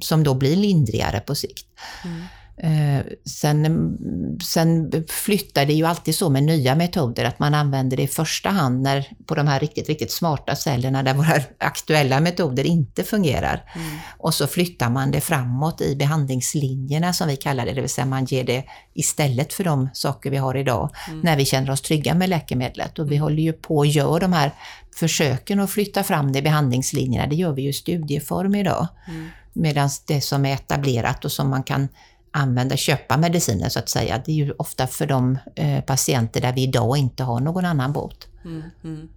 som 0.00 0.24
då 0.24 0.34
blir 0.34 0.56
lindrigare 0.56 1.20
på 1.20 1.34
sikt. 1.34 1.66
Mm. 2.04 2.22
Eh, 2.56 3.00
sen, 3.24 3.98
sen 4.42 4.92
flyttar 5.08 5.66
det 5.66 5.72
ju 5.72 5.84
alltid 5.84 6.14
så 6.14 6.30
med 6.30 6.42
nya 6.42 6.74
metoder 6.74 7.24
att 7.24 7.38
man 7.38 7.54
använder 7.54 7.96
det 7.96 8.02
i 8.02 8.08
första 8.08 8.50
hand 8.50 8.82
när, 8.82 9.08
på 9.26 9.34
de 9.34 9.46
här 9.46 9.60
riktigt, 9.60 9.88
riktigt 9.88 10.12
smarta 10.12 10.56
cellerna 10.56 11.02
där 11.02 11.14
våra 11.14 11.34
aktuella 11.58 12.20
metoder 12.20 12.66
inte 12.66 13.04
fungerar. 13.04 13.72
Mm. 13.74 13.98
Och 14.18 14.34
så 14.34 14.46
flyttar 14.46 14.90
man 14.90 15.10
det 15.10 15.20
framåt 15.20 15.80
i 15.80 15.96
behandlingslinjerna 15.96 17.12
som 17.12 17.28
vi 17.28 17.36
kallar 17.36 17.66
det, 17.66 17.72
det 17.72 17.80
vill 17.80 17.90
säga 17.90 18.06
man 18.06 18.24
ger 18.24 18.44
det 18.44 18.64
istället 18.94 19.52
för 19.52 19.64
de 19.64 19.88
saker 19.92 20.30
vi 20.30 20.36
har 20.36 20.56
idag 20.56 20.90
mm. 21.08 21.20
när 21.20 21.36
vi 21.36 21.44
känner 21.44 21.70
oss 21.70 21.80
trygga 21.80 22.14
med 22.14 22.28
läkemedlet. 22.28 22.98
Och 22.98 23.10
vi 23.10 23.16
mm. 23.16 23.22
håller 23.22 23.42
ju 23.42 23.52
på 23.52 23.76
och 23.76 23.86
gör 23.86 24.20
de 24.20 24.32
här 24.32 24.50
försöken 24.96 25.60
att 25.60 25.70
flytta 25.70 26.02
fram 26.02 26.32
det 26.32 26.38
i 26.38 26.42
behandlingslinjerna, 26.42 27.26
det 27.26 27.36
gör 27.36 27.52
vi 27.52 27.62
ju 27.62 27.68
i 27.68 27.72
studieform 27.72 28.54
idag. 28.54 28.86
Mm. 29.08 29.28
Medan 29.52 29.90
det 30.06 30.20
som 30.20 30.46
är 30.46 30.54
etablerat 30.54 31.24
och 31.24 31.32
som 31.32 31.50
man 31.50 31.62
kan 31.62 31.88
använda, 32.34 32.76
köpa 32.76 33.16
mediciner 33.16 33.68
så 33.68 33.78
att 33.78 33.88
säga. 33.88 34.22
Det 34.26 34.32
är 34.32 34.36
ju 34.36 34.52
ofta 34.52 34.86
för 34.86 35.06
de 35.06 35.38
eh, 35.54 35.80
patienter 35.80 36.40
där 36.40 36.52
vi 36.52 36.62
idag 36.62 36.96
inte 36.96 37.22
har 37.22 37.40
någon 37.40 37.64
annan 37.64 37.92
bot. 37.92 38.26
Mm, 38.44 38.62
mm. 38.84 39.08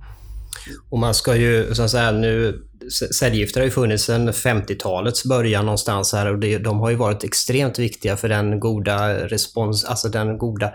Och 0.89 0.99
man 0.99 1.13
ska 1.13 1.36
ju, 1.36 1.76
så 1.76 1.84
att 1.84 1.91
säga, 1.91 2.11
nu, 2.11 2.66
cellgifter 2.89 3.59
har 3.59 3.65
ju 3.65 3.71
funnits 3.71 4.03
sedan 4.03 4.31
50-talets 4.31 5.25
början 5.25 5.65
någonstans 5.65 6.13
här 6.13 6.31
och 6.31 6.39
det, 6.39 6.57
de 6.57 6.79
har 6.79 6.89
ju 6.89 6.95
varit 6.95 7.23
extremt 7.23 7.79
viktiga 7.79 8.17
för 8.17 8.29
den 8.29 8.59
goda 8.59 9.27
respons, 9.27 9.85
alltså 9.85 10.09
den 10.09 10.38
goda 10.38 10.73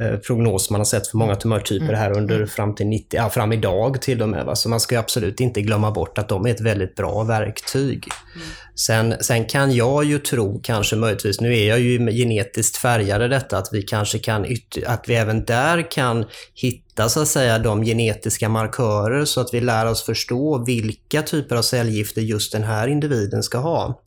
eh, 0.00 0.16
prognos 0.16 0.70
man 0.70 0.80
har 0.80 0.84
sett 0.84 1.06
för 1.06 1.18
många 1.18 1.36
tumörtyper 1.36 1.84
mm. 1.84 1.98
här 1.98 2.16
under 2.16 2.46
fram 2.46 2.74
till 2.74 2.86
90, 2.86 3.06
ja, 3.10 3.30
fram 3.30 3.52
idag 3.52 4.02
till 4.02 4.22
och 4.22 4.28
med. 4.28 4.44
Va? 4.44 4.56
Så 4.56 4.68
man 4.68 4.80
ska 4.80 4.98
absolut 4.98 5.40
inte 5.40 5.62
glömma 5.62 5.90
bort 5.90 6.18
att 6.18 6.28
de 6.28 6.46
är 6.46 6.50
ett 6.50 6.60
väldigt 6.60 6.94
bra 6.94 7.22
verktyg. 7.22 8.08
Mm. 8.34 8.46
Sen, 8.74 9.14
sen 9.20 9.44
kan 9.44 9.74
jag 9.74 10.04
ju 10.04 10.18
tro, 10.18 10.60
kanske 10.62 10.96
möjligtvis, 10.96 11.40
nu 11.40 11.58
är 11.58 11.68
jag 11.68 11.80
ju 11.80 11.98
genetiskt 11.98 12.76
färgad 12.76 13.22
i 13.22 13.28
detta, 13.28 13.58
att 13.58 13.68
vi 13.72 13.82
kanske 13.82 14.18
kan, 14.18 14.46
att 14.86 15.08
vi 15.08 15.14
även 15.14 15.44
där 15.44 15.90
kan 15.90 16.24
hitta 16.54 17.08
så 17.08 17.22
att 17.22 17.28
säga 17.28 17.58
de 17.58 17.84
genetiska 17.84 18.48
markörer 18.48 19.24
så 19.24 19.40
att 19.40 19.54
vi 19.54 19.60
lär 19.60 19.86
oss 19.86 20.02
förstå 20.02 20.64
vilka 20.64 21.22
typer 21.22 21.43
av 21.52 21.62
cellgifter 21.62 22.22
just 22.22 22.52
den 22.52 22.64
här 22.64 22.88
individen 22.88 23.42
ska 23.42 23.58
ha. 23.58 24.00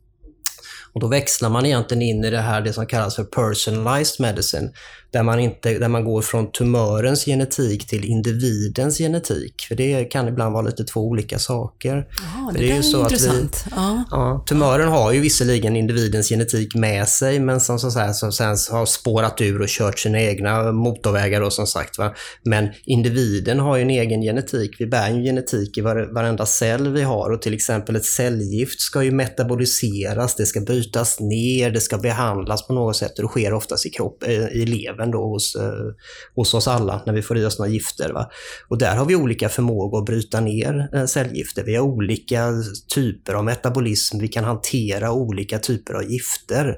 Och 0.94 1.02
då 1.02 1.08
växlar 1.08 1.50
man 1.50 1.66
egentligen 1.66 2.02
in 2.02 2.26
i 2.26 2.30
det 2.30 2.42
här, 2.42 2.62
det 2.62 2.74
som 2.74 2.86
kallas 2.86 3.16
för 3.16 3.24
personalized 3.24 4.20
medicine. 4.20 4.72
Där 5.12 5.24
man, 5.24 5.40
inte, 5.40 5.80
där 5.80 5.88
man 5.88 6.06
går 6.06 6.22
från 6.22 6.52
tumörens 6.52 7.26
genetik 7.26 7.88
till 7.88 8.06
individens 8.06 8.98
genetik. 8.98 9.66
För 9.68 9.76
det 9.76 10.04
kan 10.04 10.28
ibland 10.28 10.54
vara 10.54 10.66
lite 10.66 10.84
två 10.84 11.02
olika 11.02 11.40
saker. 11.40 12.08
Jaha, 12.22 12.52
det, 12.52 12.60
det 12.60 12.72
är 12.72 12.76
ju 12.76 12.84
så 12.84 13.02
intressant. 13.02 13.56
Att 13.56 13.68
vi, 13.68 13.72
ja. 13.76 14.04
Ja, 14.12 14.44
tumören 14.48 14.88
har 14.88 15.12
ju 15.12 15.20
visserligen 15.20 15.76
individens 15.76 16.30
genetik 16.30 16.76
med 16.76 17.08
sig, 17.08 17.40
men 17.40 17.60
som, 17.60 17.80
som, 17.80 17.92
så 17.92 18.14
som 18.14 18.32
sen 18.32 18.58
har 18.72 18.86
spårat 18.86 19.42
ur 19.42 19.62
och 19.62 19.68
kört 19.68 20.00
sina 20.00 20.22
egna 20.22 20.72
motorvägar 20.72 21.42
och 21.42 21.54
som 21.54 21.68
sagt. 21.68 21.98
Va? 21.98 22.14
Men 22.44 22.70
individen 22.86 23.60
har 23.60 23.76
ju 23.76 23.82
en 23.82 23.90
egen 23.90 24.22
genetik. 24.22 24.76
Vi 24.80 24.86
bär 24.86 25.10
ju 25.10 25.24
genetik 25.24 25.78
i 25.78 25.82
var, 25.82 26.14
varenda 26.14 26.46
cell 26.46 26.94
vi 26.94 27.02
har 27.02 27.32
och 27.32 27.42
till 27.42 27.54
exempel 27.54 27.96
ett 27.96 28.06
cellgift 28.06 28.82
ska 28.82 29.04
ju 29.04 29.12
metaboliseras, 29.12 30.36
det 30.36 30.46
ska 30.46 30.62
bytas 30.62 31.20
ner, 31.20 31.72
det 31.72 31.82
ska 31.82 31.98
behandlas 31.98 32.68
på 32.68 32.74
något 32.74 32.96
sätt 32.96 33.20
och 33.20 33.24
det 33.24 33.30
sker 33.30 33.54
oftast 33.54 33.86
i, 33.86 33.90
kropp, 33.90 34.24
eh, 34.24 34.48
i 34.48 34.66
levern 34.66 34.97
även 34.98 35.12
då 35.12 35.24
hos, 35.24 35.56
eh, 35.56 35.94
hos 36.36 36.54
oss 36.54 36.68
alla 36.68 37.02
när 37.06 37.14
vi 37.14 37.22
får 37.22 37.38
i 37.38 37.46
oss 37.46 37.60
några 37.60 37.72
gifter. 37.72 38.14
Va? 38.14 38.30
Och 38.68 38.78
där 38.78 38.96
har 38.96 39.06
vi 39.06 39.16
olika 39.16 39.50
förmågor 39.50 40.00
att 40.00 40.06
bryta 40.06 40.40
ner 40.40 40.90
eh, 40.94 41.06
cellgifter. 41.06 41.64
Vi 41.64 41.76
har 41.76 41.84
olika 41.84 42.54
typer 42.96 43.34
av 43.34 43.44
metabolism. 43.44 44.20
Vi 44.20 44.28
kan 44.28 44.44
hantera 44.44 45.12
olika 45.12 45.60
typer 45.60 45.94
av 45.94 46.04
gifter. 46.04 46.76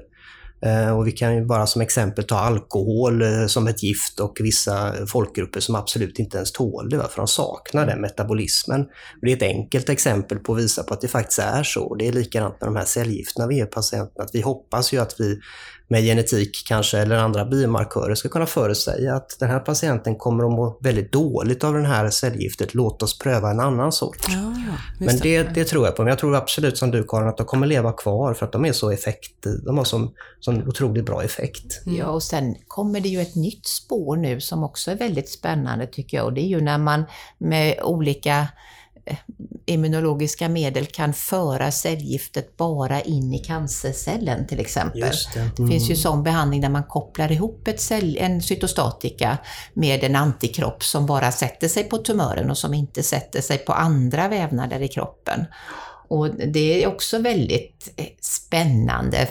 Eh, 0.62 0.98
och 0.98 1.06
vi 1.06 1.12
kan 1.12 1.34
ju 1.34 1.44
bara 1.44 1.66
som 1.66 1.82
exempel 1.82 2.24
ta 2.24 2.36
alkohol 2.36 3.22
eh, 3.22 3.46
som 3.46 3.66
ett 3.66 3.82
gift 3.82 4.20
och 4.20 4.36
vissa 4.40 5.06
folkgrupper 5.06 5.60
som 5.60 5.74
absolut 5.74 6.18
inte 6.18 6.36
ens 6.36 6.52
tål 6.52 6.88
det, 6.88 6.96
för 6.96 7.16
de 7.16 7.26
saknar 7.28 7.86
den 7.86 8.00
metabolismen. 8.00 8.86
Det 9.22 9.32
är 9.32 9.36
ett 9.36 9.42
enkelt 9.42 9.88
exempel 9.88 10.38
på 10.38 10.52
att 10.52 10.58
visa 10.58 10.82
på 10.82 10.94
att 10.94 11.00
det 11.00 11.08
faktiskt 11.08 11.38
är 11.38 11.62
så. 11.62 11.94
Det 11.94 12.08
är 12.08 12.12
likadant 12.12 12.60
med 12.60 12.68
de 12.68 12.76
här 12.76 12.84
cellgifterna 12.84 13.46
vi 13.46 13.56
ger 13.56 13.66
patienterna. 13.66 14.24
Att 14.24 14.34
vi 14.34 14.40
hoppas 14.40 14.92
ju 14.92 14.98
att 14.98 15.14
vi 15.18 15.40
med 15.90 16.02
genetik 16.02 16.64
kanske 16.66 16.98
eller 16.98 17.16
andra 17.16 17.44
biomarkörer 17.44 18.14
ska 18.14 18.28
kunna 18.28 18.46
förutsäga 18.46 19.14
att 19.14 19.36
den 19.38 19.50
här 19.50 19.60
patienten 19.60 20.16
kommer 20.16 20.44
att 20.44 20.50
må 20.50 20.78
väldigt 20.80 21.12
dåligt 21.12 21.64
av 21.64 21.74
det 21.74 21.86
här 21.86 22.10
cellgiftet. 22.10 22.74
Låt 22.74 23.02
oss 23.02 23.18
pröva 23.18 23.50
en 23.50 23.60
annan 23.60 23.92
sort. 23.92 24.26
Ja, 24.28 24.54
Men 24.98 25.18
det, 25.18 25.42
det, 25.42 25.64
tror 25.64 25.86
jag 25.86 25.96
på. 25.96 26.02
Men 26.02 26.10
jag 26.10 26.18
tror 26.18 26.36
absolut 26.36 26.78
som 26.78 26.90
du 26.90 27.04
Karin 27.04 27.28
att 27.28 27.36
de 27.36 27.46
kommer 27.46 27.66
leva 27.66 27.92
kvar 27.92 28.34
för 28.34 28.46
att 28.46 28.52
de 28.52 28.64
är 28.64 28.72
så 28.72 28.90
effekt, 28.90 29.46
de 29.64 29.78
har 29.78 29.84
sån, 29.84 30.10
sån 30.40 30.68
otroligt 30.68 31.06
bra 31.06 31.24
effekt. 31.24 31.86
Mm. 31.86 31.98
Ja, 31.98 32.06
och 32.06 32.22
sen 32.22 32.54
kommer 32.66 33.00
det 33.00 33.08
ju 33.08 33.20
ett 33.20 33.34
nytt 33.34 33.66
spår 33.66 34.16
nu 34.16 34.40
som 34.40 34.64
också 34.64 34.90
är 34.90 34.96
väldigt 34.96 35.28
spännande 35.28 35.86
tycker 35.86 36.16
jag. 36.16 36.26
Och 36.26 36.32
det 36.32 36.40
är 36.40 36.48
ju 36.48 36.60
när 36.60 36.78
man 36.78 37.04
med 37.38 37.80
olika 37.82 38.48
immunologiska 39.66 40.48
medel 40.48 40.86
kan 40.86 41.14
föra 41.14 41.70
cellgiftet 41.70 42.56
bara 42.56 43.00
in 43.00 43.34
i 43.34 43.38
cancercellen 43.38 44.46
till 44.46 44.60
exempel. 44.60 45.00
Det. 45.00 45.40
Mm. 45.40 45.50
det. 45.56 45.66
finns 45.66 45.90
ju 45.90 45.96
sån 45.96 46.22
behandling 46.22 46.60
där 46.60 46.68
man 46.68 46.84
kopplar 46.84 47.32
ihop 47.32 47.68
ett 47.68 47.80
cell, 47.80 48.16
en 48.20 48.42
cytostatika 48.42 49.38
med 49.74 50.04
en 50.04 50.16
antikropp 50.16 50.84
som 50.84 51.06
bara 51.06 51.32
sätter 51.32 51.68
sig 51.68 51.84
på 51.84 51.98
tumören 51.98 52.50
och 52.50 52.58
som 52.58 52.74
inte 52.74 53.02
sätter 53.02 53.40
sig 53.40 53.58
på 53.58 53.72
andra 53.72 54.28
vävnader 54.28 54.82
i 54.82 54.88
kroppen. 54.88 55.46
Och 56.10 56.30
det 56.34 56.82
är 56.82 56.86
också 56.86 57.18
väldigt 57.18 57.92
eh, 57.96 58.06
spännande 58.20 59.28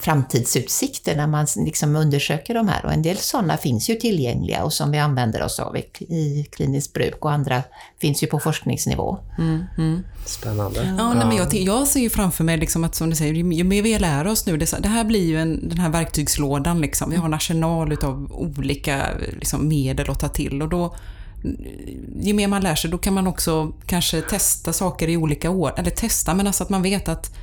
framtidsutsikter 0.00 1.16
när 1.16 1.26
man 1.26 1.46
liksom 1.56 1.96
undersöker 1.96 2.54
de 2.54 2.68
här. 2.68 2.84
Och 2.84 2.92
en 2.92 3.02
del 3.02 3.16
sådana 3.16 3.56
finns 3.56 3.90
ju 3.90 3.94
tillgängliga 3.94 4.64
och 4.64 4.72
som 4.72 4.90
vi 4.90 4.98
använder 4.98 5.42
oss 5.42 5.60
av 5.60 5.76
i 5.98 6.46
kliniskt 6.52 6.92
bruk 6.92 7.24
och 7.24 7.32
andra 7.32 7.62
finns 8.00 8.22
ju 8.22 8.26
på 8.26 8.40
forskningsnivå. 8.40 9.18
Mm, 9.38 9.64
mm. 9.78 10.02
Spännande. 10.26 10.94
Ja, 10.98 11.14
nej, 11.14 11.26
men 11.26 11.36
jag, 11.36 11.54
jag 11.54 11.86
ser 11.86 12.00
ju 12.00 12.10
framför 12.10 12.44
mig 12.44 12.56
liksom 12.56 12.84
att, 12.84 12.94
som 12.94 13.10
du 13.10 13.16
säger, 13.16 13.34
ju 13.34 13.64
mer 13.64 13.82
vi 13.82 13.98
lär 13.98 14.26
oss 14.26 14.46
nu, 14.46 14.56
det, 14.56 14.74
det 14.80 14.88
här 14.88 15.04
blir 15.04 15.26
ju 15.26 15.40
en, 15.40 15.68
den 15.68 15.78
här 15.78 15.90
verktygslådan. 15.90 16.80
Liksom. 16.80 17.10
Vi 17.10 17.16
har 17.16 17.26
en 17.26 17.34
arsenal 17.34 17.92
av 17.92 18.32
olika 18.32 19.06
liksom, 19.38 19.68
medel 19.68 20.10
att 20.10 20.20
ta 20.20 20.28
till 20.28 20.62
och 20.62 20.68
då 20.68 20.96
ju 22.20 22.34
mer 22.34 22.48
man 22.48 22.62
lär 22.62 22.74
sig, 22.74 22.90
då 22.90 22.98
kan 22.98 23.14
man 23.14 23.26
också 23.26 23.72
kanske 23.86 24.20
testa 24.22 24.72
saker 24.72 25.08
i 25.08 25.16
olika 25.16 25.50
år. 25.50 25.72
Eller 25.76 25.90
testa, 25.90 26.34
men 26.34 26.46
alltså 26.46 26.64
att 26.64 26.70
man 26.70 26.82
vet 26.82 27.08
att 27.08 27.36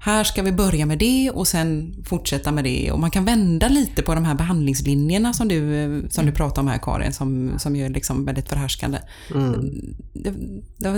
här 0.00 0.24
ska 0.24 0.42
vi 0.42 0.52
börja 0.52 0.86
med 0.86 0.98
det 0.98 1.30
och 1.34 1.46
sen 1.46 1.94
fortsätta 2.06 2.52
med 2.52 2.64
det. 2.64 2.90
Och 2.92 2.98
man 2.98 3.10
kan 3.10 3.24
vända 3.24 3.68
lite 3.68 4.02
på 4.02 4.14
de 4.14 4.24
här 4.24 4.34
behandlingslinjerna 4.34 5.32
som 5.32 5.48
du, 5.48 6.08
som 6.10 6.26
du 6.26 6.32
pratar 6.32 6.62
om 6.62 6.68
här 6.68 6.78
Karin, 6.78 7.12
som, 7.12 7.58
som 7.58 7.76
är 7.76 7.88
liksom 7.88 8.24
väldigt 8.24 8.48
förhärskande. 8.48 8.98
Mm. 9.34 9.70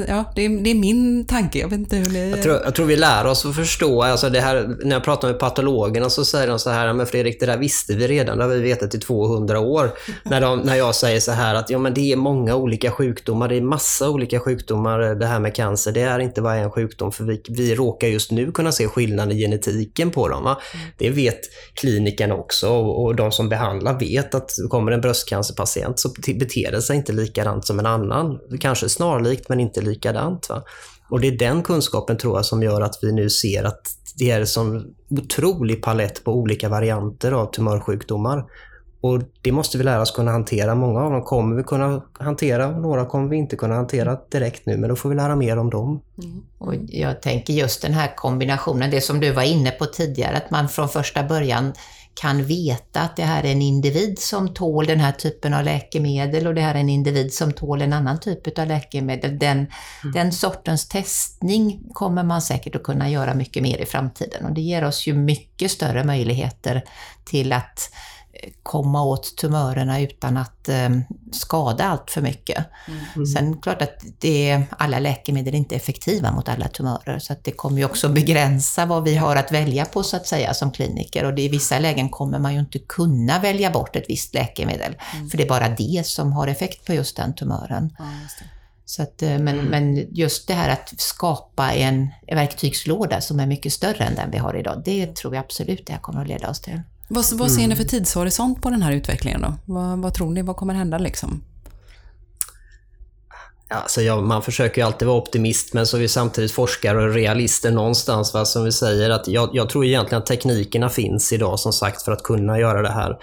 Ja, 0.09 0.32
det, 0.34 0.44
är, 0.44 0.64
det 0.64 0.70
är 0.70 0.74
min 0.74 1.24
tanke, 1.24 1.59
jag 1.59 1.68
vet 1.68 1.78
inte 1.78 1.96
hur 1.96 2.11
det... 2.11 2.28
Jag 2.28 2.42
tror, 2.42 2.61
jag 2.64 2.74
tror 2.74 2.86
vi 2.86 2.96
lär 2.96 3.26
oss 3.26 3.46
att 3.46 3.57
förstå, 3.57 4.03
alltså 4.03 4.30
det 4.30 4.40
här, 4.40 4.76
när 4.84 4.96
jag 4.96 5.05
pratar 5.05 5.28
med 5.28 5.38
patologerna 5.38 6.11
så 6.11 6.24
säger 6.24 6.48
de 6.48 6.59
så 6.59 6.70
här, 6.70 6.92
men 6.92 7.07
Fredrik, 7.07 7.40
det 7.40 7.46
där 7.46 7.59
visste 7.59 7.94
vi 7.94 8.09
redan, 8.09 8.38
det 8.38 8.44
har 8.44 8.51
vi 8.51 8.61
vetat 8.61 8.94
i 8.94 8.98
200 8.98 9.61
år. 9.61 9.90
när, 10.22 10.40
de, 10.40 10.59
när 10.59 10.74
jag 10.74 10.94
säger 10.94 11.20
så 11.20 11.32
här 11.32 11.55
att 11.55 11.70
ja, 11.70 11.78
men 11.78 11.94
det 11.94 12.12
är 12.12 12.16
många 12.16 12.55
olika 12.55 12.90
sjukdomar, 12.90 13.48
det 13.48 13.57
är 13.57 13.61
massa 13.61 14.11
olika 14.11 14.40
sjukdomar 14.40 14.98
det 15.14 15.26
här 15.26 15.40
med 15.40 15.55
cancer. 15.55 15.92
Det 15.92 16.03
är 16.03 16.18
inte 16.18 16.42
bara 16.42 16.55
en 16.55 16.70
sjukdom, 16.70 17.12
för 17.12 17.24
vi, 17.24 17.42
vi 17.48 17.74
råkar 17.74 18.09
just 18.09 18.30
nu 18.30 18.53
kunna 18.53 18.72
se 18.72 18.89
skillnad 18.91 19.32
i 19.32 19.38
genetiken 19.38 20.11
på 20.11 20.28
dem. 20.28 20.47
Mm. 20.47 20.57
Det 20.99 21.11
vet 21.11 21.41
klinikerna 21.74 22.34
också 22.34 22.68
och, 22.68 23.05
och 23.05 23.16
de 23.16 23.32
som 23.32 23.49
behandlar 23.49 23.99
vet 23.99 24.34
att 24.34 24.51
kommer 24.70 24.93
en 24.93 25.01
bröstcancerpatient 25.01 26.01
så 26.01 26.09
beter 26.38 26.72
det 26.72 26.82
sig 26.82 26.97
inte 26.97 27.12
likadant 27.12 27.66
som 27.66 27.78
en 27.78 27.86
annan. 27.86 28.38
Kanske 28.61 28.88
snarlikt 28.88 29.49
men 29.49 29.61
inte 29.61 29.80
likadant. 29.80 30.49
Va? 30.49 30.62
Och 31.11 31.20
det 31.20 31.28
är 31.28 31.38
den 31.38 31.62
kunskapen 31.62 32.18
tror 32.18 32.38
jag 32.38 32.47
som 32.47 32.62
gör 32.62 32.80
att 32.80 32.99
vi 33.03 33.12
nu 33.12 33.30
ser 33.30 33.64
att 33.64 33.80
det 34.16 34.30
är 34.30 34.41
en 34.41 34.47
sån 34.47 34.84
otrolig 35.11 35.82
palett 35.82 36.24
på 36.24 36.32
olika 36.32 36.68
varianter 36.68 37.32
av 37.32 37.53
tumörsjukdomar. 37.53 38.45
Och 39.01 39.22
det 39.42 39.53
måste 39.53 39.78
vi 39.78 39.84
lära 39.84 40.01
oss 40.01 40.11
kunna 40.11 40.30
hantera. 40.30 40.74
Många 40.74 41.01
av 41.01 41.11
dem 41.11 41.22
kommer 41.22 41.57
vi 41.57 41.62
kunna 41.62 42.03
hantera, 42.12 42.70
några 42.70 43.07
kommer 43.07 43.28
vi 43.28 43.36
inte 43.36 43.57
kunna 43.57 43.74
hantera 43.74 44.18
direkt 44.30 44.66
nu, 44.66 44.76
men 44.76 44.88
då 44.88 44.96
får 44.96 45.09
vi 45.09 45.14
lära 45.14 45.36
mer 45.36 45.57
om 45.57 45.70
dem. 45.70 46.01
Mm. 46.22 46.42
Och 46.59 46.74
jag 46.88 47.22
tänker 47.22 47.53
just 47.53 47.82
den 47.82 47.92
här 47.92 48.16
kombinationen, 48.16 48.90
det 48.90 49.01
som 49.01 49.20
du 49.20 49.32
var 49.32 49.42
inne 49.42 49.70
på 49.70 49.86
tidigare, 49.86 50.36
att 50.36 50.51
man 50.51 50.68
från 50.68 50.88
första 50.88 51.22
början 51.22 51.72
kan 52.14 52.44
veta 52.44 53.01
att 53.01 53.16
det 53.16 53.22
här 53.22 53.44
är 53.44 53.53
en 53.53 53.62
individ 53.62 54.18
som 54.18 54.55
tål 54.55 54.86
den 54.86 55.01
här 55.01 55.12
typen 55.12 55.55
av 55.55 55.64
läkemedel 55.64 56.46
och 56.46 56.55
det 56.55 56.61
här 56.61 56.74
är 56.74 56.78
en 56.78 56.88
individ 56.88 57.34
som 57.34 57.53
tål 57.53 57.82
en 57.82 57.92
annan 57.92 58.20
typ 58.20 58.59
av 58.59 58.66
läkemedel. 58.66 59.38
Den, 59.38 59.57
mm. 59.59 60.12
den 60.14 60.32
sortens 60.32 60.88
testning 60.88 61.82
kommer 61.92 62.22
man 62.24 62.42
säkert 62.42 62.76
att 62.76 62.82
kunna 62.82 63.11
göra 63.11 63.34
mycket 63.34 63.62
mer 63.62 63.78
i 63.78 63.86
framtiden 63.86 64.44
och 64.44 64.53
det 64.53 64.61
ger 64.61 64.84
oss 64.84 65.07
ju 65.07 65.14
mycket 65.14 65.70
större 65.70 66.05
möjligheter 66.05 66.84
till 67.24 67.53
att 67.53 67.90
komma 68.62 69.03
åt 69.03 69.36
tumörerna 69.36 70.01
utan 70.01 70.36
att 70.36 70.68
eh, 70.68 70.88
skada 71.32 71.84
allt 71.84 72.11
för 72.11 72.20
mycket. 72.20 72.66
Mm. 73.14 73.26
Sen 73.26 73.61
klart 73.61 73.82
att 73.82 74.05
det, 74.18 74.62
alla 74.70 74.99
läkemedel 74.99 75.55
är 75.55 75.59
inte 75.59 75.76
effektiva 75.76 76.32
mot 76.32 76.49
alla 76.49 76.68
tumörer, 76.68 77.18
så 77.18 77.32
att 77.32 77.45
det 77.45 77.53
kommer 77.53 77.78
ju 77.78 77.84
också 77.84 78.09
begränsa 78.12 78.86
vad 78.86 79.05
vi 79.05 79.16
har 79.16 79.36
att 79.36 79.53
välja 79.53 79.84
på 79.84 80.03
så 80.03 80.16
att 80.16 80.26
säga 80.26 80.55
som 80.55 80.72
kliniker. 80.72 81.24
Och 81.24 81.34
det, 81.34 81.43
i 81.43 81.49
vissa 81.49 81.78
lägen 81.78 82.09
kommer 82.09 82.38
man 82.38 82.55
ju 82.55 82.61
inte 82.61 82.78
kunna 82.78 83.38
välja 83.38 83.70
bort 83.70 83.97
ett 83.97 84.05
visst 84.09 84.34
läkemedel, 84.34 84.97
mm. 85.14 85.30
för 85.30 85.38
det 85.38 85.45
är 85.45 85.49
bara 85.49 85.68
det 85.68 86.07
som 86.07 86.32
har 86.32 86.49
effekt 86.49 86.86
på 86.86 86.95
just 86.95 87.16
den 87.16 87.34
tumören. 87.34 87.97
Ja, 87.99 88.05
så 88.91 89.03
att, 89.03 89.22
eh, 89.22 89.28
men, 89.28 89.49
mm. 89.49 89.66
men 89.66 90.14
just 90.14 90.49
det 90.49 90.55
här 90.55 90.68
att 90.68 90.95
skapa 90.97 91.72
en 91.72 92.09
verktygslåda 92.26 93.20
som 93.20 93.41
är 93.41 93.47
mycket 93.47 93.72
större 93.72 94.05
än 94.05 94.14
den 94.14 94.30
vi 94.30 94.38
har 94.38 94.57
idag, 94.57 94.82
det 94.84 95.16
tror 95.16 95.34
jag 95.34 95.45
absolut 95.45 95.86
det 95.86 95.93
här 95.93 96.01
kommer 96.01 96.20
att 96.20 96.28
leda 96.28 96.51
oss 96.51 96.61
till. 96.61 96.80
Vad, 97.12 97.24
vad 97.32 97.50
ser 97.50 97.68
ni 97.68 97.76
för 97.76 97.84
tidshorisont 97.84 98.62
på 98.62 98.70
den 98.70 98.82
här 98.82 98.92
utvecklingen 98.92 99.40
då? 99.40 99.54
Vad, 99.64 99.98
vad 99.98 100.14
tror 100.14 100.30
ni, 100.30 100.42
vad 100.42 100.56
kommer 100.56 100.74
hända 100.74 100.98
liksom? 100.98 101.42
Alltså 103.73 104.03
ja, 104.03 104.21
man 104.21 104.43
försöker 104.43 104.81
ju 104.81 104.87
alltid 104.87 105.09
vara 105.09 105.18
optimist, 105.18 105.75
men 105.75 105.87
så 105.87 105.97
är 105.97 106.01
vi 106.01 106.09
samtidigt 106.09 106.53
forskare 106.53 107.03
och 107.03 107.14
realister 107.14 107.71
någonstans. 107.71 108.35
Va? 108.35 108.45
Som 108.45 108.64
vi 108.64 108.73
säger, 108.73 109.11
att 109.11 109.29
jag, 109.29 109.51
jag, 109.53 109.68
tror 109.68 109.85
egentligen 109.85 110.23
att 110.23 110.27
teknikerna 110.27 110.89
finns 110.89 111.33
idag 111.33 111.59
som 111.59 111.73
sagt 111.73 112.03
för 112.03 112.12
att 112.12 112.23
kunna 112.23 112.59
göra 112.59 112.83
det 112.83 112.89
här. 112.89 113.18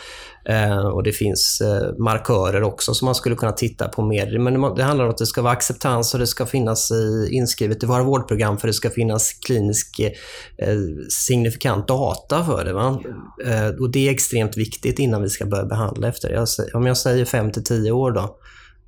Eh, 0.50 0.88
och 0.88 1.04
det 1.04 1.12
finns 1.12 1.62
eh, 1.62 1.98
markörer 1.98 2.64
också 2.64 2.94
som 2.94 3.06
man 3.06 3.16
skulle 3.16 3.36
kunna 3.36 3.52
titta 3.52 3.88
på 3.88 4.02
mer. 4.02 4.40
Men 4.40 4.62
det, 4.62 4.76
det 4.76 4.84
handlar 4.84 5.06
om 5.06 5.12
att 5.12 5.18
det 5.18 5.26
ska 5.26 5.42
vara 5.42 5.54
acceptans 5.54 6.14
och 6.14 6.20
det 6.20 6.28
ska 6.28 6.46
finnas 6.46 6.92
i, 6.92 7.30
inskrivet 7.32 7.84
i 7.84 7.86
våra 7.86 8.04
vårdprogram 8.04 8.58
för 8.58 8.68
det 8.68 8.74
ska 8.74 8.90
finnas 8.90 9.34
klinisk 9.34 10.00
eh, 10.00 10.78
signifikant 11.10 11.88
data 11.88 12.46
för 12.46 12.66
det. 12.66 12.74
Va? 12.74 13.02
Eh, 13.46 13.68
och 13.68 13.92
det 13.92 14.08
är 14.08 14.12
extremt 14.12 14.58
viktigt 14.58 15.00
innan 15.00 15.22
vi 15.22 15.30
ska 15.30 15.46
börja 15.46 15.66
behandla 15.66 16.08
efter 16.08 16.30
det. 16.30 16.36
Jag, 16.36 16.48
om 16.74 16.86
jag 16.86 16.98
säger 16.98 17.26
5 17.26 17.52
till 17.52 17.64
10 17.64 17.92
år 17.92 18.12
då, 18.12 18.38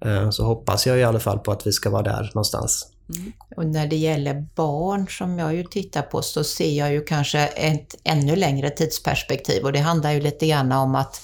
Eh, 0.06 0.30
så 0.30 0.44
hoppas 0.44 0.88
jag 0.88 1.00
i 1.00 1.04
alla 1.04 1.20
fall 1.20 1.40
på 1.40 1.52
att 1.52 1.68
vi 1.68 1.72
ska 1.72 1.90
vara 1.90 2.04
där 2.04 2.32
någonstans. 2.34 2.88
Mm. 3.16 3.32
Och 3.56 3.66
när 3.66 3.88
det 3.88 3.96
gäller 3.96 4.46
barn 4.56 5.08
som 5.10 5.40
jag 5.40 5.56
ju 5.56 5.64
tittar 5.64 6.02
på 6.02 6.22
så 6.22 6.44
ser 6.44 6.78
jag 6.78 6.92
ju 6.92 7.02
kanske 7.02 7.40
ett 7.40 7.96
ännu 8.04 8.36
längre 8.36 8.70
tidsperspektiv 8.70 9.64
och 9.64 9.74
det 9.74 9.80
handlar 9.80 10.12
ju 10.12 10.22
lite 10.22 10.48
grann 10.48 10.72
om 10.72 10.96
att 10.96 11.22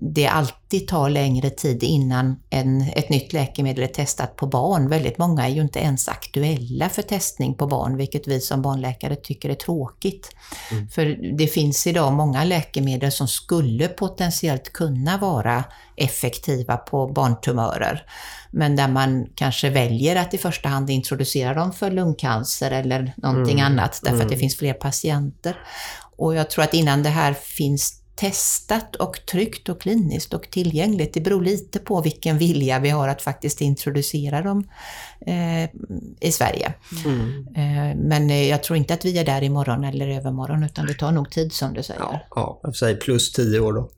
det 0.00 0.26
alltid 0.26 0.88
tar 0.88 1.10
längre 1.10 1.50
tid 1.50 1.82
innan 1.82 2.36
en, 2.50 2.82
ett 2.82 3.08
nytt 3.08 3.32
läkemedel 3.32 3.84
är 3.84 3.88
testat 3.88 4.36
på 4.36 4.46
barn. 4.46 4.88
Väldigt 4.88 5.18
många 5.18 5.46
är 5.46 5.50
ju 5.50 5.60
inte 5.60 5.78
ens 5.78 6.08
aktuella 6.08 6.88
för 6.88 7.02
testning 7.02 7.54
på 7.54 7.66
barn, 7.66 7.96
vilket 7.96 8.28
vi 8.28 8.40
som 8.40 8.62
barnläkare 8.62 9.16
tycker 9.16 9.48
är 9.50 9.54
tråkigt. 9.54 10.30
Mm. 10.70 10.88
För 10.88 11.36
det 11.36 11.46
finns 11.46 11.86
idag 11.86 12.12
många 12.12 12.44
läkemedel 12.44 13.12
som 13.12 13.28
skulle 13.28 13.88
potentiellt 13.88 14.72
kunna 14.72 15.18
vara 15.18 15.64
effektiva 15.96 16.76
på 16.76 17.06
barntumörer, 17.06 18.06
men 18.50 18.76
där 18.76 18.88
man 18.88 19.26
kanske 19.34 19.70
väljer 19.70 20.16
att 20.16 20.34
i 20.34 20.38
första 20.38 20.68
hand 20.68 20.90
introducera 20.90 21.54
dem 21.54 21.72
för 21.72 21.90
lungcancer 21.90 22.70
eller 22.70 23.14
någonting 23.16 23.60
mm. 23.60 23.72
annat, 23.72 24.00
därför 24.02 24.14
mm. 24.14 24.24
att 24.24 24.28
det 24.28 24.34
mm. 24.34 24.40
finns 24.40 24.56
fler 24.56 24.74
patienter. 24.74 25.56
Och 26.16 26.34
jag 26.34 26.50
tror 26.50 26.64
att 26.64 26.74
innan 26.74 27.02
det 27.02 27.08
här 27.08 27.34
finns 27.34 28.01
testat 28.14 28.96
och 28.96 29.26
tryggt 29.26 29.68
och 29.68 29.80
kliniskt 29.80 30.34
och 30.34 30.50
tillgängligt. 30.50 31.14
Det 31.14 31.20
beror 31.20 31.42
lite 31.42 31.78
på 31.78 32.00
vilken 32.00 32.38
vilja 32.38 32.78
vi 32.78 32.90
har 32.90 33.08
att 33.08 33.22
faktiskt 33.22 33.60
introducera 33.60 34.42
dem 34.42 34.68
eh, 35.26 35.70
i 36.20 36.32
Sverige. 36.32 36.74
Mm. 37.04 37.46
Eh, 37.56 37.96
men 37.96 38.48
jag 38.48 38.62
tror 38.62 38.76
inte 38.76 38.94
att 38.94 39.04
vi 39.04 39.18
är 39.18 39.24
där 39.24 39.42
imorgon 39.42 39.84
eller 39.84 40.08
övermorgon, 40.08 40.64
utan 40.64 40.86
det 40.86 40.94
tar 40.94 41.12
nog 41.12 41.30
tid 41.30 41.52
som 41.52 41.74
du 41.74 41.82
säger. 41.82 42.00
Ja, 42.30 42.60
ja 42.64 42.72
säger 42.72 42.96
plus 42.96 43.32
tio 43.32 43.60
år 43.60 43.72
då. 43.72 43.90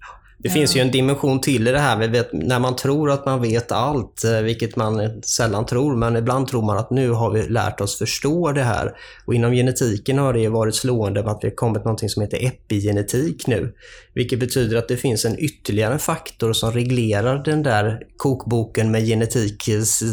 Det 0.44 0.50
finns 0.50 0.76
ju 0.76 0.80
en 0.80 0.90
dimension 0.90 1.40
till 1.40 1.68
i 1.68 1.70
det 1.70 1.78
här. 1.78 2.08
Vet, 2.08 2.32
när 2.32 2.58
man 2.58 2.76
tror 2.76 3.10
att 3.10 3.26
man 3.26 3.42
vet 3.42 3.72
allt, 3.72 4.24
eh, 4.24 4.40
vilket 4.40 4.76
man 4.76 5.22
sällan 5.22 5.66
tror, 5.66 5.96
men 5.96 6.16
ibland 6.16 6.48
tror 6.48 6.62
man 6.62 6.78
att 6.78 6.90
nu 6.90 7.10
har 7.10 7.30
vi 7.30 7.48
lärt 7.48 7.80
oss 7.80 7.98
förstå 7.98 8.52
det 8.52 8.62
här. 8.62 8.92
Och 9.26 9.34
inom 9.34 9.52
genetiken 9.52 10.18
har 10.18 10.32
det 10.32 10.48
varit 10.48 10.74
slående 10.74 11.20
att 11.20 11.40
det 11.40 11.46
har 11.46 11.54
kommit 11.54 11.84
något 11.84 12.10
som 12.10 12.22
heter 12.22 12.46
epigenetik 12.46 13.46
nu. 13.46 13.74
Vilket 14.14 14.40
betyder 14.40 14.76
att 14.76 14.88
det 14.88 14.96
finns 14.96 15.24
en 15.24 15.38
ytterligare 15.38 15.98
faktor 15.98 16.52
som 16.52 16.72
reglerar 16.72 17.44
den 17.44 17.62
där 17.62 17.98
kokboken 18.16 18.90
med 18.90 19.06
genetik, 19.06 19.62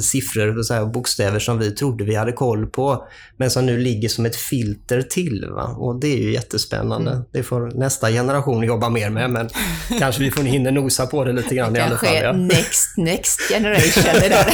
siffror 0.01 0.82
och 0.82 0.91
bokstäver 0.91 1.39
som 1.39 1.59
vi 1.59 1.71
trodde 1.71 2.03
vi 2.03 2.15
hade 2.15 2.32
koll 2.32 2.67
på, 2.67 3.07
men 3.38 3.49
som 3.51 3.65
nu 3.65 3.77
ligger 3.77 4.09
som 4.09 4.25
ett 4.25 4.36
filter 4.36 5.01
till. 5.01 5.45
Va? 5.49 5.75
Och 5.77 5.99
det 5.99 6.07
är 6.07 6.17
ju 6.17 6.34
jättespännande. 6.34 7.11
Mm. 7.11 7.23
Det 7.32 7.43
får 7.43 7.79
nästa 7.79 8.09
generation 8.09 8.63
jobba 8.63 8.89
mer 8.89 9.09
med, 9.09 9.29
men 9.29 9.49
kanske 9.99 10.20
vi 10.22 10.32
får 10.32 10.43
hinna 10.43 10.72
nosa 10.72 11.07
på 11.07 11.24
det 11.24 11.34
lite 11.34 11.55
grann 11.55 11.76
i 11.76 11.80
alla 11.80 11.97
fall. 11.97 12.15
Ja. 12.24 12.32
next, 12.32 12.97
next 12.97 13.41
generation 13.49 14.19
det 14.22 14.30
där. 14.30 14.45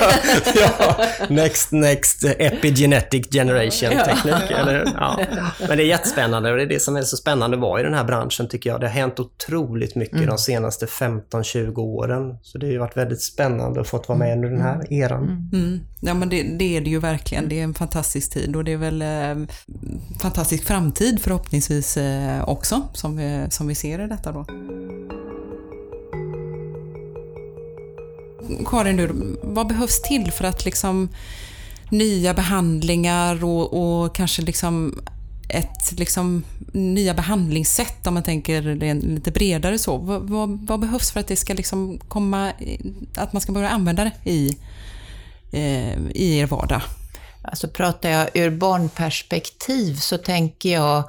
ja, 0.78 1.05
next, 1.30 1.72
next 1.72 2.24
epigenetic 2.24 3.28
generation 3.32 3.89
teknik. 3.89 4.51
Eller, 4.51 4.93
ja. 4.95 5.20
Men 5.68 5.78
det 5.78 5.84
är 5.84 5.88
jättespännande 5.88 6.51
och 6.51 6.57
det 6.57 6.63
är 6.63 6.68
det 6.68 6.80
som 6.80 6.95
är 6.95 7.01
så 7.01 7.18
spännande 7.18 7.57
att 7.57 7.61
vara 7.61 7.80
i 7.80 7.84
den 7.84 7.93
här 7.93 8.03
branschen 8.03 8.47
tycker 8.47 8.70
jag. 8.70 8.80
Det 8.80 8.88
har 8.88 8.93
hänt 8.93 9.20
otroligt 9.20 9.95
mycket 9.95 10.15
mm. 10.15 10.28
de 10.28 10.38
senaste 10.38 10.86
15-20 10.86 11.78
åren. 11.80 12.38
Så 12.41 12.57
det 12.57 12.65
har 12.65 12.72
ju 12.72 12.80
varit 12.80 12.97
väldigt 12.97 13.22
spännande 13.22 13.82
att 13.82 13.88
få 13.88 14.03
vara 14.07 14.18
med 14.18 14.36
under 14.36 14.49
den 14.49 14.61
här 14.61 14.76
mm. 14.76 14.91
eran. 14.91 15.24
Mm. 15.24 15.49
mm. 15.53 15.80
Ja 15.99 16.13
men 16.13 16.30
det, 16.30 16.43
det, 16.43 16.78
är 16.78 16.82
det 16.82 16.89
ju 16.89 16.99
verkligen. 16.99 17.49
Det 17.49 17.59
är 17.59 17.63
en 17.63 17.74
fantastisk 17.74 18.34
tid 18.34 18.55
och 18.55 18.63
det 18.63 18.74
är 18.74 18.78
väl 18.78 19.01
eh, 19.01 19.47
fantastisk 20.22 20.63
framtid 20.63 21.22
förhoppningsvis 21.22 21.97
eh, 21.97 22.49
också 22.49 22.82
som 22.93 23.18
vi, 23.18 23.45
som 23.49 23.68
vi 23.68 23.76
ser 23.76 24.05
i 24.05 24.07
detta 24.07 24.32
då. 24.32 24.45
Karin, 28.66 28.98
du, 28.98 29.38
vad 29.43 29.68
behövs 29.68 30.02
till 30.02 30.32
för 30.32 30.45
att 30.45 30.66
liksom 30.66 31.10
nya 31.89 32.34
behandlingar 32.34 33.43
och, 33.43 33.74
och 34.04 34.16
kanske 34.16 34.41
liksom 34.41 35.02
ett 35.50 35.91
liksom, 35.98 36.43
nya 36.74 37.14
behandlingssätt 37.14 38.08
om 38.08 38.14
man 38.14 38.24
tänker 38.24 38.62
lite 38.95 39.32
bredare 39.32 39.80
så. 39.80 39.98
Vad, 39.98 40.22
vad, 40.22 40.68
vad, 40.68 40.80
behövs 40.80 41.12
för 41.12 41.20
att 41.20 41.28
det 41.28 41.36
ska 41.36 41.54
liksom 41.54 42.00
komma, 42.00 42.54
att 43.16 43.34
man 43.34 43.41
ska 43.41 43.52
börja 43.52 43.70
använda 43.70 44.04
det 44.04 44.32
i, 44.32 44.58
eh, 45.52 46.00
i 46.12 46.38
er 46.38 46.45
vardag? 46.45 46.82
Alltså 47.41 47.68
pratar 47.68 48.10
jag 48.10 48.30
ur 48.34 48.50
barnperspektiv 48.50 49.95
så 49.95 50.18
tänker 50.18 50.74
jag 50.74 51.04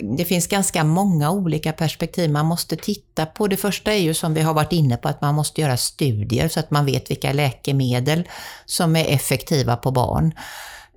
det 0.00 0.24
finns 0.24 0.46
ganska 0.46 0.84
många 0.84 1.30
olika 1.30 1.72
perspektiv 1.72 2.30
man 2.30 2.46
måste 2.46 2.76
titta 2.76 3.26
på. 3.26 3.46
Det 3.46 3.56
första 3.56 3.92
är 3.92 3.98
ju 3.98 4.14
som 4.14 4.34
vi 4.34 4.40
har 4.40 4.54
varit 4.54 4.72
inne 4.72 4.96
på 4.96 5.08
att 5.08 5.20
man 5.20 5.34
måste 5.34 5.60
göra 5.60 5.76
studier 5.76 6.48
så 6.48 6.60
att 6.60 6.70
man 6.70 6.86
vet 6.86 7.10
vilka 7.10 7.32
läkemedel 7.32 8.28
som 8.66 8.96
är 8.96 9.04
effektiva 9.04 9.76
på 9.76 9.90
barn. 9.90 10.34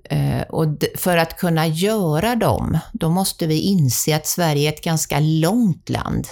Eh, 0.04 0.42
och 0.42 0.66
för 0.96 1.16
att 1.16 1.36
kunna 1.36 1.66
göra 1.66 2.36
dem, 2.36 2.78
då 2.92 3.08
måste 3.08 3.46
vi 3.46 3.60
inse 3.60 4.16
att 4.16 4.26
Sverige 4.26 4.68
är 4.68 4.72
ett 4.72 4.84
ganska 4.84 5.20
långt 5.20 5.88
land 5.88 6.26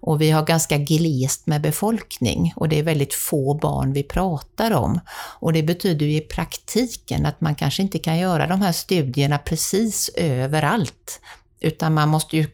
och 0.00 0.20
vi 0.20 0.30
har 0.30 0.42
ganska 0.42 0.78
glest 0.78 1.46
med 1.46 1.60
befolkning 1.60 2.52
och 2.56 2.68
det 2.68 2.78
är 2.78 2.82
väldigt 2.82 3.14
få 3.14 3.54
barn 3.54 3.92
vi 3.92 4.02
pratar 4.02 4.70
om. 4.70 5.00
Och 5.38 5.52
det 5.52 5.62
betyder 5.62 6.06
ju 6.06 6.16
i 6.16 6.20
praktiken 6.20 7.26
att 7.26 7.40
man 7.40 7.54
kanske 7.54 7.82
inte 7.82 7.98
kan 7.98 8.18
göra 8.18 8.46
de 8.46 8.62
här 8.62 8.72
studierna 8.72 9.38
precis 9.38 10.10
överallt, 10.14 11.20
utan 11.60 11.94
man 11.94 12.08
måste 12.08 12.36
ju 12.36 12.46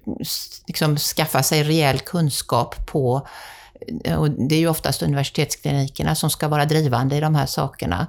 liksom 0.66 0.96
skaffa 0.96 1.42
sig 1.42 1.62
rejäl 1.62 1.98
kunskap 1.98 2.86
på 2.86 3.26
och 4.16 4.30
det 4.30 4.54
är 4.54 4.58
ju 4.58 4.68
oftast 4.68 5.02
universitetsklinikerna 5.02 6.14
som 6.14 6.30
ska 6.30 6.48
vara 6.48 6.64
drivande 6.64 7.16
i 7.16 7.20
de 7.20 7.34
här 7.34 7.46
sakerna. 7.46 8.06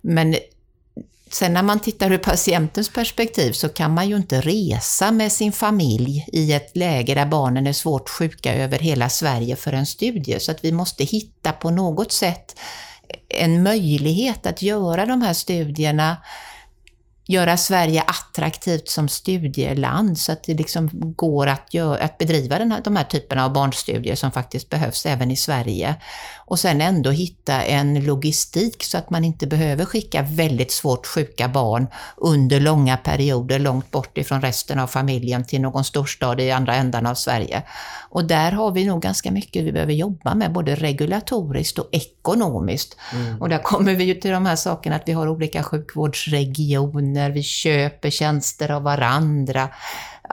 Men 0.00 0.36
Sen 1.32 1.52
när 1.54 1.62
man 1.62 1.80
tittar 1.80 2.10
ur 2.10 2.18
patientens 2.18 2.88
perspektiv 2.88 3.52
så 3.52 3.68
kan 3.68 3.94
man 3.94 4.08
ju 4.08 4.16
inte 4.16 4.40
resa 4.40 5.10
med 5.10 5.32
sin 5.32 5.52
familj 5.52 6.26
i 6.32 6.52
ett 6.52 6.76
läge 6.76 7.14
där 7.14 7.26
barnen 7.26 7.66
är 7.66 7.72
svårt 7.72 8.08
sjuka 8.08 8.54
över 8.54 8.78
hela 8.78 9.08
Sverige 9.08 9.56
för 9.56 9.72
en 9.72 9.86
studie. 9.86 10.40
Så 10.40 10.50
att 10.50 10.64
vi 10.64 10.72
måste 10.72 11.04
hitta 11.04 11.52
på 11.52 11.70
något 11.70 12.12
sätt 12.12 12.58
en 13.28 13.62
möjlighet 13.62 14.46
att 14.46 14.62
göra 14.62 15.06
de 15.06 15.22
här 15.22 15.32
studierna 15.32 16.16
göra 17.26 17.56
Sverige 17.56 18.02
attraktivt 18.02 18.88
som 18.88 19.08
studieland 19.08 20.18
så 20.18 20.32
att 20.32 20.44
det 20.44 20.54
liksom 20.54 20.90
går 20.92 21.46
att, 21.46 21.74
gör, 21.74 21.98
att 21.98 22.18
bedriva 22.18 22.58
den 22.58 22.72
här, 22.72 22.80
de 22.84 22.96
här 22.96 23.04
typerna 23.04 23.44
av 23.44 23.52
barnstudier 23.52 24.14
som 24.14 24.32
faktiskt 24.32 24.70
behövs 24.70 25.06
även 25.06 25.30
i 25.30 25.36
Sverige. 25.36 25.96
Och 26.52 26.58
sen 26.58 26.80
ändå 26.80 27.10
hitta 27.10 27.62
en 27.62 28.04
logistik 28.04 28.84
så 28.84 28.98
att 28.98 29.10
man 29.10 29.24
inte 29.24 29.46
behöver 29.46 29.84
skicka 29.84 30.22
väldigt 30.22 30.72
svårt 30.72 31.06
sjuka 31.06 31.48
barn 31.48 31.86
under 32.16 32.60
långa 32.60 32.96
perioder 32.96 33.58
långt 33.58 33.90
bort 33.90 34.18
ifrån 34.18 34.40
resten 34.40 34.78
av 34.78 34.86
familjen 34.86 35.44
till 35.44 35.60
någon 35.60 35.84
storstad 35.84 36.40
i 36.40 36.50
andra 36.50 36.74
ändan 36.74 37.06
av 37.06 37.14
Sverige. 37.14 37.62
Och 38.10 38.24
där 38.24 38.52
har 38.52 38.70
vi 38.70 38.84
nog 38.84 39.02
ganska 39.02 39.30
mycket 39.30 39.64
vi 39.64 39.72
behöver 39.72 39.92
jobba 39.92 40.34
med, 40.34 40.52
både 40.52 40.74
regulatoriskt 40.74 41.78
och 41.78 41.88
ekonomiskt. 41.92 42.96
Mm. 43.12 43.42
Och 43.42 43.48
där 43.48 43.58
kommer 43.58 43.94
vi 43.94 44.04
ju 44.04 44.14
till 44.14 44.30
de 44.30 44.46
här 44.46 44.56
sakerna 44.56 44.96
att 44.96 45.02
vi 45.06 45.12
har 45.12 45.28
olika 45.28 45.62
sjukvårdsregioner, 45.62 47.11
vi 47.14 47.42
köper 47.42 48.10
tjänster 48.10 48.70
av 48.70 48.82
varandra. 48.82 49.68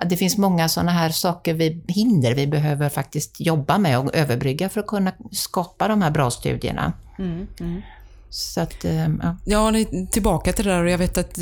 Det 0.05 0.17
finns 0.17 0.37
många 0.37 0.69
sådana 0.69 0.91
här 0.91 1.09
saker, 1.09 1.53
vi, 1.53 1.83
hinder 1.87 2.35
vi 2.35 2.47
behöver 2.47 2.89
faktiskt 2.89 3.39
jobba 3.39 3.77
med 3.77 3.99
och 3.99 4.15
överbrygga 4.15 4.69
för 4.69 4.79
att 4.79 4.87
kunna 4.87 5.11
skapa 5.31 5.87
de 5.87 6.01
här 6.01 6.11
bra 6.11 6.31
studierna. 6.31 6.93
Mm, 7.19 7.47
mm. 7.59 7.81
Så 8.29 8.61
att, 8.61 8.85
eh, 8.85 9.07
ja. 9.07 9.35
ja, 9.45 9.73
tillbaka 10.11 10.53
till 10.53 10.65
det 10.65 10.71
där 10.71 10.83
och 10.83 10.89
jag 10.89 10.97
vet 10.97 11.17
att 11.17 11.35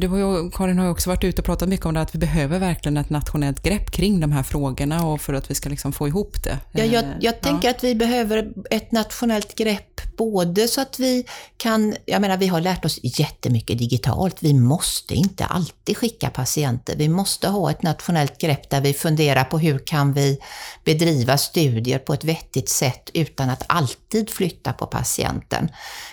du 0.00 0.08
och 0.08 0.54
Karin 0.54 0.78
har 0.78 0.90
också 0.90 1.10
varit 1.10 1.24
ute 1.24 1.40
och 1.40 1.44
pratat 1.44 1.68
mycket 1.68 1.86
om 1.86 1.94
det 1.94 2.00
att 2.00 2.14
vi 2.14 2.18
behöver 2.18 2.58
verkligen 2.58 2.96
ett 2.96 3.10
nationellt 3.10 3.62
grepp 3.62 3.90
kring 3.90 4.20
de 4.20 4.32
här 4.32 4.42
frågorna 4.42 5.06
och 5.06 5.20
för 5.20 5.34
att 5.34 5.50
vi 5.50 5.54
ska 5.54 5.68
liksom 5.68 5.92
få 5.92 6.08
ihop 6.08 6.42
det. 6.44 6.58
Ja, 6.72 6.84
jag, 6.84 7.04
jag 7.04 7.14
ja. 7.20 7.32
tänker 7.32 7.70
att 7.70 7.84
vi 7.84 7.94
behöver 7.94 8.52
ett 8.70 8.92
nationellt 8.92 9.54
grepp 9.54 10.00
både 10.20 10.68
så 10.68 10.80
att 10.80 10.98
vi 10.98 11.24
kan, 11.56 11.94
jag 12.06 12.20
menar 12.20 12.36
vi 12.36 12.46
har 12.46 12.60
lärt 12.60 12.84
oss 12.84 12.98
jättemycket 13.02 13.78
digitalt. 13.78 14.36
Vi 14.40 14.54
måste 14.54 15.14
inte 15.14 15.44
alltid 15.44 15.96
skicka 15.96 16.30
patienter. 16.30 16.96
Vi 16.96 17.08
måste 17.08 17.48
ha 17.48 17.70
ett 17.70 17.82
nationellt 17.82 18.38
grepp 18.38 18.70
där 18.70 18.80
vi 18.80 18.92
funderar 18.92 19.44
på 19.44 19.58
hur 19.58 19.78
kan 19.78 20.12
vi 20.12 20.38
bedriva 20.84 21.38
studier 21.38 21.98
på 21.98 22.14
ett 22.14 22.24
vettigt 22.24 22.68
sätt 22.68 23.10
utan 23.14 23.50
att 23.50 23.64
alltid 23.66 24.30
flytta 24.30 24.72
på 24.72 24.86
patienten. 24.86 25.68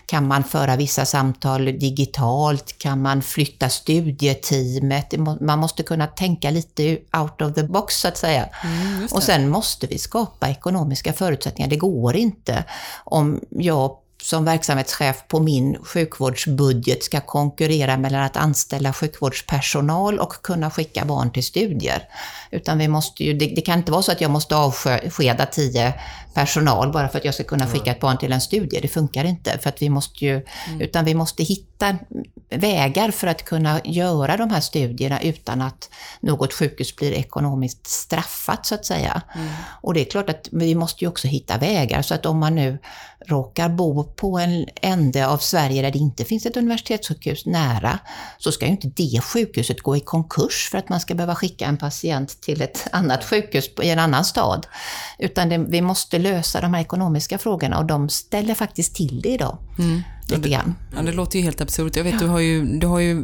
Kan 0.05 0.28
man 0.28 0.43
föra 0.43 0.76
vissa 0.76 1.05
samtal 1.05 1.66
digitalt? 1.66 2.78
Kan 2.78 3.01
man 3.01 3.22
flytta 3.22 3.70
studieteamet? 3.70 5.14
Man 5.41 5.60
måste 5.60 5.84
kunna 5.84 6.08
tänka 6.08 6.49
lite 6.49 6.97
out 7.18 7.41
of 7.41 7.53
the 7.55 7.64
box 7.64 7.95
så 7.95 8.08
att 8.08 8.18
säga. 8.18 8.49
Mm, 8.64 9.08
och 9.12 9.24
sen 9.24 9.49
måste 9.49 9.88
vi 9.88 9.97
skapa 9.97 10.49
ekonomiska 10.49 11.14
förutsättningar. 11.14 11.70
Det 11.70 11.76
går 11.76 12.16
inte 12.16 12.64
om 13.05 13.39
jag 13.49 13.97
som 14.28 14.45
verksamhetschef 14.45 15.23
på 15.28 15.39
min 15.39 15.78
sjukvårdsbudget 15.84 17.03
ska 17.03 17.21
konkurrera 17.21 17.97
mellan 17.97 18.21
att 18.21 18.38
anställa 18.38 18.93
sjukvårdspersonal 18.93 20.19
och 20.19 20.34
kunna 20.41 20.71
skicka 20.71 21.05
barn 21.05 21.32
till 21.32 21.43
studier. 21.43 22.03
Utan 22.51 22.78
vi 22.78 22.88
måste 22.88 23.23
ju, 23.23 23.34
det, 23.34 23.45
det 23.45 23.61
kan 23.61 23.80
inte 23.80 23.91
vara 23.91 24.01
så 24.01 24.11
att 24.11 24.21
jag 24.21 24.32
måste 24.32 24.55
avskeda 24.55 25.45
tio 25.45 25.93
personal 26.34 26.91
bara 26.91 27.09
för 27.09 27.17
att 27.17 27.25
jag 27.25 27.34
ska 27.34 27.43
kunna 27.43 27.67
skicka 27.67 27.91
ett 27.91 27.99
barn 27.99 28.17
till 28.17 28.32
en 28.32 28.41
studie. 28.41 28.80
Det 28.82 28.88
funkar 28.88 29.23
inte. 29.25 29.57
För 29.57 29.69
att 29.69 29.82
vi 29.82 29.89
måste 29.89 30.25
ju, 30.25 30.34
mm. 30.67 30.82
Utan 30.82 31.05
vi 31.05 31.13
måste 31.13 31.43
hitta 31.43 31.97
vägar 32.49 33.11
för 33.11 33.28
att 33.28 33.45
kunna 33.45 33.82
göra 33.84 34.38
de 34.38 34.49
här 34.49 34.59
studierna 34.59 35.21
utan 35.21 35.61
att 35.61 35.89
något 36.19 36.53
sjukhus 36.53 36.95
blir 36.95 37.11
ekonomiskt 37.11 37.88
straffat 37.88 38.65
så 38.65 38.75
att 38.75 38.86
säga. 38.86 39.21
Mm. 39.36 39.47
Och 39.82 39.93
det 39.93 40.01
är 40.01 40.05
klart 40.05 40.30
att 40.30 40.49
vi 40.51 40.75
måste 40.75 41.03
ju 41.03 41.07
också 41.07 41.28
hitta 41.28 41.57
vägar 41.57 42.01
så 42.01 42.13
att 42.13 42.25
om 42.25 42.39
man 42.39 42.55
nu 42.55 42.78
råkar 43.25 43.69
bo 43.69 44.03
på 44.03 44.39
en 44.39 44.65
ände 44.82 45.28
av 45.28 45.38
Sverige 45.38 45.82
där 45.82 45.91
det 45.91 45.99
inte 45.99 46.25
finns 46.25 46.45
ett 46.45 46.57
universitetssjukhus 46.57 47.45
nära, 47.45 47.99
så 48.38 48.51
ska 48.51 48.65
ju 48.65 48.71
inte 48.71 48.88
det 48.88 49.21
sjukhuset 49.21 49.82
gå 49.82 49.97
i 49.97 49.99
konkurs 49.99 50.69
för 50.71 50.78
att 50.78 50.89
man 50.89 50.99
ska 50.99 51.15
behöva 51.15 51.36
skicka 51.36 51.65
en 51.65 51.78
patient 51.78 52.41
till 52.41 52.61
ett 52.61 52.88
annat 52.91 53.23
sjukhus 53.23 53.69
i 53.84 53.89
en 53.89 53.99
annan 53.99 54.25
stad. 54.25 54.67
Utan 55.19 55.49
det, 55.49 55.57
vi 55.57 55.82
måste 55.82 56.19
lösa 56.32 56.61
de 56.61 56.73
här 56.73 56.82
ekonomiska 56.82 57.38
frågorna 57.38 57.80
och 57.80 57.86
de 57.86 58.09
ställer 58.09 58.53
faktiskt 58.53 58.95
till 58.95 59.21
det 59.21 59.30
idag. 59.30 59.57
Mm. 59.80 60.01
Lite 60.30 60.49
grann. 60.49 60.75
Ja, 60.95 61.01
det 61.01 61.11
låter 61.11 61.39
ju 61.39 61.45
helt 61.45 61.61
absurt. 61.61 61.95
Jag 61.95 62.03
vet, 62.03 62.13
ja. 62.13 62.19
du, 62.19 62.28
har 62.28 62.39
ju, 62.39 62.65
du 62.65 62.88
har 62.88 62.99
ju 62.99 63.23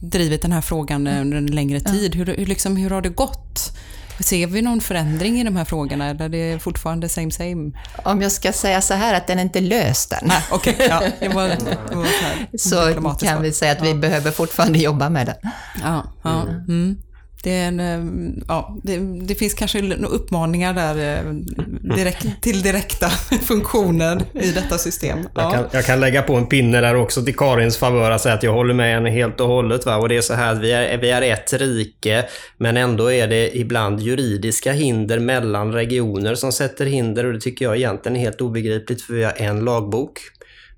drivit 0.00 0.42
den 0.42 0.52
här 0.52 0.60
frågan 0.60 1.06
under 1.06 1.36
en 1.36 1.46
längre 1.46 1.80
tid. 1.80 2.14
Hur, 2.14 2.26
hur, 2.26 2.46
liksom, 2.46 2.76
hur 2.76 2.90
har 2.90 3.02
det 3.02 3.08
gått? 3.08 3.76
Ser 4.20 4.46
vi 4.46 4.62
någon 4.62 4.80
förändring 4.80 5.40
i 5.40 5.44
de 5.44 5.56
här 5.56 5.64
frågorna 5.64 6.06
eller 6.06 6.24
är 6.24 6.28
det 6.28 6.58
fortfarande 6.58 7.08
same 7.08 7.30
same? 7.30 7.72
Om 8.04 8.22
jag 8.22 8.32
ska 8.32 8.52
säga 8.52 8.80
så 8.80 8.94
här 8.94 9.14
att 9.14 9.26
den 9.26 9.38
är 9.38 9.42
inte 9.42 9.60
löst 9.60 10.12
än. 10.12 10.30
Ah, 10.30 10.54
okay. 10.54 10.74
ja, 10.88 11.02
det 11.20 11.28
var, 11.28 11.48
det 11.88 11.96
var 11.96 12.06
så, 12.58 13.12
så 13.18 13.26
kan 13.26 13.42
vi 13.42 13.52
säga 13.52 13.72
att 13.72 13.82
vi 13.82 13.90
ja. 13.90 13.94
behöver 13.94 14.30
fortfarande 14.30 14.78
jobba 14.78 15.08
med 15.08 15.26
den. 15.26 15.50
Ja, 15.82 16.04
ja. 16.22 16.42
Mm. 16.42 16.96
Det, 17.44 17.50
en, 17.50 17.80
eh, 17.80 18.44
ja, 18.48 18.76
det, 18.82 18.98
det, 18.98 19.34
finns 19.34 19.54
kanske 19.54 19.94
uppmaningar 19.94 20.74
där 20.74 21.18
eh, 21.18 21.32
direkt, 21.96 22.26
till 22.40 22.62
direkta 22.62 23.08
funktioner 23.42 24.22
i 24.32 24.50
detta 24.50 24.78
system. 24.78 25.18
Ja. 25.34 25.42
Jag, 25.42 25.52
kan, 25.52 25.64
jag, 25.72 25.84
kan, 25.84 26.00
lägga 26.00 26.22
på 26.22 26.34
en 26.34 26.46
pinne 26.46 26.80
där 26.80 26.96
också 26.96 27.24
till 27.24 27.36
Karins 27.36 27.76
favör 27.76 28.10
att 28.10 28.20
säga 28.20 28.34
att 28.34 28.42
jag 28.42 28.52
håller 28.52 28.74
med 28.74 28.94
henne 28.94 29.10
helt 29.10 29.40
och 29.40 29.48
hållet. 29.48 29.86
Va? 29.86 29.96
Och 29.96 30.08
det 30.08 30.16
är 30.16 30.20
så 30.20 30.34
här 30.34 30.52
att 30.52 30.58
vi 30.58 30.72
är, 30.72 30.98
vi 30.98 31.10
är 31.10 31.22
ett 31.22 31.52
rike, 31.52 32.24
men 32.56 32.76
ändå 32.76 33.12
är 33.12 33.28
det 33.28 33.58
ibland 33.58 34.00
juridiska 34.00 34.72
hinder 34.72 35.18
mellan 35.18 35.72
regioner 35.72 36.34
som 36.34 36.52
sätter 36.52 36.86
hinder 36.86 37.26
och 37.26 37.32
det 37.32 37.40
tycker 37.40 37.64
jag 37.64 37.76
egentligen 37.76 38.16
är 38.16 38.20
helt 38.20 38.40
obegripligt 38.40 39.02
för 39.02 39.14
vi 39.14 39.24
har 39.24 39.34
en 39.36 39.60
lagbok. 39.60 40.20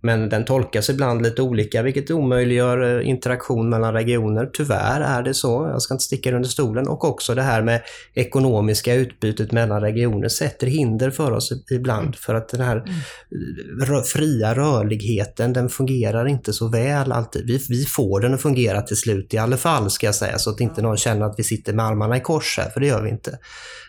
Men 0.07 0.28
den 0.28 0.44
tolkas 0.44 0.90
ibland 0.90 1.22
lite 1.22 1.42
olika 1.42 1.82
vilket 1.82 2.11
omöjliggör 2.11 2.98
eh, 3.00 3.09
interaktion 3.09 3.70
mellan 3.70 3.92
regioner. 3.92 4.50
Tyvärr 4.52 5.00
är 5.00 5.22
det 5.22 5.34
så, 5.34 5.68
jag 5.72 5.82
ska 5.82 5.94
inte 5.94 6.04
sticka 6.04 6.36
under 6.36 6.48
stolen. 6.48 6.88
Och 6.88 7.04
också 7.04 7.34
det 7.34 7.42
här 7.42 7.62
med 7.62 7.82
ekonomiska 8.14 8.94
utbytet 8.94 9.52
mellan 9.52 9.80
regioner 9.80 10.28
sätter 10.28 10.66
hinder 10.66 11.11
för 11.11 11.32
oss 11.32 11.52
ibland. 11.70 12.16
För 12.16 12.34
att 12.34 12.48
den 12.48 12.61
här 12.61 12.76
mm. 12.76 14.02
fria 14.04 14.54
rörligheten, 14.54 15.52
den 15.52 15.68
fungerar 15.68 16.28
inte 16.28 16.52
så 16.52 16.68
väl 16.68 17.12
alltid. 17.12 17.46
Vi, 17.46 17.61
vi 17.68 17.84
får 17.84 18.20
den 18.20 18.34
att 18.34 18.42
fungera 18.42 18.82
till 18.82 18.96
slut 18.96 19.34
i 19.34 19.38
alla 19.38 19.57
fall, 19.57 19.90
ska 19.90 20.07
jag 20.07 20.14
säga. 20.14 20.38
Så 20.38 20.50
att 20.50 20.61
inte 20.61 20.82
någon 20.82 20.96
känner 20.96 21.26
att 21.26 21.34
vi 21.38 21.44
sitter 21.44 21.72
med 21.72 21.86
armarna 21.86 22.16
i 22.16 22.20
kors 22.20 22.59
här, 22.59 22.70
för 22.70 22.80
det 22.80 22.86
gör 22.86 23.02
vi 23.02 23.11
inte. 23.11 23.38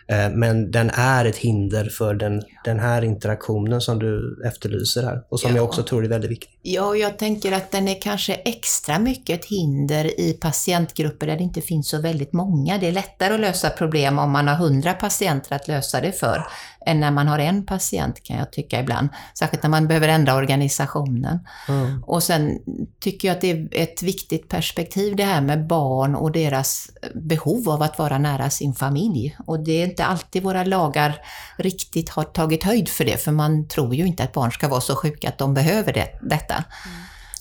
Eh, 0.08 0.30
men 0.30 0.70
den 0.70 0.90
är 0.90 1.24
ett 1.24 1.36
hinder 1.36 1.84
för 1.84 2.14
den, 2.14 2.42
den 2.64 2.78
här 2.78 3.04
interaktionen 3.04 3.80
som 3.80 3.98
du 3.98 4.42
efterlyser 4.46 5.02
här 5.02 5.22
och 5.28 5.40
som 5.40 5.50
ja. 5.50 5.56
jag 5.56 5.64
också 5.64 5.82
tror 5.82 6.04
är 6.04 6.08
väldigt 6.08 6.30
viktig. 6.30 6.57
Ja, 6.70 6.96
jag 6.96 7.18
tänker 7.18 7.52
att 7.52 7.70
den 7.70 7.88
är 7.88 8.00
kanske 8.00 8.34
extra 8.34 8.98
mycket 8.98 9.40
ett 9.40 9.46
hinder 9.46 10.20
i 10.20 10.32
patientgrupper 10.32 11.26
där 11.26 11.36
det 11.36 11.42
inte 11.42 11.60
finns 11.60 11.88
så 11.88 12.00
väldigt 12.00 12.32
många. 12.32 12.78
Det 12.78 12.88
är 12.88 12.92
lättare 12.92 13.34
att 13.34 13.40
lösa 13.40 13.70
problem 13.70 14.18
om 14.18 14.30
man 14.30 14.48
har 14.48 14.54
hundra 14.54 14.94
patienter 14.94 15.56
att 15.56 15.68
lösa 15.68 16.00
det 16.00 16.12
för 16.12 16.44
än 16.88 17.00
när 17.00 17.10
man 17.10 17.28
har 17.28 17.38
en 17.38 17.66
patient 17.66 18.22
kan 18.22 18.36
jag 18.36 18.52
tycka 18.52 18.80
ibland. 18.80 19.08
Särskilt 19.34 19.62
när 19.62 19.70
man 19.70 19.88
behöver 19.88 20.08
ändra 20.08 20.34
organisationen. 20.34 21.38
Mm. 21.68 22.04
Och 22.06 22.22
sen 22.22 22.58
tycker 23.00 23.28
jag 23.28 23.34
att 23.34 23.40
det 23.40 23.50
är 23.50 23.68
ett 23.72 24.02
viktigt 24.02 24.48
perspektiv 24.48 25.16
det 25.16 25.24
här 25.24 25.40
med 25.40 25.66
barn 25.66 26.14
och 26.14 26.32
deras 26.32 26.90
behov 27.14 27.68
av 27.68 27.82
att 27.82 27.98
vara 27.98 28.18
nära 28.18 28.50
sin 28.50 28.74
familj. 28.74 29.36
Och 29.46 29.60
det 29.60 29.82
är 29.82 29.84
inte 29.84 30.04
alltid 30.04 30.42
våra 30.42 30.64
lagar 30.64 31.14
riktigt 31.58 32.08
har 32.08 32.24
tagit 32.24 32.64
höjd 32.64 32.88
för 32.88 33.04
det, 33.04 33.22
för 33.22 33.32
man 33.32 33.68
tror 33.68 33.94
ju 33.94 34.06
inte 34.06 34.22
att 34.22 34.32
barn 34.32 34.52
ska 34.52 34.68
vara 34.68 34.80
så 34.80 34.96
sjuka 34.96 35.28
att 35.28 35.38
de 35.38 35.54
behöver 35.54 35.92
det, 35.92 36.08
detta. 36.22 36.57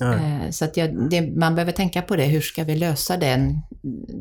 Mm. 0.01 0.19
Mm. 0.19 0.51
Så 0.51 0.65
att 0.65 0.77
jag, 0.77 1.09
det, 1.09 1.21
man 1.21 1.55
behöver 1.55 1.71
tänka 1.71 2.01
på 2.01 2.15
det, 2.15 2.25
hur 2.25 2.41
ska 2.41 2.63
vi 2.63 2.75
lösa 2.75 3.17
den, 3.17 3.61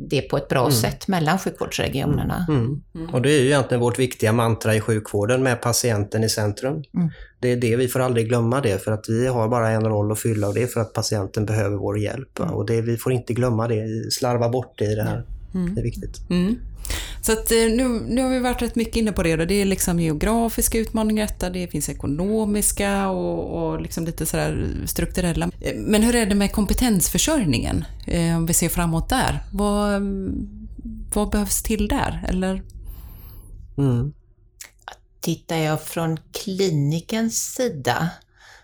det 0.09 0.20
på 0.20 0.36
ett 0.36 0.49
bra 0.49 0.61
mm. 0.61 0.72
sätt 0.72 1.09
mellan 1.09 1.38
sjukvårdsregionerna. 1.38 2.47
Mm. 2.49 2.61
mm. 2.61 2.82
mm. 2.94 3.14
Och 3.14 3.22
det 3.22 3.30
är 3.30 3.40
ju 3.40 3.47
egentligen 3.47 3.80
vårt 3.80 3.99
viktiga 3.99 4.32
mantra 4.32 4.74
i 4.74 4.80
sjukvården 4.80 5.42
med 5.42 5.61
patienten 5.61 6.24
i 6.24 6.28
centrum. 6.28 6.84
Mm. 6.94 7.11
Det 7.40 7.53
är 7.53 7.57
det, 7.57 7.76
vi 7.76 7.88
får 7.88 8.01
aldrig 8.01 8.28
glömma 8.28 8.61
det, 8.61 8.84
för 8.84 8.92
att 8.92 9.05
vi 9.09 9.26
har 9.26 9.49
bara 9.49 9.70
en 9.70 9.84
roll 9.84 10.12
att 10.12 10.20
fylla 10.20 10.49
och 10.49 10.55
det 10.55 10.62
är 10.62 10.66
för 10.66 10.80
att 10.80 10.92
patienten 10.92 11.47
behöver 11.47 11.76
vår 11.76 11.99
hjälp. 11.99 12.40
Och 12.40 12.66
det, 12.66 12.80
vi 12.80 12.97
får 12.97 13.12
inte 13.12 13.34
glömma 13.34 13.68
det, 13.68 14.12
slarva 14.12 14.49
bort 14.49 14.78
det 14.78 14.84
i 14.84 14.94
det 14.94 15.03
här. 15.03 15.24
Det 15.74 15.80
är 15.80 15.84
viktigt. 15.84 16.20
Så 17.22 17.32
att, 17.32 17.51
eh, 17.51 17.57
nu, 17.57 17.89
nu 17.89 18.22
har 18.22 18.30
vi 18.30 18.39
varit 18.39 18.62
rätt 18.62 18.76
mycket 18.76 18.97
inne 18.97 19.12
på 19.12 19.22
det. 19.22 19.37
Det 19.37 19.55
är 19.55 19.64
liksom 19.64 20.01
geografiska 20.01 20.78
utmaningar 20.78 21.26
detta, 21.26 21.51
det 21.51 21.68
finns 21.68 21.89
ekonomiska 21.89 23.09
och, 23.09 23.68
och 23.68 23.80
liksom 23.80 24.05
lite 24.05 24.26
sådär 24.26 24.68
strukturella. 24.87 25.51
Eh, 25.61 25.74
men 25.76 26.03
hur 26.03 26.14
är 26.14 26.26
det 26.26 26.34
med 26.34 26.53
kompetensförsörjningen? 26.53 27.84
Eh, 28.07 28.37
om 28.37 28.47
vi 28.47 28.55
ser 28.55 28.68
framåt 28.68 29.09
där. 29.09 29.39
Vad, 29.53 30.03
vad 31.14 31.30
behövs 31.30 31.62
till 31.62 31.89
där? 31.89 32.24
Eller? 32.28 32.62
Mm. 33.78 34.12
Tittar 35.20 35.57
jag 35.57 35.82
från 35.82 36.18
klinikens 36.32 37.55
sida 37.55 38.11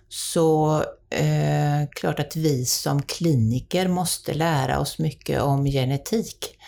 så 0.09 0.77
eh, 1.11 1.89
klart 1.91 2.21
att 2.21 2.37
vi 2.37 2.65
som 2.65 3.03
kliniker 3.03 3.89
måste 3.89 4.35
lära 4.35 4.81
oss 4.81 4.99
mycket 4.99 5.43
om 5.43 5.65
genetik. 5.65 6.59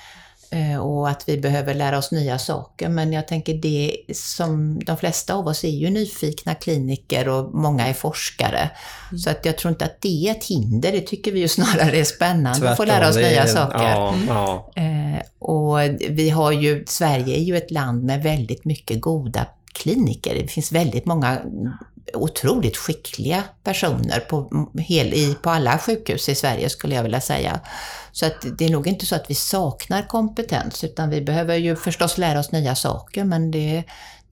Eh, 0.54 0.78
och 0.78 1.08
att 1.08 1.28
vi 1.28 1.38
behöver 1.38 1.74
lära 1.74 1.98
oss 1.98 2.12
nya 2.12 2.38
saker. 2.38 2.88
Men 2.88 3.12
jag 3.12 3.28
tänker 3.28 3.54
det 3.54 3.96
som 4.14 4.84
de 4.84 4.96
flesta 4.96 5.34
av 5.34 5.46
oss 5.46 5.64
är 5.64 5.68
ju 5.68 5.90
nyfikna 5.90 6.54
kliniker 6.54 7.28
och 7.28 7.54
många 7.54 7.86
är 7.86 7.92
forskare. 7.92 8.70
Mm. 9.10 9.18
Så 9.18 9.30
att 9.30 9.44
jag 9.44 9.58
tror 9.58 9.72
inte 9.72 9.84
att 9.84 10.00
det 10.00 10.28
är 10.28 10.30
ett 10.30 10.44
hinder. 10.44 10.92
Det 10.92 11.00
tycker 11.00 11.32
vi 11.32 11.40
ju 11.40 11.48
snarare 11.58 11.98
är 11.98 12.04
spännande 12.04 12.58
Tvärtom, 12.58 12.72
att 12.72 12.76
få 12.76 12.84
lära 12.84 13.08
oss 13.08 13.16
nya 13.16 13.42
är, 13.42 13.46
saker. 13.46 13.84
Ja, 13.84 14.14
ja. 14.28 14.72
Eh, 14.82 15.22
och 15.38 15.78
vi 16.10 16.30
har 16.30 16.52
ju, 16.52 16.84
Sverige 16.86 17.36
är 17.36 17.42
ju 17.42 17.56
ett 17.56 17.70
land 17.70 18.04
med 18.04 18.22
väldigt 18.22 18.64
mycket 18.64 19.00
goda 19.00 19.46
kliniker. 19.72 20.34
Det 20.34 20.48
finns 20.48 20.72
väldigt 20.72 21.06
många 21.06 21.40
otroligt 22.14 22.76
skickliga 22.76 23.42
personer 23.64 24.20
på, 24.20 24.68
hel, 24.78 25.14
i, 25.14 25.36
på 25.42 25.50
alla 25.50 25.78
sjukhus 25.78 26.28
i 26.28 26.34
Sverige 26.34 26.68
skulle 26.68 26.94
jag 26.94 27.02
vilja 27.02 27.20
säga. 27.20 27.60
Så 28.12 28.26
att 28.26 28.58
det 28.58 28.64
är 28.64 28.70
nog 28.70 28.86
inte 28.86 29.06
så 29.06 29.14
att 29.14 29.30
vi 29.30 29.34
saknar 29.34 30.02
kompetens 30.08 30.84
utan 30.84 31.10
vi 31.10 31.20
behöver 31.20 31.56
ju 31.56 31.76
förstås 31.76 32.18
lära 32.18 32.38
oss 32.38 32.52
nya 32.52 32.74
saker 32.74 33.24
men 33.24 33.50
det, 33.50 33.84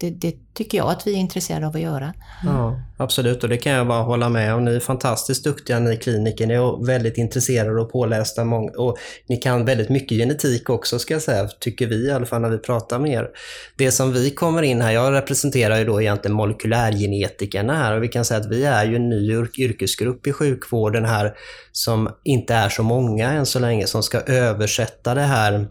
det, 0.02 0.10
det, 0.10 0.36
tycker 0.54 0.78
jag 0.78 0.90
att 0.90 1.06
vi 1.06 1.12
är 1.12 1.16
intresserade 1.16 1.66
av 1.66 1.76
att 1.76 1.80
göra. 1.80 2.14
Mm. 2.42 2.54
Ja, 2.54 2.80
absolut 2.96 3.42
och 3.42 3.48
det 3.48 3.56
kan 3.56 3.72
jag 3.72 3.86
bara 3.86 4.02
hålla 4.02 4.28
med 4.28 4.54
om. 4.54 4.64
Ni 4.64 4.74
är 4.74 4.80
fantastiskt 4.80 5.44
duktiga 5.44 5.78
ni 5.78 5.96
kliniker. 5.96 6.46
Ni 6.46 6.54
är 6.54 6.86
väldigt 6.86 7.18
intresserade 7.18 7.80
och 7.80 7.92
pålästa. 7.92 8.42
Och 8.78 8.98
ni 9.28 9.36
kan 9.36 9.64
väldigt 9.64 9.88
mycket 9.88 10.18
genetik 10.18 10.70
också 10.70 10.98
ska 10.98 11.14
jag 11.14 11.22
säga, 11.22 11.48
tycker 11.48 11.86
vi 11.86 12.06
i 12.06 12.10
alla 12.10 12.26
fall 12.26 12.40
när 12.40 12.48
vi 12.48 12.58
pratar 12.58 12.98
med 12.98 13.12
er. 13.12 13.28
Det 13.76 13.90
som 13.90 14.12
vi 14.12 14.30
kommer 14.30 14.62
in 14.62 14.80
här, 14.80 14.92
jag 14.92 15.12
representerar 15.12 15.78
ju 15.78 15.84
då 15.84 16.00
egentligen 16.00 16.34
molekylärgenetikerna 16.34 17.74
här 17.74 17.96
och 17.96 18.02
vi 18.02 18.08
kan 18.08 18.24
säga 18.24 18.40
att 18.40 18.50
vi 18.50 18.64
är 18.64 18.84
ju 18.84 18.96
en 18.96 19.08
ny 19.08 19.32
yrkesgrupp 19.58 20.26
i 20.26 20.32
sjukvården 20.32 21.04
här 21.04 21.34
som 21.72 22.08
inte 22.24 22.54
är 22.54 22.68
så 22.68 22.82
många 22.82 23.32
än 23.32 23.46
så 23.46 23.58
länge 23.58 23.86
som 23.86 24.02
ska 24.02 24.20
översätta 24.20 25.14
det 25.14 25.20
här 25.20 25.66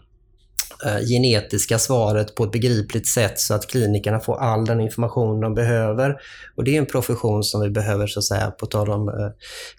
genetiska 1.08 1.78
svaret 1.78 2.34
på 2.34 2.44
ett 2.44 2.52
begripligt 2.52 3.08
sätt 3.08 3.38
så 3.38 3.54
att 3.54 3.66
klinikerna 3.66 4.20
får 4.20 4.38
all 4.38 4.64
den 4.64 4.80
information 4.80 5.40
de 5.40 5.54
behöver. 5.54 6.16
Och 6.56 6.64
Det 6.64 6.76
är 6.76 6.78
en 6.78 6.86
profession 6.86 7.44
som 7.44 7.60
vi 7.60 7.70
behöver, 7.70 8.06
så 8.06 8.18
att 8.18 8.24
säga, 8.24 8.50
på 8.50 8.66
tal 8.66 8.90
om 8.90 9.08
eh, 9.08 9.14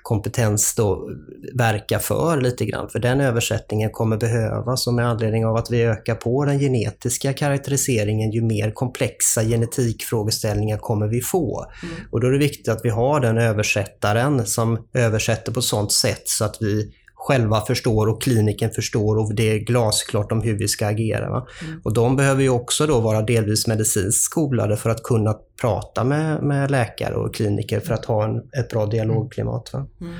kompetens, 0.03 0.75
då, 0.75 1.09
verka 1.53 1.99
för 1.99 2.41
lite 2.41 2.65
grann. 2.65 2.89
För 2.89 2.99
den 2.99 3.21
översättningen 3.21 3.89
kommer 3.89 4.17
behövas 4.17 4.87
och 4.87 4.93
med 4.93 5.07
anledning 5.07 5.45
av 5.45 5.55
att 5.55 5.71
vi 5.71 5.81
ökar 5.81 6.15
på 6.15 6.45
den 6.45 6.59
genetiska 6.59 7.33
karaktäriseringen, 7.33 8.31
ju 8.31 8.41
mer 8.41 8.71
komplexa 8.71 9.43
genetikfrågeställningar 9.43 10.77
kommer 10.77 11.07
vi 11.07 11.21
få. 11.21 11.65
Mm. 11.83 11.95
Och 12.11 12.21
Då 12.21 12.27
är 12.27 12.31
det 12.31 12.37
viktigt 12.37 12.67
att 12.67 12.79
vi 12.83 12.89
har 12.89 13.19
den 13.19 13.37
översättaren 13.37 14.45
som 14.45 14.87
översätter 14.93 15.51
på 15.51 15.61
sånt 15.61 15.91
sätt 15.91 16.23
så 16.25 16.45
att 16.45 16.57
vi 16.59 16.93
själva 17.23 17.61
förstår 17.61 18.07
och 18.07 18.21
kliniken 18.21 18.71
förstår 18.71 19.17
och 19.17 19.35
det 19.35 19.51
är 19.51 19.57
glasklart 19.57 20.31
om 20.31 20.41
hur 20.41 20.57
vi 20.57 20.67
ska 20.67 20.87
agera. 20.87 21.27
Mm. 21.27 21.81
Och 21.83 21.93
de 21.93 22.15
behöver 22.15 22.41
ju 22.41 22.49
också 22.49 22.87
då 22.87 22.99
vara 22.99 23.21
delvis 23.21 23.67
medicinskt 23.67 24.23
skolade 24.23 24.77
för 24.77 24.89
att 24.89 25.03
kunna 25.03 25.35
prata 25.61 26.03
med, 26.03 26.43
med 26.43 26.71
läkare 26.71 27.15
och 27.15 27.35
kliniker 27.35 27.79
för 27.79 27.93
att 27.93 28.05
ha 28.05 28.23
en, 28.23 28.37
ett 28.37 28.69
bra 28.69 28.85
dialogklimat. 28.85 29.73
Mm. 29.73 30.13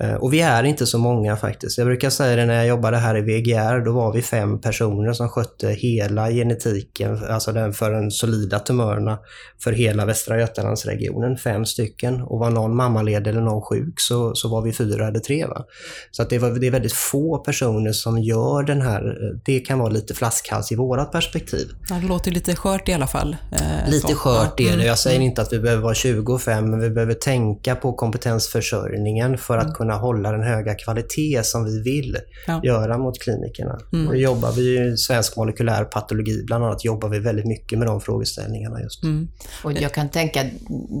Eh, 0.00 0.14
och 0.14 0.32
vi 0.32 0.40
är 0.40 0.64
inte 0.64 0.86
så 0.86 0.98
många 0.98 1.36
faktiskt. 1.36 1.78
Jag 1.78 1.86
brukar 1.86 2.10
säga 2.10 2.36
det 2.36 2.46
när 2.46 2.54
jag 2.54 2.66
jobbade 2.66 2.96
här 2.96 3.16
i 3.16 3.20
VGR, 3.20 3.84
då 3.84 3.92
var 3.92 4.12
vi 4.12 4.22
fem 4.22 4.60
personer 4.60 5.12
som 5.12 5.28
skötte 5.28 5.68
hela 5.68 6.30
genetiken, 6.30 7.24
alltså 7.30 7.52
den 7.52 7.72
för 7.72 7.90
de 7.90 8.10
solida 8.10 8.58
tumörerna 8.58 9.18
för 9.64 9.72
hela 9.72 10.04
Västra 10.04 10.40
Götalandsregionen, 10.40 11.36
fem 11.36 11.66
stycken. 11.66 12.22
Och 12.22 12.38
var 12.38 12.50
någon 12.50 12.76
mammaledig 12.76 13.30
eller 13.30 13.40
någon 13.40 13.62
sjuk 13.62 14.00
så, 14.00 14.34
så 14.34 14.48
var 14.48 14.62
vi 14.62 14.72
fyra 14.72 15.08
eller 15.08 15.20
tre. 15.20 15.46
Va? 15.46 15.64
Så 16.10 16.22
att 16.22 16.30
det, 16.30 16.38
var, 16.38 16.50
det 16.50 16.66
är 16.66 16.70
väldigt 16.70 16.92
få 16.92 17.38
personer 17.38 17.92
som 17.92 18.18
gör 18.18 18.62
den 18.62 18.82
här, 18.82 19.14
det 19.44 19.60
kan 19.60 19.78
vara 19.78 19.88
lite 19.88 20.14
flaskhals 20.14 20.72
i 20.72 20.76
vårat 20.76 21.12
perspektiv. 21.12 21.68
Det 21.88 22.06
låter 22.06 22.30
lite 22.30 22.56
skört 22.56 22.88
i 22.88 22.92
alla 22.92 23.06
fall. 23.06 23.36
Eh, 23.52 23.90
lite 23.90 24.08
så. 24.08 24.14
skört 24.14 24.60
är 24.60 24.64
det. 24.64 24.72
Mm. 24.72 24.86
Jag 24.86 24.98
säger 24.98 25.20
inte 25.20 25.42
att 25.42 25.52
vi 25.52 25.58
behöver 25.58 25.82
vara 25.82 25.94
25, 25.94 26.70
men 26.70 26.80
vi 26.80 26.90
behöver 26.90 27.14
tänka 27.14 27.76
på 27.76 27.92
kompetensförsörjningen 27.92 29.38
för 29.38 29.58
att 29.58 29.74
kunna 29.74 29.93
kunna 29.94 30.06
hålla 30.06 30.32
den 30.32 30.42
höga 30.42 30.74
kvalitet 30.74 31.42
som 31.44 31.64
vi 31.64 31.82
vill 31.82 32.16
ja. 32.46 32.60
göra 32.64 32.98
mot 32.98 33.18
klinikerna. 33.22 33.78
Mm. 33.92 34.06
Nu 34.06 34.16
jobbar 34.16 34.52
vi 34.52 34.92
i 34.92 34.96
svensk 34.96 35.36
molekylär 35.36 35.84
patologi, 35.84 36.44
bland 36.46 36.64
annat 36.64 36.84
jobbar 36.84 37.08
vi 37.08 37.18
väldigt 37.18 37.46
mycket 37.46 37.78
med 37.78 37.88
de 37.88 38.00
frågeställningarna 38.00 38.80
just. 38.82 39.02
Mm. 39.02 39.28
Och 39.64 39.72
jag 39.72 39.92
kan 39.92 40.08
tänka, 40.08 40.44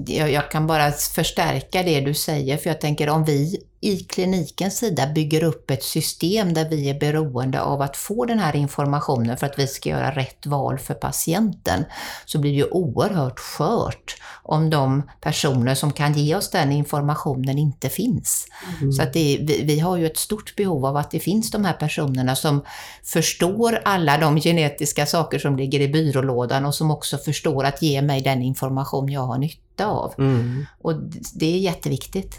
jag 0.06 0.50
kan 0.50 0.66
bara 0.66 0.92
förstärka 0.92 1.82
det 1.82 2.00
du 2.00 2.14
säger, 2.14 2.56
för 2.56 2.70
jag 2.70 2.80
tänker 2.80 3.08
om 3.08 3.24
vi 3.24 3.56
i 3.84 3.98
klinikens 3.98 4.78
sida 4.78 5.06
bygger 5.06 5.44
upp 5.44 5.70
ett 5.70 5.82
system 5.82 6.54
där 6.54 6.68
vi 6.68 6.90
är 6.90 7.00
beroende 7.00 7.60
av 7.60 7.82
att 7.82 7.96
få 7.96 8.24
den 8.24 8.38
här 8.38 8.56
informationen 8.56 9.36
för 9.36 9.46
att 9.46 9.58
vi 9.58 9.66
ska 9.66 9.88
göra 9.88 10.10
rätt 10.10 10.46
val 10.46 10.78
för 10.78 10.94
patienten, 10.94 11.84
så 12.24 12.38
blir 12.38 12.50
det 12.50 12.56
ju 12.56 12.64
oerhört 12.64 13.38
skört 13.38 14.16
om 14.42 14.70
de 14.70 15.02
personer 15.20 15.74
som 15.74 15.92
kan 15.92 16.12
ge 16.12 16.36
oss 16.36 16.50
den 16.50 16.72
informationen 16.72 17.58
inte 17.58 17.88
finns. 17.88 18.46
Mm. 18.80 18.92
Så 18.92 19.02
att 19.02 19.12
det, 19.12 19.38
vi, 19.40 19.62
vi, 19.64 19.80
har 19.80 19.96
ju 19.96 20.06
ett 20.06 20.18
stort 20.18 20.56
behov 20.56 20.86
av 20.86 20.96
att 20.96 21.10
det 21.10 21.20
finns 21.20 21.50
de 21.50 21.64
här 21.64 21.72
personerna 21.72 22.36
som 22.36 22.64
förstår 23.02 23.80
alla 23.84 24.18
de 24.18 24.40
genetiska 24.40 25.06
saker 25.06 25.38
som 25.38 25.56
ligger 25.56 25.80
i 25.80 25.88
byrålådan 25.88 26.66
och 26.66 26.74
som 26.74 26.90
också 26.90 27.18
förstår 27.18 27.64
att 27.64 27.82
ge 27.82 28.02
mig 28.02 28.20
den 28.20 28.42
information 28.42 29.08
jag 29.08 29.20
har 29.20 29.38
nytta 29.38 29.63
av. 29.80 30.14
Mm. 30.18 30.66
Och 30.78 30.94
det 31.34 31.54
är 31.54 31.58
jätteviktigt. 31.58 32.38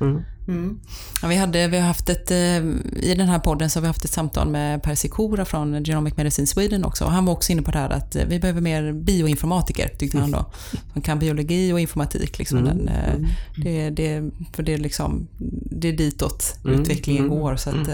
Mm. 0.00 0.22
Mm. 0.48 0.80
Ja, 1.22 1.28
vi, 1.28 1.36
hade, 1.36 1.68
vi 1.68 1.78
har 1.78 1.86
haft 1.86 2.08
ett, 2.08 2.30
eh, 2.30 2.56
I 3.02 3.14
den 3.16 3.28
här 3.28 3.38
podden 3.38 3.70
så 3.70 3.78
har 3.78 3.82
vi 3.82 3.86
haft 3.86 4.04
ett 4.04 4.10
samtal 4.10 4.48
med 4.48 4.82
Per 4.82 4.94
Sikora 4.94 5.44
från 5.44 5.84
Genomic 5.84 6.16
Medicine 6.16 6.46
Sweden 6.46 6.84
också. 6.84 7.04
Och 7.04 7.10
han 7.10 7.24
var 7.24 7.32
också 7.32 7.52
inne 7.52 7.62
på 7.62 7.70
det 7.70 7.78
här 7.78 7.90
att 7.90 8.16
eh, 8.16 8.24
vi 8.24 8.38
behöver 8.40 8.60
mer 8.60 8.92
bioinformatiker, 8.92 9.88
tyckte 9.88 10.18
han 10.18 10.30
då. 10.30 10.46
Som 10.92 11.02
kan 11.02 11.18
biologi 11.18 11.72
och 11.72 11.80
informatik. 11.80 12.38
Liksom. 12.38 12.58
Mm. 12.58 12.76
Den, 12.76 12.88
eh, 12.88 13.14
mm. 13.14 13.26
det, 13.56 13.90
det, 13.90 14.30
för 14.52 14.62
det, 14.62 14.74
är 14.74 14.78
liksom, 14.78 15.28
det 15.70 15.88
är 15.88 15.92
ditåt 15.92 16.58
mm. 16.64 16.80
utvecklingen 16.80 17.24
mm. 17.24 17.38
går. 17.38 17.56
Så 17.56 17.70
att, 17.70 17.88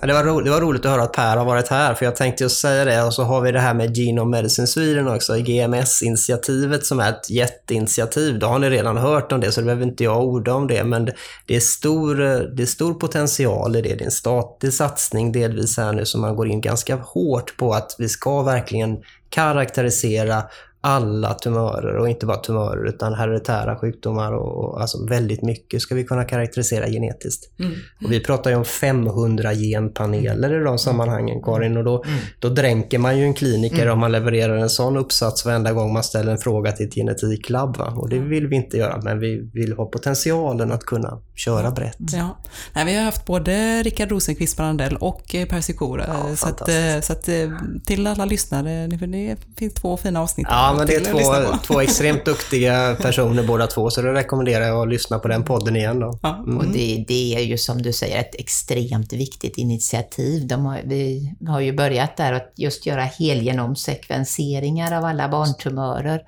Ja, 0.00 0.06
det, 0.06 0.12
var 0.12 0.24
ro, 0.24 0.40
det 0.40 0.50
var 0.50 0.60
roligt 0.60 0.84
att 0.84 0.90
höra 0.90 1.02
att 1.02 1.12
Per 1.12 1.36
har 1.36 1.44
varit 1.44 1.68
här, 1.68 1.94
för 1.94 2.04
jag 2.04 2.16
tänkte 2.16 2.44
just 2.44 2.60
säga 2.60 2.84
det. 2.84 3.02
Och 3.02 3.14
så 3.14 3.22
har 3.22 3.40
vi 3.40 3.52
det 3.52 3.60
här 3.60 3.74
med 3.74 3.96
Genome 3.96 4.36
Medicine 4.36 4.66
Sweden 4.66 5.08
också, 5.08 5.36
GMS-initiativet 5.36 6.86
som 6.86 7.00
är 7.00 7.10
ett 7.10 7.30
jätteinitiativ. 7.30 8.38
Då 8.38 8.46
har 8.46 8.58
ni 8.58 8.70
redan 8.70 8.96
hört 8.96 9.32
om 9.32 9.40
det, 9.40 9.52
så 9.52 9.60
det 9.60 9.64
behöver 9.64 9.86
inte 9.86 10.04
jag 10.04 10.24
orda 10.24 10.54
om 10.54 10.66
det. 10.66 10.84
Men 10.84 11.10
det 11.46 11.56
är 11.56 11.60
stor, 11.60 12.14
det 12.56 12.62
är 12.62 12.66
stor 12.66 12.94
potential 12.94 13.76
i 13.76 13.82
det. 13.82 13.94
Det 13.94 14.00
är 14.00 14.04
en 14.04 14.10
statlig 14.10 14.72
satsning 14.72 15.32
delvis 15.32 15.76
här 15.76 15.92
nu, 15.92 16.06
som 16.06 16.20
man 16.20 16.36
går 16.36 16.48
in 16.48 16.60
ganska 16.60 16.96
hårt 16.96 17.56
på 17.56 17.72
att 17.72 17.94
vi 17.98 18.08
ska 18.08 18.42
verkligen 18.42 18.96
karaktärisera 19.30 20.42
alla 20.86 21.34
tumörer 21.34 21.96
och 21.96 22.08
inte 22.08 22.26
bara 22.26 22.36
tumörer 22.36 22.88
utan 22.88 23.14
hereditära 23.14 23.76
sjukdomar 23.76 24.32
och, 24.32 24.64
och 24.64 24.80
alltså 24.80 25.06
väldigt 25.06 25.42
mycket 25.42 25.82
ska 25.82 25.94
vi 25.94 26.04
kunna 26.04 26.24
karaktärisera 26.24 26.86
genetiskt. 26.86 27.58
Mm. 27.58 27.72
Och 28.04 28.12
vi 28.12 28.20
pratar 28.20 28.50
ju 28.50 28.56
om 28.56 28.64
500 28.64 29.54
genpaneler 29.54 30.60
i 30.60 30.64
de 30.64 30.78
sammanhangen 30.78 31.42
Karin 31.42 31.76
och 31.76 31.84
då, 31.84 32.02
mm. 32.02 32.18
då 32.38 32.48
dränker 32.48 32.98
man 32.98 33.18
ju 33.18 33.24
en 33.24 33.34
kliniker 33.34 33.82
mm. 33.82 33.92
om 33.92 33.98
man 33.98 34.12
levererar 34.12 34.56
en 34.56 34.70
sån 34.70 34.96
uppsats 34.96 35.44
varenda 35.44 35.72
gång 35.72 35.92
man 35.92 36.04
ställer 36.04 36.32
en 36.32 36.38
fråga 36.38 36.72
till 36.72 36.86
ett 36.86 36.94
genetiklabb. 36.94 37.76
Va? 37.76 37.92
Och 37.96 38.08
det 38.08 38.18
vill 38.18 38.46
vi 38.46 38.56
inte 38.56 38.76
göra 38.76 39.00
men 39.02 39.18
vi 39.18 39.50
vill 39.54 39.72
ha 39.72 39.86
potentialen 39.86 40.72
att 40.72 40.84
kunna 40.84 41.20
köra 41.34 41.70
brett. 41.70 41.96
Ja. 41.98 42.36
Nej, 42.72 42.84
vi 42.84 42.94
har 42.94 43.04
haft 43.04 43.26
både 43.26 43.82
Rickard 43.82 44.10
Rosenqvist 44.10 44.56
Brandell 44.56 44.96
och 44.96 45.34
eh, 45.34 45.48
Per 45.48 45.60
Sikora. 45.60 46.04
Ja, 46.08 46.36
så, 46.36 46.48
att, 46.48 46.68
eh, 46.68 47.00
så 47.02 47.12
att, 47.12 47.28
eh, 47.28 47.50
till 47.84 48.06
alla 48.06 48.24
lyssnare, 48.24 48.86
det 48.86 49.36
finns 49.56 49.74
två 49.74 49.96
fina 49.96 50.22
avsnitt. 50.22 50.46
Ja, 50.50 50.75
men 50.76 50.86
det 50.86 50.94
är 50.94 51.00
två, 51.00 51.56
två 51.66 51.80
extremt 51.80 52.24
duktiga 52.24 52.96
personer 53.00 53.42
båda 53.42 53.66
två, 53.66 53.90
så 53.90 54.02
då 54.02 54.08
rekommenderar 54.08 54.64
jag 54.64 54.82
att 54.82 54.88
lyssna 54.88 55.18
på 55.18 55.28
den 55.28 55.44
podden 55.44 55.76
igen. 55.76 56.00
Då. 56.00 56.18
Mm. 56.22 56.58
Och 56.58 56.64
det, 56.64 57.04
det, 57.08 57.34
är 57.34 57.40
ju 57.40 57.58
som 57.58 57.82
du 57.82 57.92
säger 57.92 58.20
ett 58.20 58.34
extremt 58.34 59.12
viktigt 59.12 59.58
initiativ. 59.58 60.46
De 60.46 60.66
har, 60.66 60.80
vi 60.84 61.34
har 61.48 61.60
ju 61.60 61.72
börjat 61.72 62.16
där 62.16 62.32
att 62.32 62.52
just 62.56 62.86
göra 62.86 63.02
helgenomsekvenseringar 63.02 64.98
av 64.98 65.04
alla 65.04 65.28
barntumörer. 65.28 66.22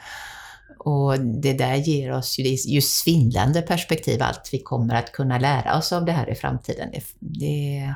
Och 0.79 1.21
det 1.21 1.53
där 1.53 1.75
ger 1.75 2.13
oss 2.13 2.39
ju, 2.39 2.43
det 2.43 2.49
är 2.49 2.69
ju 2.69 2.81
svindlande 2.81 3.63
perspektiv 3.63 4.23
allt 4.23 4.49
vi 4.53 4.59
kommer 4.59 4.95
att 4.95 5.13
kunna 5.13 5.39
lära 5.39 5.79
oss 5.79 5.93
av 5.93 6.05
det 6.05 6.13
här 6.13 6.31
i 6.31 6.35
framtiden. 6.35 6.89
Det, 6.93 7.03
det 7.19 7.95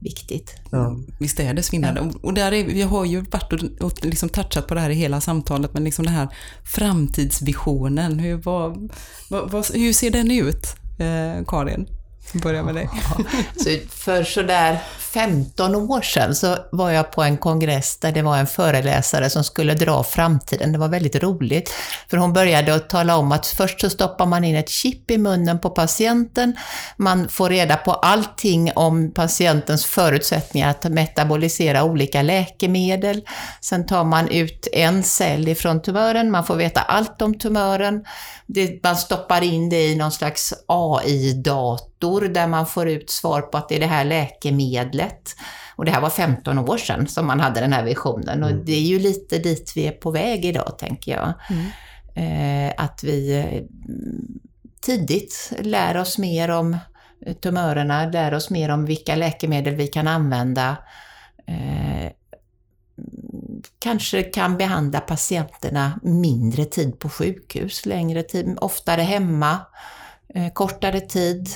viktigt. 0.00 0.54
Ja. 0.70 0.96
Visst 1.20 1.40
är 1.40 1.54
det 1.54 1.62
svindlande. 1.62 2.00
Ja. 2.00 2.18
Och 2.22 2.34
där 2.34 2.52
är, 2.52 2.64
vi 2.64 2.82
har 2.82 3.04
ju 3.04 3.20
varit 3.20 3.52
och, 3.52 3.86
och 3.86 4.04
liksom 4.04 4.28
touchat 4.28 4.66
på 4.66 4.74
det 4.74 4.80
här 4.80 4.90
i 4.90 4.94
hela 4.94 5.20
samtalet, 5.20 5.74
men 5.74 5.84
liksom 5.84 6.04
den 6.04 6.14
här 6.14 6.28
framtidsvisionen, 6.64 8.18
hur, 8.18 8.36
vad, 8.36 8.90
vad, 9.28 9.66
hur 9.74 9.92
ser 9.92 10.10
den 10.10 10.30
ut, 10.30 10.66
eh, 10.98 11.44
Karin? 11.46 11.86
Börja 12.32 12.62
med 12.62 12.74
dig. 12.74 12.90
så 13.56 13.76
för 13.90 14.24
sådär 14.24 14.78
15 14.98 15.74
år 15.74 16.02
sedan 16.02 16.34
så 16.34 16.56
var 16.72 16.90
jag 16.90 17.10
på 17.10 17.22
en 17.22 17.36
kongress 17.36 17.96
där 17.96 18.12
det 18.12 18.22
var 18.22 18.36
en 18.36 18.46
föreläsare 18.46 19.30
som 19.30 19.44
skulle 19.44 19.74
dra 19.74 20.04
framtiden. 20.04 20.72
Det 20.72 20.78
var 20.78 20.88
väldigt 20.88 21.22
roligt. 21.22 21.72
För 22.10 22.16
hon 22.16 22.32
började 22.32 22.74
att 22.74 22.90
tala 22.90 23.16
om 23.16 23.32
att 23.32 23.46
först 23.46 23.80
så 23.80 23.90
stoppar 23.90 24.26
man 24.26 24.44
in 24.44 24.56
ett 24.56 24.68
chip 24.68 25.10
i 25.10 25.18
munnen 25.18 25.58
på 25.58 25.70
patienten. 25.70 26.56
Man 26.96 27.28
får 27.28 27.48
reda 27.48 27.76
på 27.76 27.92
allting 27.92 28.72
om 28.74 29.12
patientens 29.14 29.86
förutsättningar 29.86 30.70
att 30.70 30.84
metabolisera 30.84 31.84
olika 31.84 32.22
läkemedel. 32.22 33.22
Sen 33.60 33.86
tar 33.86 34.04
man 34.04 34.28
ut 34.28 34.68
en 34.72 35.02
cell 35.02 35.48
ifrån 35.48 35.82
tumören. 35.82 36.30
Man 36.30 36.44
får 36.44 36.56
veta 36.56 36.80
allt 36.80 37.22
om 37.22 37.38
tumören. 37.38 38.04
Man 38.82 38.96
stoppar 38.96 39.42
in 39.42 39.68
det 39.68 39.86
i 39.86 39.96
någon 39.96 40.12
slags 40.12 40.54
AI-dator 41.98 42.28
där 42.28 42.48
man 42.48 42.66
får 42.66 42.88
ut 42.88 43.10
svar 43.10 43.42
på 43.42 43.58
att 43.58 43.68
det 43.68 43.76
är 43.76 43.80
det 43.80 43.86
här 43.86 44.04
läkemedlet. 44.04 45.36
Och 45.76 45.84
det 45.84 45.90
här 45.90 46.00
var 46.00 46.10
15 46.10 46.58
år 46.58 46.78
sedan 46.78 47.06
som 47.08 47.26
man 47.26 47.40
hade 47.40 47.60
den 47.60 47.72
här 47.72 47.84
visionen 47.84 48.42
och 48.42 48.50
mm. 48.50 48.64
det 48.64 48.72
är 48.72 48.80
ju 48.80 48.98
lite 48.98 49.38
dit 49.38 49.72
vi 49.76 49.86
är 49.86 49.92
på 49.92 50.10
väg 50.10 50.44
idag, 50.44 50.78
tänker 50.78 51.12
jag. 51.12 51.32
Mm. 51.50 51.66
Eh, 52.14 52.74
att 52.76 53.04
vi 53.04 53.38
eh, 53.38 53.62
tidigt 54.80 55.52
lär 55.58 55.96
oss 55.96 56.18
mer 56.18 56.50
om 56.50 56.76
tumörerna, 57.42 58.06
lär 58.06 58.34
oss 58.34 58.50
mer 58.50 58.68
om 58.68 58.84
vilka 58.84 59.16
läkemedel 59.16 59.74
vi 59.74 59.86
kan 59.86 60.08
använda. 60.08 60.76
Eh, 61.46 62.12
kanske 63.78 64.22
kan 64.22 64.56
behandla 64.56 65.00
patienterna 65.00 66.00
mindre 66.02 66.64
tid 66.64 66.98
på 66.98 67.08
sjukhus, 67.08 67.86
längre 67.86 68.22
tid, 68.22 68.58
oftare 68.60 69.02
hemma, 69.02 69.52
eh, 69.52 69.58
Eh, 70.34 70.52
kortare 70.52 71.00
tid, 71.00 71.48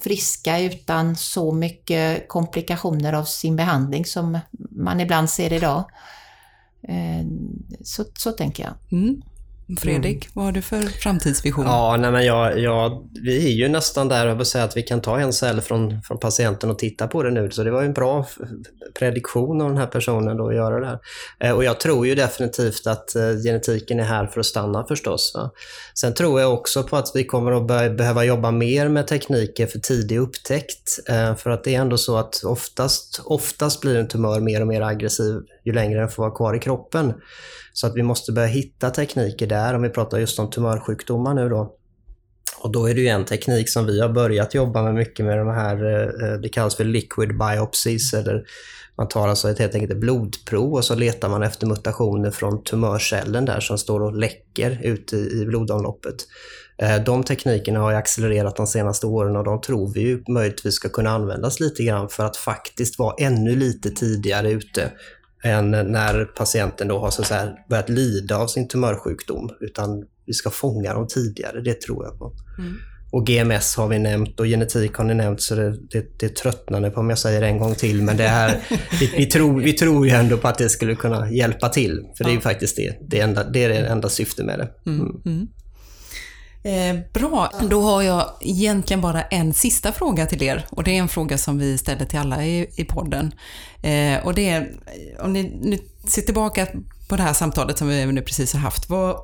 friska 0.00 0.58
utan 0.60 1.16
så 1.16 1.52
mycket 1.52 2.28
komplikationer 2.28 3.12
av 3.12 3.24
sin 3.24 3.56
behandling 3.56 4.04
som 4.04 4.38
man 4.70 5.00
ibland 5.00 5.30
ser 5.30 5.52
idag. 5.52 5.84
Eh, 6.82 7.26
så, 7.82 8.04
så 8.18 8.32
tänker 8.32 8.62
jag. 8.62 9.00
Mm. 9.00 9.22
Fredrik, 9.80 10.24
mm. 10.24 10.30
vad 10.32 10.44
har 10.44 10.52
du 10.52 10.62
för 10.62 10.82
framtidsvision? 10.82 11.64
Ja, 11.66 11.96
nej 12.00 12.10
men 12.10 12.24
jag, 12.26 12.58
jag, 12.58 13.08
vi 13.22 13.46
är 13.46 13.52
ju 13.52 13.68
nästan 13.68 14.08
där, 14.08 14.26
jag 14.26 14.34
vill 14.34 14.46
säga 14.46 14.64
att 14.64 14.76
vi 14.76 14.82
kan 14.82 15.00
ta 15.00 15.20
en 15.20 15.32
cell 15.32 15.60
från, 15.60 16.02
från 16.02 16.18
patienten 16.18 16.70
och 16.70 16.78
titta 16.78 17.06
på 17.06 17.22
det 17.22 17.30
nu. 17.30 17.50
Så 17.50 17.64
det 17.64 17.70
var 17.70 17.80
ju 17.80 17.86
en 17.86 17.92
bra 17.92 18.26
prediktion 18.98 19.60
av 19.60 19.68
den 19.68 19.78
här 19.78 19.86
personen 19.86 20.36
då 20.36 20.48
att 20.48 20.54
göra 20.54 20.80
det 20.80 20.86
här. 20.86 20.98
Eh, 21.40 21.52
och 21.52 21.64
jag 21.64 21.80
tror 21.80 22.06
ju 22.06 22.14
definitivt 22.14 22.86
att 22.86 23.14
eh, 23.14 23.36
genetiken 23.44 24.00
är 24.00 24.04
här 24.04 24.26
för 24.26 24.40
att 24.40 24.46
stanna 24.46 24.84
förstås. 24.86 25.32
Va? 25.34 25.50
Sen 25.94 26.14
tror 26.14 26.40
jag 26.40 26.54
också 26.54 26.82
på 26.82 26.96
att 26.96 27.10
vi 27.14 27.24
kommer 27.24 27.52
att 27.52 27.66
be 27.66 27.90
behöva 27.90 28.24
jobba 28.24 28.50
mer 28.50 28.88
med 28.88 29.06
tekniker 29.06 29.66
för 29.66 29.78
tidig 29.78 30.18
upptäckt. 30.18 30.98
Eh, 31.08 31.36
för 31.36 31.50
att 31.50 31.64
det 31.64 31.74
är 31.74 31.80
ändå 31.80 31.98
så 31.98 32.16
att 32.16 32.44
oftast, 32.44 33.20
oftast 33.24 33.80
blir 33.80 33.96
en 33.96 34.08
tumör 34.08 34.40
mer 34.40 34.60
och 34.60 34.66
mer 34.66 34.80
aggressiv 34.80 35.42
ju 35.64 35.72
längre 35.72 36.00
den 36.00 36.08
får 36.08 36.22
vara 36.22 36.34
kvar 36.34 36.54
i 36.54 36.58
kroppen. 36.58 37.14
Så 37.72 37.86
att 37.86 37.96
vi 37.96 38.02
måste 38.02 38.32
börja 38.32 38.48
hitta 38.48 38.90
tekniker 38.90 39.46
där, 39.46 39.74
om 39.74 39.82
vi 39.82 39.88
pratar 39.88 40.18
just 40.18 40.38
om 40.38 40.50
tumörsjukdomar 40.50 41.34
nu 41.34 41.48
då. 41.48 41.76
Och 42.58 42.72
då 42.72 42.86
är 42.86 42.94
det 42.94 43.00
ju 43.00 43.08
en 43.08 43.24
teknik 43.24 43.68
som 43.68 43.86
vi 43.86 44.00
har 44.00 44.08
börjat 44.08 44.54
jobba 44.54 44.82
med 44.82 44.94
mycket 44.94 45.26
med 45.26 45.38
de 45.38 45.48
här, 45.48 45.74
eh, 45.74 46.40
det 46.40 46.48
kallas 46.48 46.76
för 46.76 46.84
liquid 46.84 47.38
biopsies, 47.38 48.14
eller 48.14 48.44
man 48.96 49.08
tar 49.08 49.28
alltså 49.28 49.50
ett 49.50 49.58
helt 49.58 49.74
enkelt 49.74 49.92
ett 49.92 49.98
blodprov 49.98 50.72
och 50.72 50.84
så 50.84 50.94
letar 50.94 51.28
man 51.28 51.42
efter 51.42 51.66
mutationer 51.66 52.30
från 52.30 52.64
tumörcellen 52.64 53.44
där 53.44 53.60
som 53.60 53.78
står 53.78 54.02
och 54.02 54.16
läcker 54.16 54.80
ut 54.82 55.12
i 55.12 55.44
blodomloppet. 55.46 56.16
Eh, 56.78 57.04
de 57.04 57.24
teknikerna 57.24 57.80
har 57.80 57.92
accelererat 57.92 58.56
de 58.56 58.66
senaste 58.66 59.06
åren 59.06 59.36
och 59.36 59.44
de 59.44 59.60
tror 59.60 59.92
vi 59.94 60.00
ju 60.00 60.24
möjligtvis 60.28 60.74
ska 60.74 60.88
kunna 60.88 61.10
användas 61.10 61.60
lite 61.60 61.84
grann 61.84 62.08
för 62.08 62.24
att 62.24 62.36
faktiskt 62.36 62.98
vara 62.98 63.14
ännu 63.18 63.56
lite 63.56 63.90
tidigare 63.90 64.50
ute 64.50 64.92
än 65.44 65.70
när 65.70 66.24
patienten 66.24 66.88
då 66.88 66.98
har 66.98 67.10
så 67.10 67.22
att 67.22 67.68
börjat 67.68 67.88
lida 67.88 68.36
av 68.36 68.46
sin 68.46 68.68
tumörsjukdom. 68.68 69.50
Utan 69.60 70.04
vi 70.26 70.32
ska 70.32 70.50
fånga 70.50 70.94
dem 70.94 71.06
tidigare, 71.08 71.60
det 71.60 71.80
tror 71.80 72.04
jag 72.04 72.18
på. 72.18 72.32
Mm. 72.58 72.74
Och 73.12 73.26
GMS 73.26 73.76
har 73.76 73.88
vi 73.88 73.98
nämnt 73.98 74.40
och 74.40 74.46
genetik 74.46 74.94
har 74.94 75.04
ni 75.04 75.14
nämnt, 75.14 75.42
så 75.42 75.54
det, 75.54 75.70
det, 75.90 76.18
det 76.18 76.28
tröttnar 76.28 76.80
ni 76.80 76.90
på 76.90 77.00
om 77.00 77.10
jag 77.10 77.18
säger 77.18 77.40
det 77.40 77.46
en 77.46 77.58
gång 77.58 77.74
till. 77.74 78.02
Men 78.02 78.16
det 78.16 78.28
här, 78.28 78.60
vi, 79.00 79.14
vi, 79.16 79.26
tror, 79.26 79.60
vi 79.60 79.72
tror 79.72 80.06
ju 80.06 80.12
ändå 80.12 80.36
på 80.36 80.48
att 80.48 80.58
det 80.58 80.68
skulle 80.68 80.94
kunna 80.94 81.30
hjälpa 81.30 81.68
till. 81.68 82.02
För 82.16 82.24
det 82.24 82.30
är 82.30 82.34
ju 82.34 82.40
faktiskt 82.40 82.76
det. 82.76 82.98
Det, 83.10 83.20
enda, 83.20 83.44
det 83.44 83.64
är 83.64 83.68
det 83.68 83.74
enda 83.74 84.08
syftet 84.08 84.46
med 84.46 84.58
det. 84.58 84.90
Mm. 84.90 85.22
Mm. 85.26 85.46
Eh, 86.64 86.96
bra, 87.12 87.50
då 87.70 87.82
har 87.82 88.02
jag 88.02 88.32
egentligen 88.40 89.00
bara 89.00 89.22
en 89.22 89.54
sista 89.54 89.92
fråga 89.92 90.26
till 90.26 90.42
er 90.42 90.66
och 90.70 90.84
det 90.84 90.90
är 90.90 90.98
en 90.98 91.08
fråga 91.08 91.38
som 91.38 91.58
vi 91.58 91.78
ställer 91.78 92.04
till 92.04 92.18
alla 92.18 92.44
i, 92.44 92.70
i 92.76 92.84
podden. 92.84 93.34
Eh, 93.82 94.24
och 94.24 94.34
det 94.34 94.48
är, 94.48 94.72
om 95.20 95.32
ni 95.32 95.42
nu 95.42 95.78
ser 96.06 96.22
tillbaka 96.22 96.66
på 97.08 97.16
det 97.16 97.22
här 97.22 97.32
samtalet 97.32 97.78
som 97.78 97.88
vi 97.88 98.06
nu 98.06 98.22
precis 98.22 98.52
har 98.52 98.60
haft, 98.60 98.90
vad, 98.90 99.16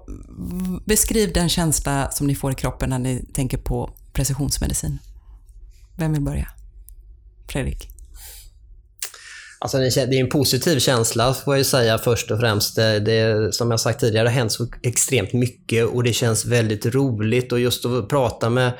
beskriv 0.84 1.32
den 1.32 1.48
känsla 1.48 2.10
som 2.10 2.26
ni 2.26 2.34
får 2.34 2.52
i 2.52 2.54
kroppen 2.54 2.90
när 2.90 2.98
ni 2.98 3.24
tänker 3.32 3.58
på 3.58 3.90
precisionsmedicin. 4.12 4.98
Vem 5.96 6.12
vill 6.12 6.22
börja? 6.22 6.48
Fredrik? 7.48 7.99
Alltså 9.62 9.78
det 9.78 9.96
är 9.96 10.14
en 10.14 10.28
positiv 10.28 10.78
känsla 10.78 11.34
får 11.34 11.56
jag 11.56 11.66
säga 11.66 11.98
först 11.98 12.30
och 12.30 12.40
främst. 12.40 12.76
Det, 12.76 13.00
det, 13.00 13.54
som 13.54 13.70
jag 13.70 13.80
sagt 13.80 14.00
tidigare, 14.00 14.24
det 14.24 14.30
har 14.30 14.34
hänt 14.34 14.52
så 14.52 14.66
extremt 14.82 15.32
mycket 15.32 15.86
och 15.86 16.02
det 16.02 16.12
känns 16.12 16.44
väldigt 16.44 16.86
roligt 16.86 17.52
och 17.52 17.60
just 17.60 17.86
att 17.86 18.08
prata 18.08 18.50
med 18.50 18.72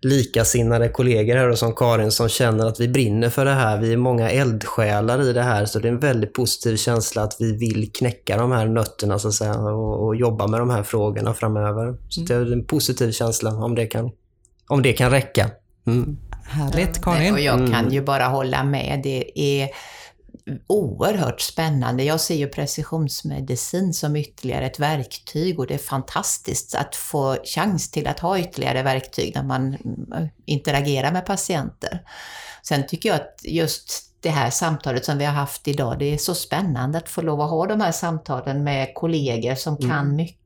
likasinnade 0.00 0.88
kollegor 0.88 1.36
här 1.36 1.48
och 1.48 1.58
som 1.58 1.74
Karin 1.74 2.10
som 2.10 2.28
känner 2.28 2.66
att 2.66 2.80
vi 2.80 2.88
brinner 2.88 3.30
för 3.30 3.44
det 3.44 3.52
här. 3.52 3.78
Vi 3.78 3.92
är 3.92 3.96
många 3.96 4.30
eldsjälar 4.30 5.22
i 5.22 5.32
det 5.32 5.42
här 5.42 5.64
så 5.64 5.78
det 5.78 5.88
är 5.88 5.92
en 5.92 6.00
väldigt 6.00 6.34
positiv 6.34 6.76
känsla 6.76 7.22
att 7.22 7.36
vi 7.38 7.56
vill 7.56 7.92
knäcka 7.92 8.36
de 8.36 8.52
här 8.52 8.66
nötterna 8.66 9.18
så 9.18 9.28
att 9.28 9.34
säga 9.34 9.54
och, 9.54 10.06
och 10.06 10.16
jobba 10.16 10.46
med 10.46 10.60
de 10.60 10.70
här 10.70 10.82
frågorna 10.82 11.34
framöver. 11.34 11.94
Så 12.08 12.20
det 12.20 12.34
är 12.34 12.52
en 12.52 12.64
positiv 12.64 13.12
känsla 13.12 13.50
om 13.50 13.74
det 13.74 13.86
kan, 13.86 14.10
om 14.68 14.82
det 14.82 14.92
kan 14.92 15.10
räcka. 15.10 15.50
Mm. 15.86 16.16
Härligt, 16.48 17.02
Karin. 17.02 17.32
Och 17.32 17.40
jag 17.40 17.72
kan 17.72 17.92
ju 17.92 18.02
bara 18.02 18.24
hålla 18.24 18.64
med. 18.64 19.00
Det 19.02 19.40
är 19.40 19.68
oerhört 20.66 21.40
spännande. 21.40 22.04
Jag 22.04 22.20
ser 22.20 22.34
ju 22.34 22.48
precisionsmedicin 22.48 23.94
som 23.94 24.16
ytterligare 24.16 24.66
ett 24.66 24.78
verktyg 24.78 25.58
och 25.58 25.66
det 25.66 25.74
är 25.74 25.78
fantastiskt 25.78 26.74
att 26.74 26.96
få 26.96 27.36
chans 27.44 27.90
till 27.90 28.06
att 28.06 28.20
ha 28.20 28.38
ytterligare 28.38 28.82
verktyg 28.82 29.34
när 29.34 29.42
man 29.42 29.74
mm, 29.74 30.28
interagerar 30.44 31.12
med 31.12 31.26
patienter. 31.26 32.02
Sen 32.62 32.86
tycker 32.86 33.08
jag 33.08 33.16
att 33.16 33.40
just 33.44 34.02
det 34.20 34.30
här 34.30 34.50
samtalet 34.50 35.04
som 35.04 35.18
vi 35.18 35.24
har 35.24 35.32
haft 35.32 35.68
idag, 35.68 35.98
det 35.98 36.14
är 36.14 36.18
så 36.18 36.34
spännande 36.34 36.98
att 36.98 37.08
få 37.08 37.22
lov 37.22 37.40
att 37.40 37.50
ha 37.50 37.66
de 37.66 37.80
här 37.80 37.92
samtalen 37.92 38.64
med 38.64 38.94
kollegor 38.94 39.54
som 39.54 39.76
mm. 39.76 39.90
kan 39.90 40.16
mycket 40.16 40.45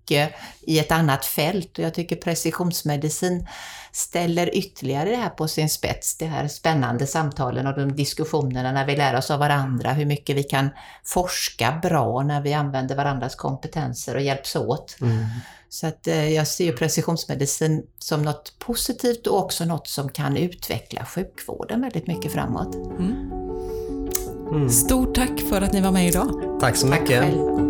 i 0.61 0.79
ett 0.79 0.93
annat 0.93 1.25
fält 1.25 1.79
och 1.79 1.85
jag 1.85 1.95
tycker 1.95 2.17
precisionsmedicin 2.17 3.47
ställer 3.93 4.57
ytterligare 4.57 5.11
det 5.11 5.17
här 5.17 5.29
på 5.29 5.49
sin 5.49 5.69
spets, 5.69 6.17
de 6.17 6.27
här 6.27 6.49
spännande 6.49 7.07
samtalen 7.07 7.67
och 7.67 7.79
de 7.79 7.97
diskussionerna 7.97 8.73
när 8.73 8.87
vi 8.87 8.97
lär 8.97 9.17
oss 9.17 9.31
av 9.31 9.39
varandra, 9.39 9.93
hur 9.93 10.07
mycket 10.07 10.37
vi 10.37 10.43
kan 10.43 10.71
forska 11.05 11.79
bra 11.83 12.23
när 12.23 12.41
vi 12.41 12.53
använder 12.53 12.97
varandras 12.97 13.35
kompetenser 13.35 14.15
och 14.15 14.23
hjälps 14.23 14.57
åt. 14.57 14.97
Mm. 15.01 15.27
Så 15.69 15.87
att 15.87 16.07
eh, 16.07 16.33
jag 16.33 16.47
ser 16.47 16.65
ju 16.65 16.73
precisionsmedicin 16.73 17.83
som 17.99 18.23
något 18.23 18.59
positivt 18.59 19.27
och 19.27 19.39
också 19.39 19.65
något 19.65 19.89
som 19.89 20.09
kan 20.09 20.37
utveckla 20.37 21.05
sjukvården 21.05 21.81
väldigt 21.81 22.07
mycket 22.07 22.33
framåt. 22.33 22.75
Mm. 22.75 23.31
Mm. 24.51 24.71
Stort 24.71 25.15
tack 25.15 25.41
för 25.49 25.61
att 25.61 25.73
ni 25.73 25.81
var 25.81 25.91
med 25.91 26.09
idag. 26.09 26.59
Tack 26.61 26.77
så 26.77 26.87
mycket. 26.87 27.21
Tack. 27.21 27.70